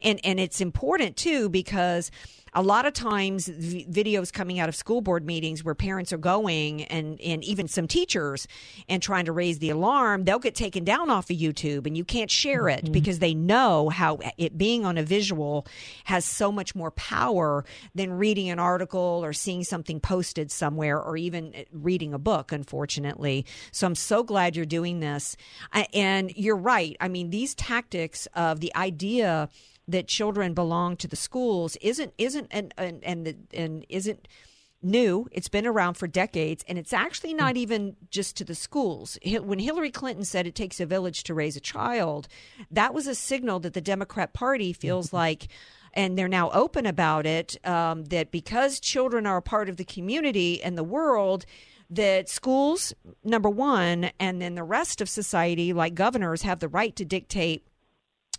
and 0.00 0.18
and 0.24 0.40
it's 0.40 0.62
important 0.62 1.18
too 1.18 1.50
because 1.50 2.10
a 2.56 2.62
lot 2.62 2.86
of 2.86 2.94
times 2.94 3.48
videos 3.48 4.32
coming 4.32 4.58
out 4.58 4.68
of 4.68 4.74
school 4.74 5.02
board 5.02 5.26
meetings 5.26 5.62
where 5.62 5.74
parents 5.74 6.10
are 6.10 6.18
going 6.18 6.84
and, 6.84 7.20
and 7.20 7.44
even 7.44 7.68
some 7.68 7.86
teachers 7.86 8.48
and 8.88 9.02
trying 9.02 9.26
to 9.26 9.32
raise 9.32 9.58
the 9.58 9.68
alarm, 9.68 10.24
they'll 10.24 10.38
get 10.38 10.54
taken 10.54 10.82
down 10.82 11.10
off 11.10 11.28
of 11.28 11.36
YouTube 11.36 11.86
and 11.86 11.98
you 11.98 12.04
can't 12.04 12.30
share 12.30 12.68
it 12.70 12.84
mm-hmm. 12.84 12.92
because 12.92 13.18
they 13.18 13.34
know 13.34 13.90
how 13.90 14.18
it 14.38 14.56
being 14.56 14.86
on 14.86 14.96
a 14.96 15.02
visual 15.02 15.66
has 16.04 16.24
so 16.24 16.50
much 16.50 16.74
more 16.74 16.90
power 16.92 17.62
than 17.94 18.14
reading 18.14 18.48
an 18.48 18.58
article 18.58 19.20
or 19.22 19.34
seeing 19.34 19.62
something 19.62 20.00
posted 20.00 20.50
somewhere 20.50 20.98
or 20.98 21.18
even 21.18 21.52
uh, 21.54 21.62
reading 21.72 22.14
a 22.14 22.18
book, 22.18 22.52
unfortunately. 22.52 23.44
So 23.70 23.86
I'm 23.86 23.94
so 23.94 24.22
glad 24.22 24.56
you're 24.56 24.64
doing 24.64 25.00
this. 25.00 25.36
And 25.92 26.32
you're 26.34 26.56
right. 26.56 26.96
I 27.02 27.08
mean, 27.08 27.28
these 27.28 27.54
tactics 27.54 28.26
of 28.34 28.60
the 28.60 28.74
idea 28.74 29.50
that 29.88 30.08
children 30.08 30.54
belong 30.54 30.96
to 30.96 31.08
the 31.08 31.16
schools 31.16 31.76
isn't 31.80 32.12
isn't 32.18 32.48
and 32.50 32.74
and 32.76 33.04
and, 33.04 33.26
the, 33.26 33.36
and 33.54 33.86
isn't 33.88 34.28
new. 34.82 35.26
It's 35.32 35.48
been 35.48 35.66
around 35.66 35.94
for 35.94 36.06
decades, 36.06 36.64
and 36.68 36.78
it's 36.78 36.92
actually 36.92 37.34
not 37.34 37.52
hmm. 37.52 37.58
even 37.58 37.96
just 38.10 38.36
to 38.36 38.44
the 38.44 38.54
schools. 38.54 39.18
When 39.24 39.58
Hillary 39.58 39.90
Clinton 39.90 40.24
said 40.24 40.46
it 40.46 40.54
takes 40.54 40.80
a 40.80 40.86
village 40.86 41.24
to 41.24 41.34
raise 41.34 41.56
a 41.56 41.60
child, 41.60 42.28
that 42.70 42.94
was 42.94 43.06
a 43.06 43.14
signal 43.14 43.60
that 43.60 43.74
the 43.74 43.80
Democrat 43.80 44.32
Party 44.32 44.72
feels 44.72 45.12
like. 45.12 45.48
And 45.92 46.18
they're 46.18 46.28
now 46.28 46.50
open 46.50 46.84
about 46.84 47.24
it. 47.24 47.56
Um, 47.66 48.04
that 48.06 48.30
because 48.30 48.80
children 48.80 49.26
are 49.26 49.38
a 49.38 49.42
part 49.42 49.70
of 49.70 49.78
the 49.78 49.84
community 49.84 50.62
and 50.62 50.76
the 50.76 50.84
world, 50.84 51.46
that 51.88 52.28
schools, 52.28 52.92
number 53.24 53.48
one, 53.48 54.10
and 54.20 54.42
then 54.42 54.56
the 54.56 54.62
rest 54.62 55.00
of 55.00 55.08
society, 55.08 55.72
like 55.72 55.94
governors, 55.94 56.42
have 56.42 56.60
the 56.60 56.68
right 56.68 56.94
to 56.96 57.06
dictate 57.06 57.66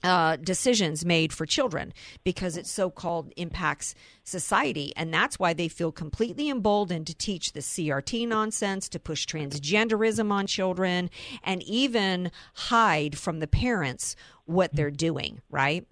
uh, 0.03 0.35
decisions 0.37 1.05
made 1.05 1.33
for 1.33 1.45
children 1.45 1.93
because 2.23 2.57
it 2.57 2.67
so 2.67 2.89
called 2.89 3.31
impacts 3.37 3.95
society. 4.23 4.93
And 4.95 5.13
that's 5.13 5.39
why 5.39 5.53
they 5.53 5.67
feel 5.67 5.91
completely 5.91 6.49
emboldened 6.49 7.07
to 7.07 7.15
teach 7.15 7.53
the 7.53 7.61
CRT 7.61 8.27
nonsense, 8.27 8.89
to 8.89 8.99
push 8.99 9.25
transgenderism 9.25 10.31
on 10.31 10.47
children, 10.47 11.09
and 11.43 11.63
even 11.63 12.31
hide 12.55 13.17
from 13.17 13.39
the 13.39 13.47
parents 13.47 14.15
what 14.45 14.73
they're 14.73 14.91
doing, 14.91 15.41
right? 15.49 15.87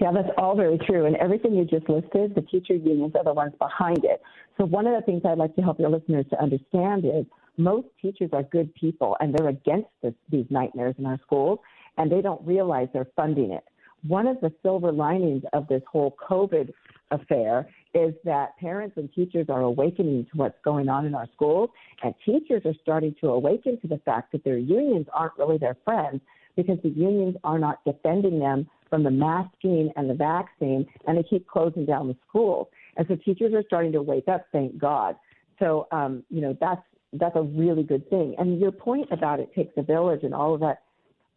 Yeah, 0.00 0.12
that's 0.12 0.30
all 0.38 0.56
very 0.56 0.78
true. 0.78 1.04
And 1.04 1.16
everything 1.16 1.54
you 1.54 1.64
just 1.66 1.88
listed, 1.88 2.34
the 2.34 2.42
teacher 2.50 2.74
unions 2.74 3.12
are 3.16 3.24
the 3.24 3.34
ones 3.34 3.52
behind 3.58 4.04
it. 4.04 4.22
So, 4.56 4.64
one 4.64 4.86
of 4.86 4.94
the 4.94 5.02
things 5.04 5.22
I'd 5.24 5.36
like 5.36 5.54
to 5.56 5.62
help 5.62 5.78
your 5.78 5.90
listeners 5.90 6.24
to 6.30 6.42
understand 6.42 7.04
is 7.04 7.26
most 7.58 7.88
teachers 8.00 8.30
are 8.32 8.42
good 8.42 8.74
people 8.74 9.16
and 9.20 9.34
they're 9.34 9.48
against 9.48 9.88
this, 10.02 10.14
these 10.30 10.46
nightmares 10.48 10.94
in 10.98 11.04
our 11.04 11.18
schools 11.22 11.58
and 12.00 12.10
they 12.10 12.22
don't 12.22 12.44
realize 12.46 12.88
they're 12.94 13.06
funding 13.14 13.52
it. 13.52 13.62
One 14.08 14.26
of 14.26 14.40
the 14.40 14.50
silver 14.62 14.90
linings 14.90 15.42
of 15.52 15.68
this 15.68 15.82
whole 15.92 16.16
COVID 16.28 16.72
affair 17.10 17.68
is 17.92 18.14
that 18.24 18.56
parents 18.58 18.96
and 18.96 19.12
teachers 19.12 19.46
are 19.50 19.60
awakening 19.60 20.24
to 20.32 20.38
what's 20.38 20.56
going 20.64 20.88
on 20.88 21.04
in 21.04 21.14
our 21.14 21.28
schools, 21.34 21.68
and 22.02 22.14
teachers 22.24 22.62
are 22.64 22.72
starting 22.80 23.14
to 23.20 23.28
awaken 23.28 23.78
to 23.82 23.86
the 23.86 23.98
fact 23.98 24.32
that 24.32 24.42
their 24.44 24.56
unions 24.56 25.06
aren't 25.12 25.36
really 25.36 25.58
their 25.58 25.76
friends 25.84 26.22
because 26.56 26.78
the 26.82 26.88
unions 26.88 27.36
are 27.44 27.58
not 27.58 27.84
defending 27.84 28.38
them 28.38 28.66
from 28.88 29.02
the 29.04 29.10
masking 29.10 29.92
and 29.96 30.08
the 30.08 30.14
vaccine, 30.14 30.86
and 31.06 31.18
they 31.18 31.22
keep 31.22 31.46
closing 31.46 31.84
down 31.84 32.08
the 32.08 32.16
schools. 32.26 32.66
And 32.96 33.06
so 33.08 33.16
teachers 33.16 33.52
are 33.52 33.62
starting 33.66 33.92
to 33.92 34.00
wake 34.00 34.26
up, 34.26 34.46
thank 34.52 34.78
God. 34.78 35.16
So, 35.58 35.86
um, 35.92 36.24
you 36.30 36.40
know, 36.40 36.56
that's 36.58 36.80
that's 37.12 37.36
a 37.36 37.42
really 37.42 37.82
good 37.82 38.08
thing. 38.08 38.36
And 38.38 38.58
your 38.58 38.72
point 38.72 39.08
about 39.10 39.40
it 39.40 39.52
takes 39.54 39.74
a 39.76 39.82
village 39.82 40.20
and 40.22 40.32
all 40.32 40.54
of 40.54 40.60
that 40.60 40.82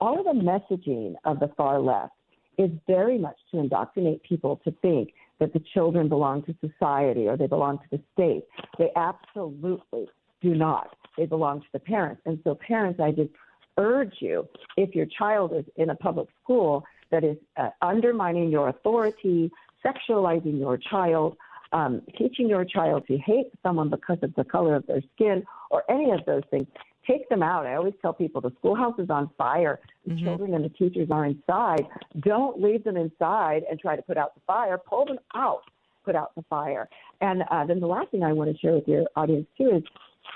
all 0.03 0.19
of 0.19 0.25
the 0.25 0.41
messaging 0.41 1.13
of 1.23 1.39
the 1.39 1.49
far 1.55 1.79
left 1.79 2.11
is 2.57 2.69
very 2.87 3.17
much 3.17 3.37
to 3.49 3.57
indoctrinate 3.57 4.21
people 4.21 4.59
to 4.65 4.71
think 4.81 5.13
that 5.39 5.53
the 5.53 5.61
children 5.73 6.09
belong 6.09 6.43
to 6.43 6.53
society 6.59 7.25
or 7.25 7.37
they 7.37 7.47
belong 7.47 7.77
to 7.77 7.85
the 7.89 8.01
state. 8.11 8.43
They 8.77 8.89
absolutely 8.97 10.07
do 10.41 10.55
not. 10.55 10.97
They 11.17 11.25
belong 11.25 11.61
to 11.61 11.67
the 11.71 11.79
parents. 11.79 12.21
And 12.25 12.37
so, 12.43 12.53
parents, 12.53 12.99
I 12.99 13.11
just 13.11 13.29
urge 13.77 14.15
you 14.19 14.45
if 14.75 14.93
your 14.93 15.05
child 15.05 15.53
is 15.55 15.63
in 15.77 15.89
a 15.89 15.95
public 15.95 16.27
school 16.43 16.83
that 17.09 17.23
is 17.23 17.37
uh, 17.55 17.69
undermining 17.81 18.51
your 18.51 18.67
authority, 18.67 19.49
sexualizing 19.85 20.59
your 20.59 20.77
child, 20.77 21.37
um, 21.71 22.01
teaching 22.17 22.49
your 22.49 22.65
child 22.65 23.05
to 23.07 23.17
hate 23.19 23.51
someone 23.63 23.89
because 23.89 24.17
of 24.21 24.35
the 24.35 24.43
color 24.43 24.75
of 24.75 24.85
their 24.85 25.01
skin, 25.15 25.45
or 25.71 25.83
any 25.89 26.11
of 26.11 26.19
those 26.25 26.43
things, 26.51 26.67
take 27.07 27.27
them 27.29 27.41
out. 27.41 27.65
I 27.65 27.75
always 27.75 27.93
tell 28.01 28.13
people 28.13 28.41
the 28.41 28.51
schoolhouse 28.59 28.99
is 28.99 29.09
on 29.09 29.29
fire. 29.37 29.79
The 30.05 30.13
mm-hmm. 30.13 30.25
children 30.25 30.53
and 30.53 30.65
the 30.65 30.69
teachers 30.69 31.07
are 31.11 31.25
inside. 31.25 31.85
Don't 32.19 32.61
leave 32.61 32.83
them 32.83 32.97
inside 32.97 33.63
and 33.69 33.79
try 33.79 33.95
to 33.95 34.01
put 34.01 34.17
out 34.17 34.35
the 34.35 34.41
fire. 34.45 34.77
Pull 34.77 35.05
them 35.05 35.19
out, 35.35 35.63
put 36.03 36.15
out 36.15 36.35
the 36.35 36.43
fire. 36.49 36.89
And 37.21 37.43
uh, 37.49 37.65
then 37.65 37.79
the 37.79 37.87
last 37.87 38.11
thing 38.11 38.23
I 38.23 38.33
want 38.33 38.51
to 38.51 38.57
share 38.57 38.73
with 38.73 38.87
your 38.87 39.05
audience 39.15 39.47
too 39.57 39.71
is 39.77 39.83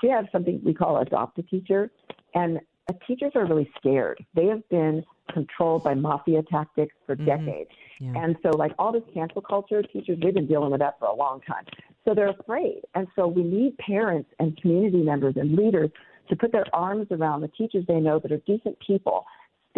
we 0.02 0.08
have 0.10 0.26
something 0.32 0.60
we 0.64 0.74
call 0.74 0.98
adopt 0.98 1.38
a 1.38 1.42
teacher, 1.42 1.90
and 2.34 2.58
uh, 2.88 2.94
teachers 3.06 3.32
are 3.34 3.46
really 3.46 3.70
scared. 3.78 4.24
They 4.34 4.46
have 4.46 4.66
been 4.68 5.04
controlled 5.32 5.84
by 5.84 5.94
mafia 5.94 6.42
tactics 6.50 6.94
for 7.06 7.16
mm-hmm. 7.16 7.26
decades. 7.26 7.70
Yeah. 8.00 8.12
And 8.16 8.36
so, 8.42 8.56
like 8.56 8.72
all 8.78 8.92
this 8.92 9.02
cancel 9.12 9.42
culture, 9.42 9.82
teachers, 9.82 10.18
we've 10.22 10.34
been 10.34 10.46
dealing 10.46 10.70
with 10.70 10.80
that 10.80 10.98
for 10.98 11.06
a 11.06 11.14
long 11.14 11.40
time. 11.42 11.64
So 12.04 12.14
they're 12.14 12.30
afraid. 12.30 12.82
And 12.94 13.06
so 13.16 13.26
we 13.26 13.42
need 13.42 13.76
parents 13.78 14.30
and 14.38 14.56
community 14.60 15.02
members 15.02 15.34
and 15.36 15.54
leaders 15.54 15.90
to 16.30 16.36
put 16.36 16.52
their 16.52 16.64
arms 16.72 17.08
around 17.10 17.40
the 17.40 17.48
teachers 17.48 17.84
they 17.86 18.00
know 18.00 18.18
that 18.18 18.32
are 18.32 18.40
decent 18.46 18.78
people, 18.86 19.24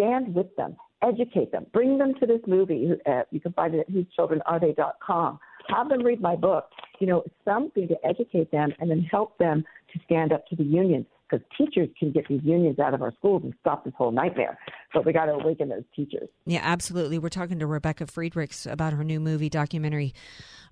stand 0.00 0.34
with 0.34 0.54
them, 0.56 0.76
educate 1.02 1.52
them, 1.52 1.66
bring 1.72 1.98
them 1.98 2.14
to 2.20 2.26
this 2.26 2.40
movie. 2.46 2.90
Uh, 3.06 3.22
you 3.30 3.40
can 3.40 3.52
find 3.52 3.74
it 3.74 3.80
at 3.80 3.90
whosechildrenarethey.com. 3.90 5.38
Have 5.68 5.88
them 5.88 6.02
read 6.02 6.20
my 6.20 6.36
book. 6.36 6.64
You 7.00 7.06
know, 7.06 7.22
something 7.44 7.88
to 7.88 7.94
educate 8.04 8.50
them 8.50 8.72
and 8.78 8.90
then 8.90 9.06
help 9.10 9.38
them 9.38 9.64
to 9.92 10.00
stand 10.04 10.32
up 10.32 10.46
to 10.48 10.56
the 10.56 10.64
unions 10.64 11.06
because 11.30 11.46
teachers 11.56 11.88
can 11.98 12.10
get 12.10 12.26
these 12.28 12.40
unions 12.42 12.78
out 12.78 12.92
of 12.92 13.02
our 13.02 13.12
schools 13.18 13.42
and 13.44 13.54
stop 13.60 13.84
this 13.84 13.94
whole 13.96 14.10
nightmare. 14.10 14.58
but 14.92 15.06
we 15.06 15.12
got 15.12 15.26
to 15.26 15.32
awaken 15.32 15.68
those 15.68 15.84
teachers. 15.94 16.28
Yeah, 16.44 16.60
absolutely. 16.62 17.18
We're 17.18 17.28
talking 17.28 17.60
to 17.60 17.66
Rebecca 17.66 18.06
Friedrichs 18.06 18.66
about 18.66 18.92
her 18.92 19.04
new 19.04 19.20
movie 19.20 19.48
documentary, 19.48 20.12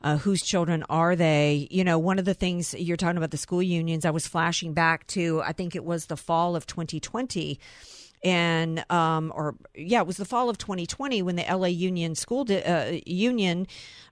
uh, 0.02 0.16
Whose 0.16 0.42
Children 0.42 0.84
Are 0.90 1.14
They? 1.14 1.68
You 1.70 1.84
know, 1.84 1.98
one 1.98 2.18
of 2.18 2.24
the 2.24 2.34
things 2.34 2.74
you're 2.74 2.96
talking 2.96 3.18
about 3.18 3.30
the 3.30 3.36
school 3.36 3.62
unions, 3.62 4.04
I 4.04 4.10
was 4.10 4.26
flashing 4.26 4.74
back 4.74 5.06
to, 5.08 5.42
I 5.42 5.52
think 5.52 5.76
it 5.76 5.84
was 5.84 6.06
the 6.06 6.16
fall 6.16 6.56
of 6.56 6.66
2020 6.66 7.60
and 8.22 8.85
um, 8.90 9.33
or 9.35 9.54
yeah, 9.74 10.00
it 10.00 10.07
was 10.07 10.16
the 10.16 10.24
fall 10.24 10.48
of 10.48 10.59
2020 10.59 11.22
when 11.22 11.37
the 11.37 11.44
LA 11.48 11.68
Union 11.68 12.14
School 12.14 12.44
di- 12.44 12.62
uh, 12.62 13.00
Union 13.07 13.66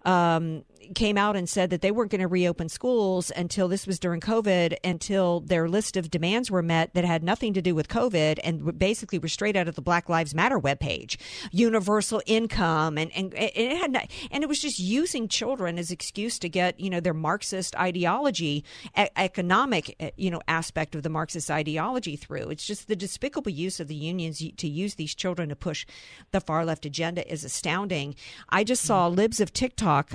um, 0.05 0.65
came 0.95 1.19
out 1.19 1.37
and 1.37 1.49
said 1.49 1.71
that 1.71 1.81
they 1.81 1.91
weren't 1.91 2.11
going 2.11 2.21
to 2.21 2.29
reopen 2.29 2.69
schools 2.69 3.33
until 3.37 3.67
this 3.67 3.87
was 3.87 3.99
during 3.99 4.21
COVID, 4.21 4.77
until 4.85 5.41
their 5.41 5.69
list 5.69 5.97
of 5.97 6.11
demands 6.11 6.51
were 6.51 6.63
met 6.63 6.95
that 6.95 7.05
had 7.05 7.25
nothing 7.25 7.53
to 7.55 7.63
do 7.63 7.75
with 7.75 7.89
COVID 7.89 8.39
and 8.45 8.79
basically 8.79 9.19
were 9.19 9.29
straight 9.29 9.57
out 9.57 9.67
of 9.67 9.75
the 9.75 9.83
Black 9.83 10.09
Lives 10.09 10.35
Matter 10.35 10.61
webpage, 10.61 11.17
universal 11.51 12.23
income, 12.27 12.99
and 12.99 13.11
and, 13.17 13.35
and 13.35 13.51
it 13.55 13.77
had 13.77 13.93
not, 13.93 14.11
and 14.31 14.45
it 14.45 14.49
was 14.49 14.61
just 14.61 14.79
using 14.79 15.27
children 15.29 15.79
as 15.79 15.91
excuse 15.91 16.39
to 16.39 16.49
get 16.49 16.79
you 16.79 16.91
know 16.91 17.01
their 17.01 17.15
Marxist 17.15 17.75
ideology, 17.77 18.65
e- 18.97 19.07
economic 19.17 20.15
you 20.17 20.31
know 20.31 20.41
aspect 20.47 20.95
of 20.95 21.03
the 21.03 21.09
Marxist 21.09 21.51
ideology 21.51 22.15
through. 22.17 22.49
It's 22.51 22.67
just 22.67 22.87
the 22.87 22.97
despicable 22.97 23.51
use 23.51 23.81
of 23.81 23.89
the 23.89 23.96
unions 23.97 24.43
to 24.57 24.69
use 24.69 24.95
these 24.95 25.15
children 25.15 25.49
to 25.49 25.57
push 25.57 25.87
the 26.31 26.41
far 26.41 26.65
left 26.65 26.87
agenda 26.87 27.31
is 27.31 27.45
astounding. 27.45 28.15
I 28.49 28.65
just 28.65 28.83
saw 28.83 29.09
libs 29.09 29.41
of 29.41 29.53
TikTok 29.53 30.13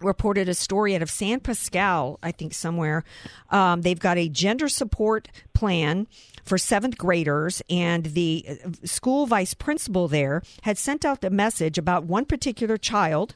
reported 0.00 0.48
a 0.48 0.54
story 0.54 0.94
out 0.94 1.02
of 1.02 1.10
San 1.10 1.40
Pascal, 1.40 2.18
I 2.22 2.32
think 2.32 2.54
somewhere. 2.54 3.04
Um, 3.50 3.82
they've 3.82 3.98
got 3.98 4.18
a 4.18 4.28
gender 4.28 4.68
support 4.68 5.28
plan 5.52 6.06
for 6.44 6.58
seventh 6.58 6.96
graders, 6.96 7.62
and 7.68 8.06
the 8.06 8.46
uh, 8.48 8.70
school 8.84 9.26
vice 9.26 9.54
principal 9.54 10.08
there 10.08 10.42
had 10.62 10.78
sent 10.78 11.04
out 11.04 11.22
a 11.24 11.30
message 11.30 11.78
about 11.78 12.04
one 12.04 12.24
particular 12.24 12.76
child 12.76 13.34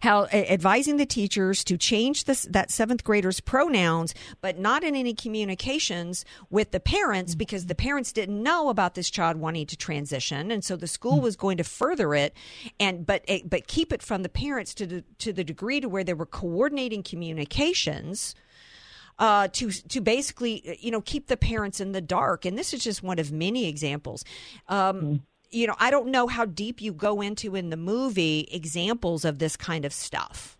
how 0.00 0.26
advising 0.26 0.96
the 0.96 1.06
teachers 1.06 1.64
to 1.64 1.76
change 1.76 2.24
this, 2.24 2.42
that 2.50 2.70
seventh 2.70 3.04
grader's 3.04 3.40
pronouns, 3.40 4.14
but 4.40 4.58
not 4.58 4.84
in 4.84 4.94
any 4.94 5.14
communications 5.14 6.24
with 6.50 6.70
the 6.70 6.80
parents 6.80 7.34
because 7.34 7.66
the 7.66 7.74
parents 7.74 8.12
didn't 8.12 8.42
know 8.42 8.68
about 8.68 8.94
this 8.94 9.10
child 9.10 9.36
wanting 9.36 9.66
to 9.66 9.76
transition, 9.76 10.50
and 10.50 10.64
so 10.64 10.76
the 10.76 10.86
school 10.86 11.20
was 11.20 11.36
going 11.36 11.56
to 11.56 11.64
further 11.64 12.14
it, 12.14 12.34
and 12.78 13.06
but 13.06 13.24
eh, 13.28 13.40
but 13.44 13.66
keep 13.66 13.92
it 13.92 14.02
from 14.02 14.22
the 14.22 14.28
parents 14.28 14.74
to 14.74 14.86
the 14.86 15.04
to 15.18 15.32
the 15.32 15.44
degree 15.44 15.80
to 15.80 15.88
where 15.88 16.04
they 16.04 16.14
were 16.14 16.26
coordinating 16.26 17.02
communications. 17.02 18.34
Uh, 19.18 19.48
to 19.48 19.70
to 19.70 20.00
basically 20.00 20.78
you 20.80 20.90
know 20.90 21.02
keep 21.02 21.26
the 21.26 21.36
parents 21.36 21.78
in 21.78 21.92
the 21.92 22.00
dark, 22.00 22.46
and 22.46 22.56
this 22.56 22.72
is 22.72 22.82
just 22.82 23.02
one 23.02 23.18
of 23.18 23.30
many 23.30 23.66
examples. 23.66 24.24
Um, 24.68 25.00
mm 25.02 25.20
you 25.50 25.66
know, 25.66 25.74
I 25.78 25.90
don't 25.90 26.08
know 26.08 26.26
how 26.26 26.44
deep 26.44 26.80
you 26.80 26.92
go 26.92 27.20
into 27.20 27.56
in 27.56 27.70
the 27.70 27.76
movie 27.76 28.48
examples 28.50 29.24
of 29.24 29.38
this 29.38 29.56
kind 29.56 29.84
of 29.84 29.92
stuff. 29.92 30.56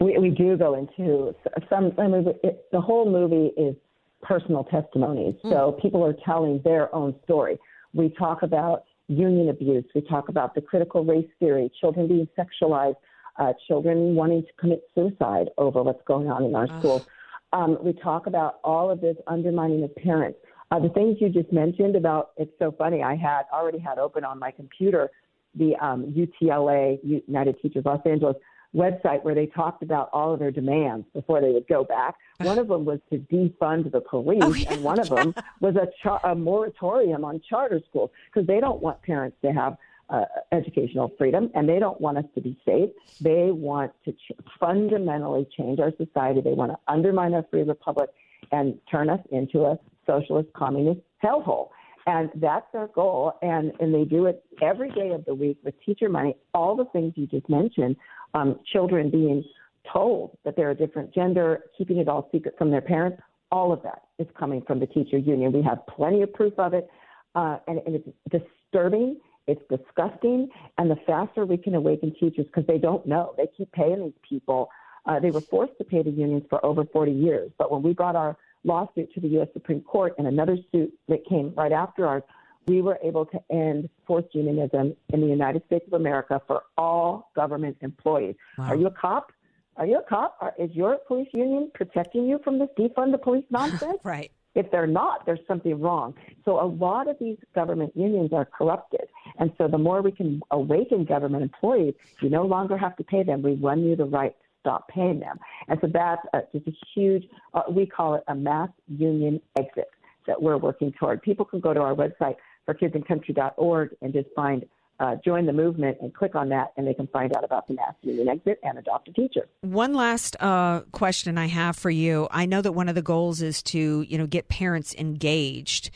We, 0.00 0.18
we 0.18 0.30
do 0.30 0.56
go 0.56 0.74
into 0.74 1.34
some. 1.70 1.92
I 1.98 2.06
mean, 2.06 2.26
it, 2.42 2.66
the 2.72 2.80
whole 2.80 3.10
movie 3.10 3.52
is 3.56 3.74
personal 4.22 4.64
testimonies. 4.64 5.34
Mm. 5.44 5.50
So 5.50 5.78
people 5.80 6.04
are 6.04 6.14
telling 6.24 6.60
their 6.64 6.94
own 6.94 7.14
story. 7.24 7.58
We 7.92 8.10
talk 8.10 8.42
about 8.42 8.84
union 9.08 9.48
abuse. 9.48 9.84
We 9.94 10.00
talk 10.02 10.28
about 10.28 10.54
the 10.54 10.60
critical 10.60 11.04
race 11.04 11.28
theory, 11.38 11.70
children 11.80 12.08
being 12.08 12.28
sexualized, 12.38 12.96
uh, 13.38 13.52
children 13.66 14.14
wanting 14.14 14.42
to 14.42 14.52
commit 14.58 14.82
suicide 14.94 15.48
over 15.58 15.82
what's 15.82 16.02
going 16.06 16.28
on 16.28 16.44
in 16.44 16.54
our 16.54 16.68
schools. 16.78 17.06
Um, 17.52 17.78
we 17.82 17.92
talk 17.92 18.26
about 18.26 18.58
all 18.64 18.90
of 18.90 19.00
this 19.00 19.16
undermining 19.26 19.84
of 19.84 19.94
parents. 19.96 20.38
Uh, 20.74 20.80
the 20.80 20.88
things 20.88 21.18
you 21.20 21.28
just 21.28 21.52
mentioned 21.52 21.94
about 21.94 22.32
it's 22.36 22.50
so 22.58 22.74
funny. 22.76 23.00
I 23.00 23.14
had 23.14 23.42
already 23.52 23.78
had 23.78 23.98
open 23.98 24.24
on 24.24 24.40
my 24.40 24.50
computer 24.50 25.08
the 25.54 25.76
um, 25.76 26.12
UTLA 26.12 26.98
United 27.04 27.60
Teachers 27.62 27.84
Los 27.84 28.00
Angeles 28.04 28.34
website 28.74 29.22
where 29.22 29.36
they 29.36 29.46
talked 29.46 29.84
about 29.84 30.10
all 30.12 30.32
of 30.32 30.40
their 30.40 30.50
demands 30.50 31.06
before 31.14 31.40
they 31.40 31.50
would 31.50 31.68
go 31.68 31.84
back. 31.84 32.16
One 32.38 32.58
of 32.58 32.66
them 32.66 32.84
was 32.84 32.98
to 33.10 33.18
defund 33.18 33.92
the 33.92 34.00
police, 34.00 34.42
oh, 34.42 34.52
yeah. 34.52 34.72
and 34.72 34.82
one 34.82 34.98
of 34.98 35.10
them 35.10 35.32
was 35.60 35.76
a, 35.76 35.86
char- 36.02 36.20
a 36.24 36.34
moratorium 36.34 37.24
on 37.24 37.40
charter 37.48 37.80
schools 37.88 38.10
because 38.26 38.48
they 38.48 38.58
don't 38.58 38.82
want 38.82 39.00
parents 39.02 39.36
to 39.44 39.52
have 39.52 39.76
uh, 40.10 40.24
educational 40.50 41.12
freedom 41.16 41.52
and 41.54 41.68
they 41.68 41.78
don't 41.78 42.00
want 42.00 42.18
us 42.18 42.24
to 42.34 42.40
be 42.40 42.58
safe. 42.66 42.90
They 43.20 43.52
want 43.52 43.92
to 44.06 44.12
ch- 44.12 44.32
fundamentally 44.58 45.46
change 45.56 45.78
our 45.78 45.92
society. 45.96 46.40
They 46.40 46.52
want 46.52 46.72
to 46.72 46.78
undermine 46.88 47.32
our 47.32 47.46
free 47.48 47.62
republic 47.62 48.10
and 48.50 48.76
turn 48.90 49.08
us 49.08 49.20
into 49.30 49.66
a 49.66 49.78
socialist 50.06 50.48
communist 50.54 51.00
hellhole. 51.22 51.68
And 52.06 52.30
that's 52.34 52.66
their 52.72 52.88
goal. 52.88 53.32
And, 53.40 53.72
and 53.80 53.94
they 53.94 54.04
do 54.04 54.26
it 54.26 54.44
every 54.62 54.90
day 54.90 55.10
of 55.10 55.24
the 55.24 55.34
week 55.34 55.58
with 55.64 55.74
teacher 55.84 56.08
money, 56.08 56.36
all 56.52 56.76
the 56.76 56.84
things 56.86 57.14
you 57.16 57.26
just 57.26 57.48
mentioned, 57.48 57.96
um, 58.34 58.60
children 58.70 59.10
being 59.10 59.42
told 59.90 60.36
that 60.44 60.56
they're 60.56 60.70
a 60.70 60.74
different 60.74 61.14
gender, 61.14 61.64
keeping 61.76 61.98
it 61.98 62.08
all 62.08 62.28
secret 62.32 62.54
from 62.58 62.70
their 62.70 62.80
parents, 62.80 63.20
all 63.50 63.72
of 63.72 63.82
that 63.82 64.02
is 64.18 64.26
coming 64.38 64.62
from 64.66 64.80
the 64.80 64.86
teacher 64.86 65.18
union. 65.18 65.52
We 65.52 65.62
have 65.62 65.86
plenty 65.86 66.22
of 66.22 66.32
proof 66.32 66.54
of 66.58 66.74
it. 66.74 66.88
Uh, 67.34 67.58
and, 67.66 67.80
and 67.86 67.96
it's 67.96 68.08
disturbing, 68.30 69.18
it's 69.46 69.62
disgusting. 69.68 70.48
And 70.78 70.90
the 70.90 70.96
faster 71.06 71.46
we 71.46 71.56
can 71.56 71.74
awaken 71.74 72.14
teachers, 72.18 72.46
because 72.46 72.66
they 72.66 72.78
don't 72.78 73.06
know, 73.06 73.34
they 73.36 73.48
keep 73.56 73.70
paying 73.72 74.02
these 74.02 74.18
people. 74.28 74.68
Uh, 75.06 75.20
they 75.20 75.30
were 75.30 75.40
forced 75.40 75.76
to 75.78 75.84
pay 75.84 76.02
the 76.02 76.10
unions 76.10 76.44
for 76.48 76.64
over 76.64 76.84
40 76.84 77.12
years. 77.12 77.50
But 77.58 77.70
when 77.70 77.82
we 77.82 77.92
brought 77.92 78.16
our 78.16 78.36
lawsuit 78.64 79.12
to 79.14 79.20
the 79.20 79.28
U.S. 79.28 79.48
Supreme 79.52 79.80
Court 79.80 80.14
and 80.18 80.26
another 80.26 80.56
suit 80.72 80.92
that 81.08 81.24
came 81.26 81.52
right 81.56 81.72
after 81.72 82.06
ours, 82.06 82.22
we 82.66 82.80
were 82.80 82.98
able 83.02 83.26
to 83.26 83.38
end 83.50 83.88
forced 84.06 84.34
unionism 84.34 84.96
in 85.12 85.20
the 85.20 85.26
United 85.26 85.62
States 85.66 85.84
of 85.86 85.92
America 85.92 86.40
for 86.46 86.62
all 86.78 87.30
government 87.36 87.76
employees. 87.82 88.36
Wow. 88.58 88.68
Are 88.68 88.76
you 88.76 88.86
a 88.86 88.90
cop? 88.90 89.32
Are 89.76 89.86
you 89.86 89.98
a 89.98 90.02
cop? 90.02 90.36
Are, 90.40 90.54
is 90.58 90.70
your 90.72 90.98
police 91.06 91.28
union 91.34 91.70
protecting 91.74 92.26
you 92.26 92.40
from 92.42 92.58
this 92.58 92.68
defund 92.78 93.12
the 93.12 93.18
police 93.18 93.44
nonsense? 93.50 93.98
right. 94.02 94.30
If 94.54 94.70
they're 94.70 94.86
not, 94.86 95.26
there's 95.26 95.40
something 95.48 95.80
wrong. 95.80 96.14
So 96.44 96.62
a 96.62 96.66
lot 96.66 97.08
of 97.08 97.16
these 97.18 97.38
government 97.56 97.92
unions 97.96 98.32
are 98.32 98.44
corrupted. 98.44 99.08
And 99.40 99.50
so 99.58 99.66
the 99.66 99.78
more 99.78 100.00
we 100.00 100.12
can 100.12 100.40
awaken 100.52 101.04
government 101.04 101.42
employees, 101.42 101.94
you 102.20 102.30
no 102.30 102.44
longer 102.44 102.76
have 102.76 102.94
to 102.98 103.04
pay 103.04 103.24
them. 103.24 103.42
We 103.42 103.54
run 103.54 103.82
you 103.82 103.96
the 103.96 104.04
right 104.04 104.36
stop 104.64 104.88
paying 104.88 105.20
them. 105.20 105.38
And 105.68 105.78
so 105.82 105.88
that's 105.92 106.22
a, 106.32 106.40
just 106.56 106.66
a 106.66 106.72
huge, 106.94 107.24
uh, 107.52 107.62
we 107.70 107.84
call 107.84 108.14
it 108.14 108.24
a 108.28 108.34
mass 108.34 108.70
union 108.88 109.40
exit 109.58 109.90
that 110.26 110.40
we're 110.40 110.56
working 110.56 110.92
toward. 110.98 111.20
People 111.20 111.44
can 111.44 111.60
go 111.60 111.74
to 111.74 111.80
our 111.80 111.94
website, 111.94 112.36
for 112.64 112.74
forkidsandcountry.org, 112.74 113.90
and 114.00 114.12
just 114.14 114.28
find 114.34 114.64
uh, 115.00 115.16
join 115.24 115.44
the 115.44 115.52
movement 115.52 115.98
and 116.00 116.14
click 116.14 116.36
on 116.36 116.48
that, 116.48 116.72
and 116.76 116.86
they 116.86 116.94
can 116.94 117.08
find 117.08 117.36
out 117.36 117.42
about 117.42 117.66
the 117.66 117.74
mass 117.74 117.94
union 118.02 118.28
exit 118.28 118.60
and 118.62 118.78
adopt 118.78 119.08
a 119.08 119.12
teacher. 119.12 119.48
One 119.62 119.92
last 119.92 120.36
uh, 120.40 120.82
question 120.92 121.36
I 121.36 121.46
have 121.46 121.76
for 121.76 121.90
you. 121.90 122.28
I 122.30 122.46
know 122.46 122.62
that 122.62 122.72
one 122.72 122.88
of 122.88 122.94
the 122.94 123.02
goals 123.02 123.42
is 123.42 123.62
to 123.64 124.02
you 124.02 124.16
know 124.16 124.26
get 124.26 124.48
parents 124.48 124.94
engaged 124.94 125.90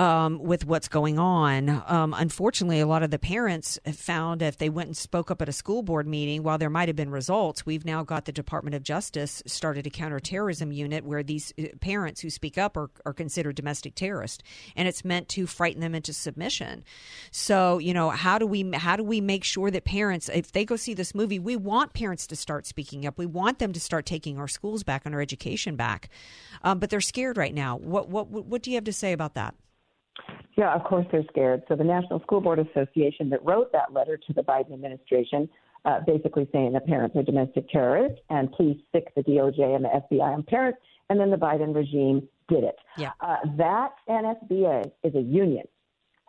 um, 0.00 0.38
with 0.38 0.64
what's 0.64 0.88
going 0.88 1.18
on. 1.18 1.82
Um, 1.86 2.14
unfortunately, 2.16 2.80
a 2.80 2.86
lot 2.86 3.02
of 3.02 3.10
the 3.10 3.18
parents 3.18 3.78
have 3.84 3.96
found 3.96 4.40
if 4.40 4.56
they 4.56 4.70
went 4.70 4.86
and 4.86 4.96
spoke 4.96 5.30
up 5.30 5.42
at 5.42 5.48
a 5.48 5.52
school 5.52 5.82
board 5.82 6.06
meeting, 6.06 6.42
while 6.42 6.56
there 6.56 6.70
might 6.70 6.88
have 6.88 6.96
been 6.96 7.10
results, 7.10 7.66
we've 7.66 7.84
now 7.84 8.02
got 8.02 8.24
the 8.24 8.32
Department 8.32 8.74
of 8.74 8.82
Justice 8.82 9.42
started 9.44 9.86
a 9.86 9.90
counterterrorism 9.90 10.72
unit 10.72 11.04
where 11.04 11.22
these 11.22 11.52
uh, 11.58 11.64
parents 11.82 12.22
who 12.22 12.30
speak 12.30 12.56
up 12.56 12.78
are, 12.78 12.88
are 13.04 13.12
considered 13.12 13.56
domestic 13.56 13.94
terrorists, 13.94 14.42
and 14.74 14.88
it's 14.88 15.04
meant 15.04 15.28
to 15.28 15.46
frighten 15.46 15.82
them 15.82 15.94
into 15.94 16.14
submission. 16.14 16.82
So, 17.30 17.76
you 17.76 17.92
know, 17.92 18.08
how 18.08 18.38
do 18.38 18.46
we 18.46 18.70
how 18.72 18.96
do 18.96 19.04
we 19.04 19.20
make 19.20 19.44
sure 19.44 19.70
that 19.70 19.84
parents, 19.84 20.30
if 20.30 20.52
they 20.52 20.64
go 20.64 20.76
see 20.76 20.94
this 20.94 21.14
movie, 21.14 21.38
we 21.38 21.56
want 21.56 21.92
parents 21.92 22.26
to 22.28 22.36
start 22.36 22.66
speaking 22.66 23.04
up. 23.04 23.18
We 23.18 23.26
want 23.26 23.58
them 23.58 23.74
to 23.74 23.80
start 23.80 24.06
taking 24.06 24.38
our 24.38 24.48
schools 24.48 24.82
back 24.82 25.02
and 25.04 25.14
our 25.14 25.20
education 25.20 25.76
back, 25.76 26.08
um, 26.62 26.78
but 26.78 26.88
they're 26.88 27.02
scared 27.02 27.36
right 27.36 27.52
now. 27.52 27.76
What 27.76 28.08
what 28.08 28.30
what 28.30 28.62
do 28.62 28.70
you 28.70 28.78
have 28.78 28.84
to 28.84 28.94
say 28.94 29.12
about 29.12 29.34
that? 29.34 29.54
Yeah, 30.56 30.74
of 30.74 30.84
course 30.84 31.06
they're 31.10 31.24
scared. 31.30 31.62
So 31.68 31.76
the 31.76 31.84
National 31.84 32.20
School 32.20 32.40
Board 32.40 32.58
Association 32.58 33.30
that 33.30 33.44
wrote 33.44 33.72
that 33.72 33.92
letter 33.92 34.16
to 34.16 34.32
the 34.32 34.42
Biden 34.42 34.72
administration, 34.72 35.48
uh, 35.84 36.00
basically 36.06 36.48
saying 36.52 36.72
that 36.72 36.86
parents 36.86 37.16
are 37.16 37.22
domestic 37.22 37.68
terrorists 37.70 38.20
and 38.28 38.50
please 38.52 38.76
stick 38.88 39.12
the 39.14 39.22
DOJ 39.22 39.76
and 39.76 39.84
the 39.84 39.88
FBI 39.88 40.20
on 40.22 40.42
parents, 40.42 40.78
and 41.08 41.18
then 41.18 41.30
the 41.30 41.36
Biden 41.36 41.74
regime 41.74 42.28
did 42.48 42.64
it. 42.64 42.76
Yeah. 42.98 43.12
Uh, 43.20 43.36
that 43.56 43.92
NSBA 44.08 44.90
is 45.04 45.14
a 45.14 45.20
union. 45.20 45.66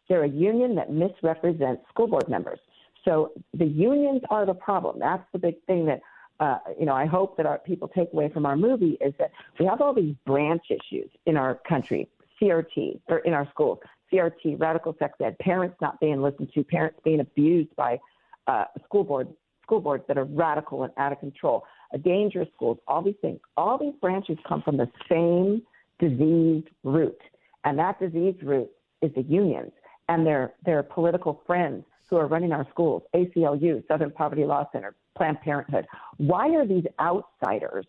They're 0.08 0.24
a 0.24 0.30
union 0.30 0.76
that 0.76 0.92
misrepresents 0.92 1.84
school 1.90 2.08
board 2.08 2.28
members. 2.30 2.60
So 3.06 3.32
the 3.54 3.66
unions 3.66 4.22
are 4.30 4.46
the 4.46 4.54
problem. 4.54 5.00
That's 5.00 5.24
the 5.34 5.40
big 5.40 5.56
thing 5.66 5.86
that 5.88 6.02
uh, 6.42 6.58
you 6.80 6.88
know, 6.88 6.96
I 6.96 7.06
hope 7.06 7.38
that 7.38 7.46
our 7.46 7.60
people 7.60 7.88
take 7.88 8.12
away 8.14 8.28
from 8.30 8.48
our 8.48 8.58
movie 8.58 8.98
is 9.00 9.14
that 9.20 9.32
we 9.60 9.66
have 9.68 9.80
all 9.80 9.94
these 9.94 10.16
branch 10.26 10.64
issues 10.72 11.10
in 11.28 11.38
our 11.38 11.60
country. 11.70 12.10
CRT 12.42 13.00
or 13.08 13.20
in 13.20 13.34
our 13.34 13.48
schools, 13.52 13.80
CRT, 14.12 14.60
radical 14.60 14.96
sex 15.00 15.14
ed, 15.24 15.38
parents 15.40 15.76
not 15.82 16.00
being 16.00 16.22
listened 16.22 16.50
to, 16.54 16.64
parents 16.64 17.00
being 17.04 17.20
abused 17.20 17.76
by 17.76 18.00
uh, 18.48 18.66
school 18.84 19.04
boards, 19.04 19.30
school 19.64 19.80
boards 19.80 20.04
that 20.08 20.18
are 20.18 20.26
radical 20.26 20.84
and 20.84 20.92
out 20.98 21.12
of 21.12 21.20
control, 21.20 21.64
a 21.94 21.98
dangerous 21.98 22.50
schools, 22.56 22.78
all 22.88 23.02
these 23.02 23.16
things. 23.22 23.40
All 23.58 23.78
these 23.78 23.94
branches 24.02 24.38
come 24.48 24.62
from 24.62 24.78
the 24.78 24.90
same 25.10 25.62
diseased 26.00 26.70
root, 26.84 27.20
and 27.64 27.78
that 27.78 28.00
diseased 28.00 28.44
root 28.44 28.70
is 29.02 29.12
the 29.16 29.24
unions. 29.24 29.72
and 30.10 30.26
their, 30.26 30.54
their 30.66 30.84
political 30.84 31.42
friends 31.48 31.86
who 32.10 32.18
are 32.18 32.28
running 32.28 32.52
our 32.52 32.68
schools, 32.70 33.02
ACLU, 33.16 33.88
Southern 33.88 34.12
Poverty 34.12 34.44
Law 34.44 34.68
Center, 34.74 34.94
Planned 35.16 35.40
Parenthood. 35.40 35.86
Why 36.18 36.50
are 36.50 36.68
these 36.68 36.84
outsiders 37.00 37.86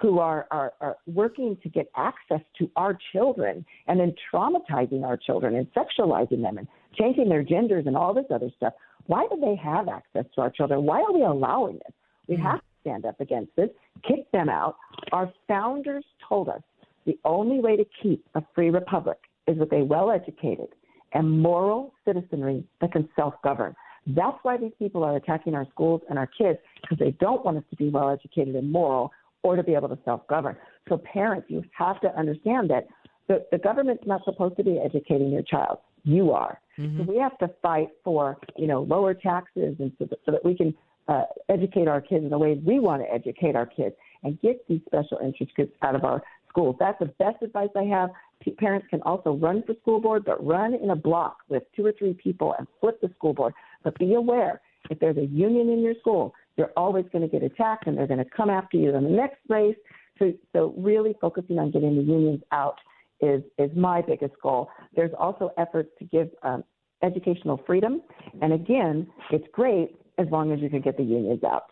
who 0.00 0.18
are, 0.18 0.46
are, 0.50 0.72
are 0.80 0.96
working 1.06 1.56
to 1.62 1.68
get 1.68 1.90
access 1.96 2.40
to 2.58 2.70
our 2.76 2.98
children 3.12 3.64
and 3.86 4.00
then 4.00 4.14
traumatizing 4.32 5.04
our 5.04 5.16
children 5.16 5.54
and 5.56 5.66
sexualizing 5.74 6.42
them 6.42 6.58
and 6.58 6.66
changing 6.98 7.28
their 7.28 7.42
genders 7.42 7.84
and 7.86 7.96
all 7.96 8.14
this 8.14 8.24
other 8.32 8.50
stuff? 8.56 8.72
Why 9.06 9.26
do 9.30 9.40
they 9.40 9.56
have 9.56 9.88
access 9.88 10.24
to 10.34 10.40
our 10.40 10.50
children? 10.50 10.84
Why 10.84 11.00
are 11.00 11.12
we 11.12 11.22
allowing 11.22 11.74
this? 11.74 11.94
We 12.28 12.36
mm-hmm. 12.36 12.46
have 12.46 12.60
to 12.60 12.64
stand 12.80 13.04
up 13.04 13.20
against 13.20 13.54
this, 13.56 13.68
kick 14.06 14.30
them 14.32 14.48
out. 14.48 14.76
Our 15.12 15.32
founders 15.48 16.04
told 16.26 16.48
us 16.48 16.62
the 17.06 17.18
only 17.24 17.60
way 17.60 17.76
to 17.76 17.84
keep 18.02 18.24
a 18.34 18.42
free 18.54 18.70
republic 18.70 19.18
is 19.46 19.58
with 19.58 19.72
a 19.72 19.84
well 19.84 20.10
educated 20.10 20.68
and 21.12 21.40
moral 21.40 21.92
citizenry 22.06 22.64
that 22.80 22.92
can 22.92 23.08
self 23.16 23.34
govern. 23.42 23.74
That's 24.06 24.38
why 24.42 24.56
these 24.56 24.72
people 24.78 25.04
are 25.04 25.16
attacking 25.16 25.54
our 25.54 25.66
schools 25.70 26.00
and 26.08 26.18
our 26.18 26.26
kids 26.26 26.58
because 26.80 26.98
they 26.98 27.10
don't 27.20 27.44
want 27.44 27.58
us 27.58 27.64
to 27.70 27.76
be 27.76 27.88
well 27.88 28.10
educated 28.10 28.54
and 28.54 28.70
moral 28.70 29.12
or 29.42 29.56
to 29.56 29.62
be 29.62 29.74
able 29.74 29.88
to 29.88 29.98
self 30.04 30.26
govern. 30.28 30.56
So, 30.88 30.98
parents, 30.98 31.46
you 31.48 31.62
have 31.76 32.00
to 32.00 32.16
understand 32.18 32.70
that 32.70 32.86
the, 33.28 33.46
the 33.52 33.58
government's 33.58 34.04
not 34.06 34.24
supposed 34.24 34.56
to 34.56 34.64
be 34.64 34.78
educating 34.78 35.30
your 35.30 35.42
child. 35.42 35.78
You 36.02 36.32
are. 36.32 36.60
Mm-hmm. 36.78 36.98
So 36.98 37.12
we 37.12 37.18
have 37.18 37.36
to 37.38 37.50
fight 37.62 37.88
for, 38.02 38.38
you 38.56 38.66
know, 38.66 38.82
lower 38.82 39.14
taxes 39.14 39.76
and 39.78 39.92
so 39.98 40.06
that, 40.06 40.18
so 40.24 40.32
that 40.32 40.44
we 40.44 40.56
can 40.56 40.74
uh, 41.08 41.24
educate 41.48 41.88
our 41.88 42.00
kids 42.00 42.24
in 42.24 42.30
the 42.30 42.38
ways 42.38 42.58
we 42.64 42.78
want 42.78 43.02
to 43.02 43.12
educate 43.12 43.54
our 43.54 43.66
kids 43.66 43.94
and 44.22 44.40
get 44.40 44.66
these 44.68 44.80
special 44.86 45.18
interest 45.22 45.54
groups 45.54 45.72
out 45.82 45.94
of 45.94 46.04
our 46.04 46.22
schools. 46.48 46.76
That's 46.78 46.98
the 46.98 47.06
best 47.06 47.42
advice 47.42 47.68
I 47.76 47.84
have. 47.84 48.10
P- 48.40 48.52
parents 48.52 48.86
can 48.90 49.02
also 49.02 49.34
run 49.34 49.62
for 49.66 49.74
school 49.80 50.00
board, 50.00 50.24
but 50.24 50.44
run 50.44 50.74
in 50.74 50.90
a 50.90 50.96
block 50.96 51.38
with 51.48 51.62
two 51.76 51.86
or 51.86 51.92
three 51.92 52.14
people 52.14 52.54
and 52.58 52.66
flip 52.80 53.00
the 53.00 53.10
school 53.16 53.34
board. 53.34 53.54
But 53.84 53.98
be 53.98 54.14
aware 54.14 54.60
if 54.90 54.98
there's 54.98 55.16
a 55.18 55.26
union 55.26 55.68
in 55.68 55.80
your 55.80 55.94
school, 56.00 56.34
you're 56.56 56.72
always 56.76 57.04
going 57.12 57.22
to 57.22 57.28
get 57.28 57.42
attacked 57.42 57.86
and 57.86 57.96
they're 57.96 58.06
going 58.06 58.22
to 58.22 58.30
come 58.36 58.50
after 58.50 58.76
you 58.76 58.94
in 58.94 59.04
the 59.04 59.10
next 59.10 59.38
race. 59.48 59.76
So, 60.18 60.32
so 60.52 60.74
really 60.76 61.14
focusing 61.20 61.58
on 61.58 61.70
getting 61.70 61.96
the 61.96 62.02
unions 62.02 62.42
out 62.52 62.76
is, 63.20 63.42
is 63.58 63.70
my 63.76 64.02
biggest 64.02 64.34
goal. 64.42 64.68
There's 64.94 65.12
also 65.18 65.50
efforts 65.56 65.90
to 65.98 66.04
give 66.04 66.28
um, 66.42 66.64
educational 67.02 67.60
freedom. 67.66 68.02
And 68.42 68.52
again, 68.52 69.06
it's 69.30 69.46
great 69.52 69.96
as 70.18 70.26
long 70.30 70.52
as 70.52 70.60
you 70.60 70.68
can 70.68 70.80
get 70.80 70.96
the 70.96 71.02
unions 71.02 71.42
out. 71.44 71.70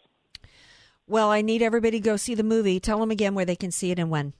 Well, 1.06 1.30
I 1.30 1.42
need 1.42 1.62
everybody 1.62 2.00
to 2.00 2.04
go 2.04 2.16
see 2.16 2.34
the 2.34 2.42
movie. 2.42 2.80
Tell 2.80 3.00
them 3.00 3.10
again 3.10 3.34
where 3.34 3.44
they 3.44 3.56
can 3.56 3.70
see 3.70 3.90
it 3.90 3.98
and 3.98 4.10
when. 4.10 4.32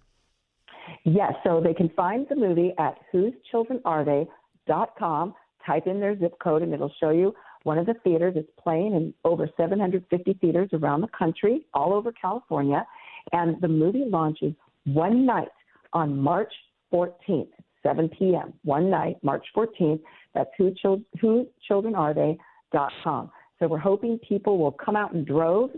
Yes, 1.05 1.35
so 1.45 1.61
they 1.63 1.75
can 1.75 1.91
find 1.91 2.27
the 2.29 2.37
movie 2.37 2.73
at 2.79 2.97
whosechildrenarethey.com. 3.15 5.35
Type 5.67 5.87
in 5.87 6.01
their 6.01 6.19
zip 6.19 6.39
code 6.43 6.63
and 6.63 6.73
it'll 6.73 6.93
show 7.01 7.11
you 7.11 7.35
one 7.63 7.79
of 7.79 7.87
the 7.87 7.95
theaters. 8.05 8.37
is 8.37 8.45
playing 8.63 8.95
in 8.95 9.15
over 9.25 9.49
750 9.57 10.35
theaters 10.35 10.71
around 10.73 11.01
the 11.01 11.09
country, 11.09 11.67
all 11.75 11.93
over 11.93 12.13
California. 12.13 12.87
And 13.33 13.61
the 13.61 13.69
movie 13.69 14.05
launches 14.07 14.55
one 14.85 15.27
night 15.27 15.49
on 15.93 16.17
March 16.17 16.53
14th, 16.93 17.49
7 17.83 18.09
p.m. 18.19 18.53
One 18.65 18.91
night, 18.91 19.17
March 19.23 19.45
14th. 19.57 20.01
That's 20.35 20.51
who, 20.57 20.73
chil- 20.81 21.03
who 21.21 21.47
children 21.67 21.95
are 21.95 22.15
they.com. 22.15 23.31
So 23.59 23.67
we're 23.67 23.79
hoping 23.79 24.19
people 24.27 24.59
will 24.59 24.73
come 24.73 24.97
out 24.97 25.13
in 25.15 25.25
droves 25.25 25.75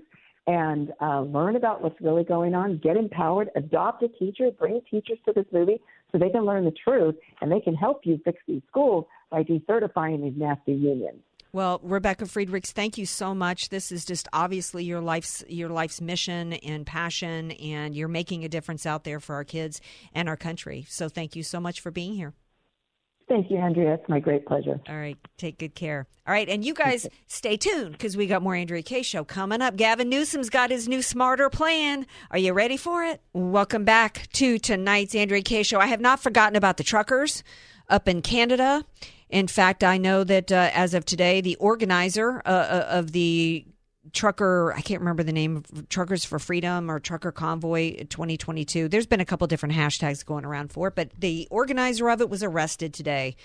and 0.46 0.92
uh, 1.00 1.22
learn 1.22 1.56
about 1.56 1.82
what's 1.82 2.00
really 2.00 2.24
going 2.24 2.54
on, 2.54 2.78
get 2.82 2.96
empowered, 2.96 3.50
adopt 3.56 4.02
a 4.02 4.08
teacher, 4.08 4.50
bring 4.50 4.80
teachers 4.90 5.18
to 5.24 5.32
this 5.32 5.46
movie 5.52 5.80
so 6.10 6.18
they 6.18 6.30
can 6.30 6.44
learn 6.44 6.64
the 6.64 6.74
truth 6.84 7.14
and 7.40 7.50
they 7.50 7.60
can 7.60 7.74
help 7.74 8.00
you 8.04 8.20
fix 8.24 8.38
these 8.48 8.62
schools 8.68 9.04
by 9.30 9.42
decertifying 9.42 10.22
these 10.22 10.34
nasty 10.36 10.72
unions. 10.72 11.20
Well, 11.52 11.80
Rebecca 11.82 12.26
Friedrichs, 12.26 12.70
thank 12.72 12.96
you 12.96 13.06
so 13.06 13.34
much. 13.34 13.70
This 13.70 13.90
is 13.90 14.04
just 14.04 14.28
obviously 14.32 14.84
your 14.84 15.00
life's 15.00 15.42
your 15.48 15.68
life's 15.68 16.00
mission 16.00 16.52
and 16.52 16.86
passion, 16.86 17.50
and 17.52 17.94
you're 17.94 18.08
making 18.08 18.44
a 18.44 18.48
difference 18.48 18.86
out 18.86 19.04
there 19.04 19.18
for 19.18 19.34
our 19.34 19.44
kids 19.44 19.80
and 20.14 20.28
our 20.28 20.36
country. 20.36 20.86
So, 20.88 21.08
thank 21.08 21.34
you 21.34 21.42
so 21.42 21.58
much 21.58 21.80
for 21.80 21.90
being 21.90 22.14
here. 22.14 22.34
Thank 23.30 23.48
you, 23.48 23.58
Andrea. 23.58 23.94
It's 23.94 24.08
my 24.08 24.18
great 24.18 24.44
pleasure. 24.44 24.80
All 24.88 24.96
right. 24.96 25.16
Take 25.38 25.58
good 25.58 25.76
care. 25.76 26.08
All 26.26 26.34
right. 26.34 26.48
And 26.48 26.64
you 26.64 26.74
guys 26.74 27.06
stay 27.28 27.56
tuned 27.56 27.92
because 27.92 28.16
we 28.16 28.26
got 28.26 28.42
more 28.42 28.56
Andrea 28.56 28.82
Kaye 28.82 29.02
show 29.02 29.22
coming 29.22 29.62
up. 29.62 29.76
Gavin 29.76 30.08
Newsom's 30.08 30.50
got 30.50 30.72
his 30.72 30.88
new 30.88 31.00
smarter 31.00 31.48
plan. 31.48 32.08
Are 32.32 32.38
you 32.38 32.52
ready 32.52 32.76
for 32.76 33.04
it? 33.04 33.22
Welcome 33.32 33.84
back 33.84 34.26
to 34.32 34.58
tonight's 34.58 35.14
Andrea 35.14 35.42
Kaye 35.42 35.62
show. 35.62 35.78
I 35.78 35.86
have 35.86 36.00
not 36.00 36.18
forgotten 36.18 36.56
about 36.56 36.76
the 36.76 36.82
truckers 36.82 37.44
up 37.88 38.08
in 38.08 38.20
Canada. 38.20 38.84
In 39.30 39.46
fact, 39.46 39.84
I 39.84 39.96
know 39.96 40.24
that 40.24 40.50
uh, 40.50 40.70
as 40.74 40.92
of 40.92 41.04
today, 41.04 41.40
the 41.40 41.56
organizer 41.56 42.42
uh, 42.44 42.48
uh 42.48 42.86
of 42.90 43.12
the 43.12 43.64
trucker 44.12 44.72
i 44.76 44.80
can't 44.80 45.00
remember 45.00 45.22
the 45.22 45.32
name 45.32 45.58
of 45.58 45.88
truckers 45.88 46.24
for 46.24 46.38
freedom 46.38 46.90
or 46.90 46.98
trucker 46.98 47.30
convoy 47.30 47.96
2022 48.04 48.88
there's 48.88 49.06
been 49.06 49.20
a 49.20 49.24
couple 49.26 49.46
different 49.46 49.74
hashtags 49.74 50.24
going 50.24 50.44
around 50.44 50.72
for 50.72 50.88
it 50.88 50.94
but 50.94 51.10
the 51.18 51.46
organizer 51.50 52.08
of 52.08 52.20
it 52.20 52.30
was 52.30 52.42
arrested 52.42 52.94
today. 52.94 53.36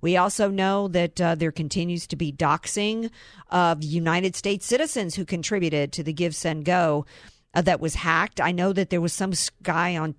We 0.00 0.16
also 0.16 0.50
know 0.50 0.88
that 0.88 1.20
uh, 1.20 1.34
there 1.36 1.52
continues 1.52 2.06
to 2.08 2.16
be 2.16 2.30
doxing 2.30 3.10
of 3.50 3.82
united 3.82 4.36
states 4.36 4.66
citizens 4.66 5.14
who 5.14 5.24
contributed 5.24 5.92
to 5.94 6.02
the 6.02 6.14
GiveSendGo 6.14 7.06
uh, 7.54 7.62
that 7.62 7.80
was 7.80 7.94
hacked. 7.94 8.40
I 8.40 8.52
know 8.52 8.72
that 8.72 8.90
there 8.90 9.00
was 9.00 9.12
some 9.12 9.32
guy 9.62 9.96
on 9.96 10.14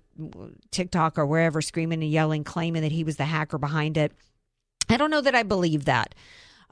tiktok 0.70 1.18
or 1.18 1.26
wherever 1.26 1.62
screaming 1.62 2.02
and 2.02 2.10
yelling 2.10 2.44
claiming 2.44 2.82
that 2.82 2.92
he 2.92 3.04
was 3.04 3.16
the 3.16 3.24
hacker 3.24 3.58
behind 3.58 3.96
it 3.96 4.12
i 4.88 4.96
don't 4.96 5.10
know 5.10 5.20
that 5.20 5.34
i 5.34 5.42
believe 5.42 5.84
that 5.84 6.14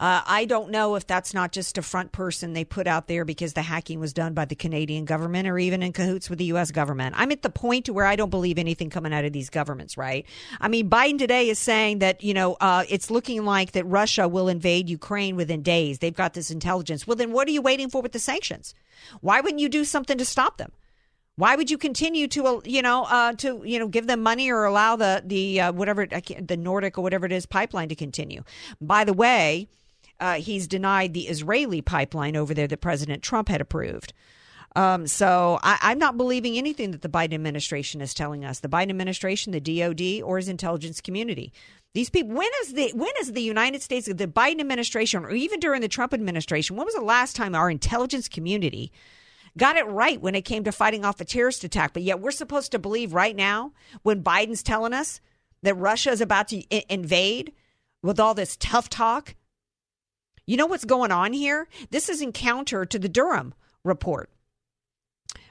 uh, 0.02 0.20
I 0.26 0.46
don't 0.46 0.72
know 0.72 0.96
if 0.96 1.06
that's 1.06 1.32
not 1.32 1.52
just 1.52 1.78
a 1.78 1.82
front 1.82 2.10
person 2.10 2.54
they 2.54 2.64
put 2.64 2.88
out 2.88 3.06
there 3.06 3.24
because 3.24 3.52
the 3.52 3.62
hacking 3.62 4.00
was 4.00 4.12
done 4.12 4.34
by 4.34 4.44
the 4.46 4.56
Canadian 4.56 5.04
government 5.04 5.46
or 5.46 5.60
even 5.60 5.80
in 5.80 5.92
cahoots 5.92 6.28
with 6.28 6.40
the 6.40 6.46
U.S. 6.46 6.72
government. 6.72 7.14
I'm 7.16 7.30
at 7.30 7.42
the 7.42 7.50
point 7.50 7.88
where 7.88 8.04
I 8.04 8.16
don't 8.16 8.28
believe 8.28 8.58
anything 8.58 8.90
coming 8.90 9.14
out 9.14 9.24
of 9.24 9.32
these 9.32 9.48
governments, 9.48 9.96
right? 9.96 10.26
I 10.60 10.66
mean, 10.66 10.90
Biden 10.90 11.18
today 11.18 11.48
is 11.48 11.60
saying 11.60 12.00
that, 12.00 12.24
you 12.24 12.34
know, 12.34 12.56
uh, 12.60 12.84
it's 12.88 13.12
looking 13.12 13.44
like 13.44 13.72
that 13.72 13.84
Russia 13.84 14.26
will 14.26 14.48
invade 14.48 14.88
Ukraine 14.88 15.36
within 15.36 15.62
days. 15.62 16.00
They've 16.00 16.12
got 16.12 16.34
this 16.34 16.50
intelligence. 16.50 17.06
Well, 17.06 17.16
then 17.16 17.30
what 17.30 17.46
are 17.46 17.52
you 17.52 17.62
waiting 17.62 17.88
for 17.88 18.02
with 18.02 18.10
the 18.10 18.18
sanctions? 18.18 18.74
Why 19.20 19.40
wouldn't 19.40 19.60
you 19.60 19.68
do 19.68 19.84
something 19.84 20.18
to 20.18 20.24
stop 20.24 20.56
them? 20.56 20.72
Why 21.36 21.56
would 21.56 21.70
you 21.70 21.78
continue 21.78 22.28
to, 22.28 22.46
uh, 22.46 22.60
you 22.64 22.82
know, 22.82 23.04
uh, 23.04 23.32
to 23.34 23.62
you 23.64 23.78
know 23.78 23.88
give 23.88 24.06
them 24.06 24.22
money 24.22 24.50
or 24.50 24.64
allow 24.64 24.96
the 24.96 25.22
the 25.24 25.60
uh, 25.60 25.72
whatever 25.72 26.06
the 26.06 26.56
Nordic 26.56 26.98
or 26.98 27.02
whatever 27.02 27.26
it 27.26 27.32
is 27.32 27.46
pipeline 27.46 27.88
to 27.88 27.94
continue? 27.94 28.42
By 28.80 29.04
the 29.04 29.14
way, 29.14 29.68
uh, 30.20 30.34
he's 30.34 30.66
denied 30.66 31.14
the 31.14 31.28
Israeli 31.28 31.80
pipeline 31.80 32.36
over 32.36 32.52
there 32.52 32.68
that 32.68 32.80
President 32.80 33.22
Trump 33.22 33.48
had 33.48 33.60
approved. 33.60 34.12
Um, 34.74 35.06
so 35.06 35.58
I, 35.62 35.92
am 35.92 35.98
not 35.98 36.16
believing 36.16 36.56
anything 36.56 36.92
that 36.92 37.02
the 37.02 37.08
Biden 37.08 37.34
administration 37.34 38.00
is 38.00 38.14
telling 38.14 38.44
us. 38.44 38.60
The 38.60 38.68
Biden 38.68 38.88
administration, 38.88 39.52
the 39.52 39.60
DOD, 39.60 40.22
or 40.22 40.38
his 40.38 40.48
intelligence 40.48 41.00
community. 41.00 41.52
These 41.94 42.08
people. 42.08 42.34
When 42.34 42.48
is 42.62 42.72
the 42.72 42.90
when 42.94 43.12
is 43.20 43.32
the 43.32 43.42
United 43.42 43.82
States, 43.82 44.06
the 44.06 44.26
Biden 44.26 44.60
administration, 44.60 45.24
or 45.24 45.30
even 45.30 45.60
during 45.60 45.80
the 45.80 45.88
Trump 45.88 46.14
administration, 46.14 46.76
when 46.76 46.86
was 46.86 46.94
the 46.94 47.02
last 47.02 47.36
time 47.36 47.54
our 47.54 47.70
intelligence 47.70 48.28
community 48.28 48.92
got 49.58 49.76
it 49.76 49.86
right 49.86 50.20
when 50.20 50.34
it 50.34 50.42
came 50.42 50.64
to 50.64 50.72
fighting 50.72 51.04
off 51.04 51.20
a 51.20 51.24
terrorist 51.24 51.64
attack? 51.64 51.92
But 51.92 52.02
yet 52.02 52.20
we're 52.20 52.30
supposed 52.30 52.72
to 52.72 52.78
believe 52.78 53.14
right 53.14 53.36
now 53.36 53.72
when 54.02 54.22
Biden's 54.22 54.62
telling 54.62 54.92
us 54.92 55.20
that 55.62 55.74
Russia 55.74 56.10
is 56.10 56.20
about 56.20 56.48
to 56.48 56.62
I- 56.74 56.84
invade 56.88 57.52
with 58.02 58.18
all 58.18 58.34
this 58.34 58.56
tough 58.56 58.88
talk 58.88 59.34
you 60.46 60.56
know 60.56 60.66
what's 60.66 60.84
going 60.84 61.12
on 61.12 61.32
here? 61.32 61.68
This 61.90 62.08
is 62.08 62.20
in 62.20 62.32
counter 62.32 62.84
to 62.84 62.98
the 62.98 63.08
Durham 63.08 63.54
report. 63.84 64.30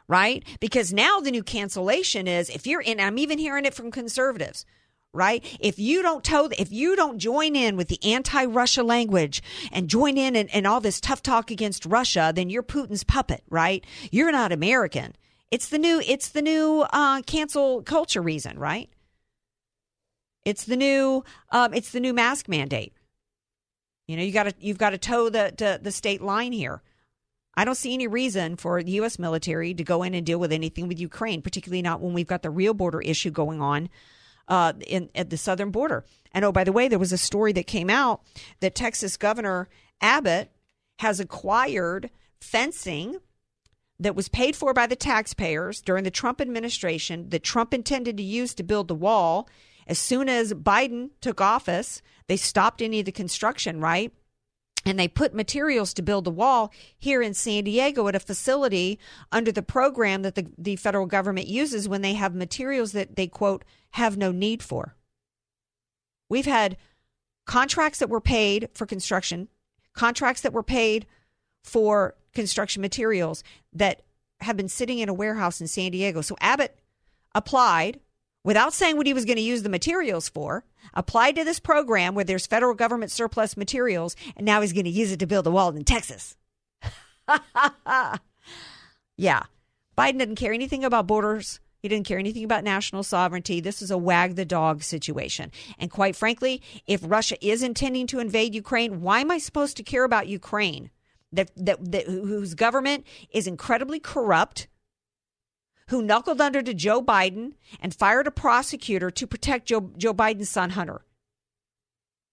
Right? 0.07 0.43
Because 0.59 0.91
now 0.91 1.19
the 1.19 1.31
new 1.31 1.43
cancellation 1.43 2.27
is 2.27 2.49
if 2.49 2.67
you're 2.67 2.81
in, 2.81 2.99
I'm 2.99 3.17
even 3.17 3.37
hearing 3.39 3.65
it 3.65 3.73
from 3.73 3.91
conservatives 3.91 4.65
right? 5.13 5.43
If 5.59 5.77
you 5.77 6.01
don't 6.01 6.23
toe, 6.23 6.49
if 6.57 6.71
you 6.71 6.95
don't 6.95 7.19
join 7.19 7.55
in 7.55 7.75
with 7.75 7.89
the 7.89 7.99
anti-Russia 8.03 8.83
language 8.83 9.43
and 9.71 9.89
join 9.89 10.17
in 10.17 10.35
and, 10.35 10.67
all 10.67 10.79
this 10.79 11.01
tough 11.01 11.21
talk 11.21 11.51
against 11.51 11.85
Russia, 11.85 12.31
then 12.33 12.49
you're 12.49 12.63
Putin's 12.63 13.03
puppet, 13.03 13.43
right? 13.49 13.83
You're 14.11 14.31
not 14.31 14.51
American. 14.51 15.15
It's 15.49 15.67
the 15.67 15.79
new, 15.79 16.01
it's 16.05 16.29
the 16.29 16.41
new 16.41 16.85
uh, 16.93 17.21
cancel 17.23 17.81
culture 17.81 18.21
reason, 18.21 18.57
right? 18.57 18.89
It's 20.45 20.63
the 20.63 20.77
new, 20.77 21.25
um, 21.49 21.73
it's 21.73 21.91
the 21.91 21.99
new 21.99 22.13
mask 22.13 22.47
mandate. 22.47 22.93
You 24.07 24.17
know, 24.17 24.23
you 24.23 24.31
got 24.31 24.43
to 24.43 24.53
you've 24.59 24.77
got 24.77 24.89
to 24.89 24.97
toe 24.97 25.29
the, 25.29 25.53
the 25.55 25.79
the 25.81 25.91
state 25.91 26.21
line 26.21 26.51
here. 26.51 26.81
I 27.55 27.63
don't 27.63 27.75
see 27.75 27.93
any 27.93 28.07
reason 28.07 28.55
for 28.55 28.81
the 28.81 28.91
U.S. 28.93 29.19
military 29.19 29.73
to 29.73 29.83
go 29.83 30.03
in 30.03 30.13
and 30.13 30.25
deal 30.25 30.39
with 30.39 30.51
anything 30.51 30.87
with 30.87 30.99
Ukraine, 30.99 31.41
particularly 31.41 31.81
not 31.81 32.01
when 32.01 32.13
we've 32.13 32.27
got 32.27 32.41
the 32.41 32.49
real 32.49 32.73
border 32.73 33.01
issue 33.01 33.29
going 33.29 33.61
on 33.61 33.89
uh, 34.51 34.73
in 34.85 35.09
at 35.15 35.29
the 35.29 35.37
southern 35.37 35.71
border. 35.71 36.05
And 36.33 36.43
oh, 36.43 36.51
by 36.51 36.65
the 36.65 36.73
way, 36.73 36.87
there 36.87 36.99
was 36.99 37.13
a 37.13 37.17
story 37.17 37.53
that 37.53 37.65
came 37.65 37.89
out 37.89 38.21
that 38.59 38.75
Texas 38.75 39.15
Governor 39.15 39.69
Abbott 40.01 40.51
has 40.99 41.19
acquired 41.19 42.11
fencing 42.41 43.17
that 43.97 44.15
was 44.15 44.27
paid 44.27 44.55
for 44.55 44.73
by 44.73 44.87
the 44.87 44.95
taxpayers 44.95 45.81
during 45.81 46.03
the 46.03 46.11
Trump 46.11 46.41
administration 46.41 47.29
that 47.29 47.43
Trump 47.43 47.73
intended 47.73 48.17
to 48.17 48.23
use 48.23 48.53
to 48.55 48.63
build 48.63 48.87
the 48.87 48.95
wall 48.95 49.47
As 49.87 49.99
soon 49.99 50.29
as 50.29 50.53
Biden 50.53 51.09
took 51.21 51.41
office, 51.41 52.01
they 52.27 52.37
stopped 52.37 52.81
any 52.81 52.99
of 52.99 53.05
the 53.05 53.11
construction, 53.11 53.81
right? 53.81 54.13
And 54.85 54.97
they 54.97 55.07
put 55.07 55.33
materials 55.33 55.93
to 55.93 56.01
build 56.01 56.27
a 56.27 56.31
wall 56.31 56.71
here 56.97 57.21
in 57.21 57.33
San 57.33 57.63
Diego 57.63 58.07
at 58.07 58.15
a 58.15 58.19
facility 58.19 58.99
under 59.31 59.51
the 59.51 59.61
program 59.61 60.21
that 60.23 60.35
the, 60.35 60.47
the 60.57 60.75
federal 60.75 61.05
government 61.05 61.47
uses 61.47 61.87
when 61.87 62.01
they 62.01 62.13
have 62.13 62.33
materials 62.33 62.91
that 62.93 63.15
they 63.15 63.27
quote 63.27 63.63
have 63.91 64.17
no 64.17 64.31
need 64.31 64.63
for. 64.63 64.95
We've 66.29 66.45
had 66.45 66.77
contracts 67.45 67.99
that 67.99 68.09
were 68.09 68.21
paid 68.21 68.69
for 68.73 68.85
construction, 68.85 69.49
contracts 69.93 70.41
that 70.41 70.53
were 70.53 70.63
paid 70.63 71.05
for 71.63 72.15
construction 72.33 72.81
materials 72.81 73.43
that 73.73 74.01
have 74.39 74.57
been 74.57 74.69
sitting 74.69 74.99
in 74.99 75.09
a 75.09 75.13
warehouse 75.13 75.61
in 75.61 75.67
San 75.67 75.91
Diego. 75.91 76.21
So 76.21 76.35
Abbott 76.39 76.79
applied 77.35 77.99
without 78.43 78.73
saying 78.73 78.97
what 78.97 79.07
he 79.07 79.13
was 79.13 79.25
going 79.25 79.37
to 79.37 79.41
use 79.41 79.63
the 79.63 79.69
materials 79.69 80.29
for, 80.29 80.63
applied 80.93 81.35
to 81.35 81.43
this 81.43 81.59
program 81.59 82.15
where 82.15 82.25
there's 82.25 82.47
federal 82.47 82.73
government 82.73 83.11
surplus 83.11 83.55
materials, 83.55 84.15
and 84.35 84.45
now 84.45 84.61
he's 84.61 84.73
going 84.73 84.85
to 84.85 84.89
use 84.89 85.11
it 85.11 85.19
to 85.19 85.27
build 85.27 85.47
a 85.47 85.51
wall 85.51 85.75
in 85.75 85.83
Texas. 85.83 86.35
yeah. 89.17 89.43
Biden 89.97 90.17
didn't 90.17 90.35
care 90.35 90.53
anything 90.53 90.83
about 90.83 91.07
borders. 91.07 91.59
He 91.81 91.87
didn't 91.87 92.07
care 92.07 92.19
anything 92.19 92.43
about 92.43 92.63
national 92.63 93.03
sovereignty. 93.03 93.59
This 93.59 93.81
is 93.81 93.89
a 93.89 93.97
wag 93.97 94.35
the 94.35 94.45
dog 94.45 94.83
situation. 94.83 95.51
And 95.79 95.89
quite 95.89 96.15
frankly, 96.15 96.61
if 96.85 97.01
Russia 97.03 97.43
is 97.45 97.63
intending 97.63 98.07
to 98.07 98.19
invade 98.19 98.53
Ukraine, 98.53 99.01
why 99.01 99.21
am 99.21 99.31
I 99.31 99.39
supposed 99.39 99.77
to 99.77 99.83
care 99.83 100.03
about 100.03 100.27
Ukraine? 100.27 100.91
That, 101.33 101.49
that, 101.55 101.91
that 101.91 102.07
whose 102.07 102.55
government 102.55 103.05
is 103.31 103.47
incredibly 103.47 104.01
corrupt 104.01 104.67
who 105.91 106.01
knuckled 106.01 106.39
under 106.39 106.61
to 106.61 106.73
Joe 106.73 107.01
Biden 107.01 107.51
and 107.81 107.93
fired 107.93 108.25
a 108.25 108.31
prosecutor 108.31 109.11
to 109.11 109.27
protect 109.27 109.67
Joe, 109.67 109.91
Joe 109.97 110.13
Biden's 110.13 110.49
son, 110.49 110.71
Hunter. 110.71 111.01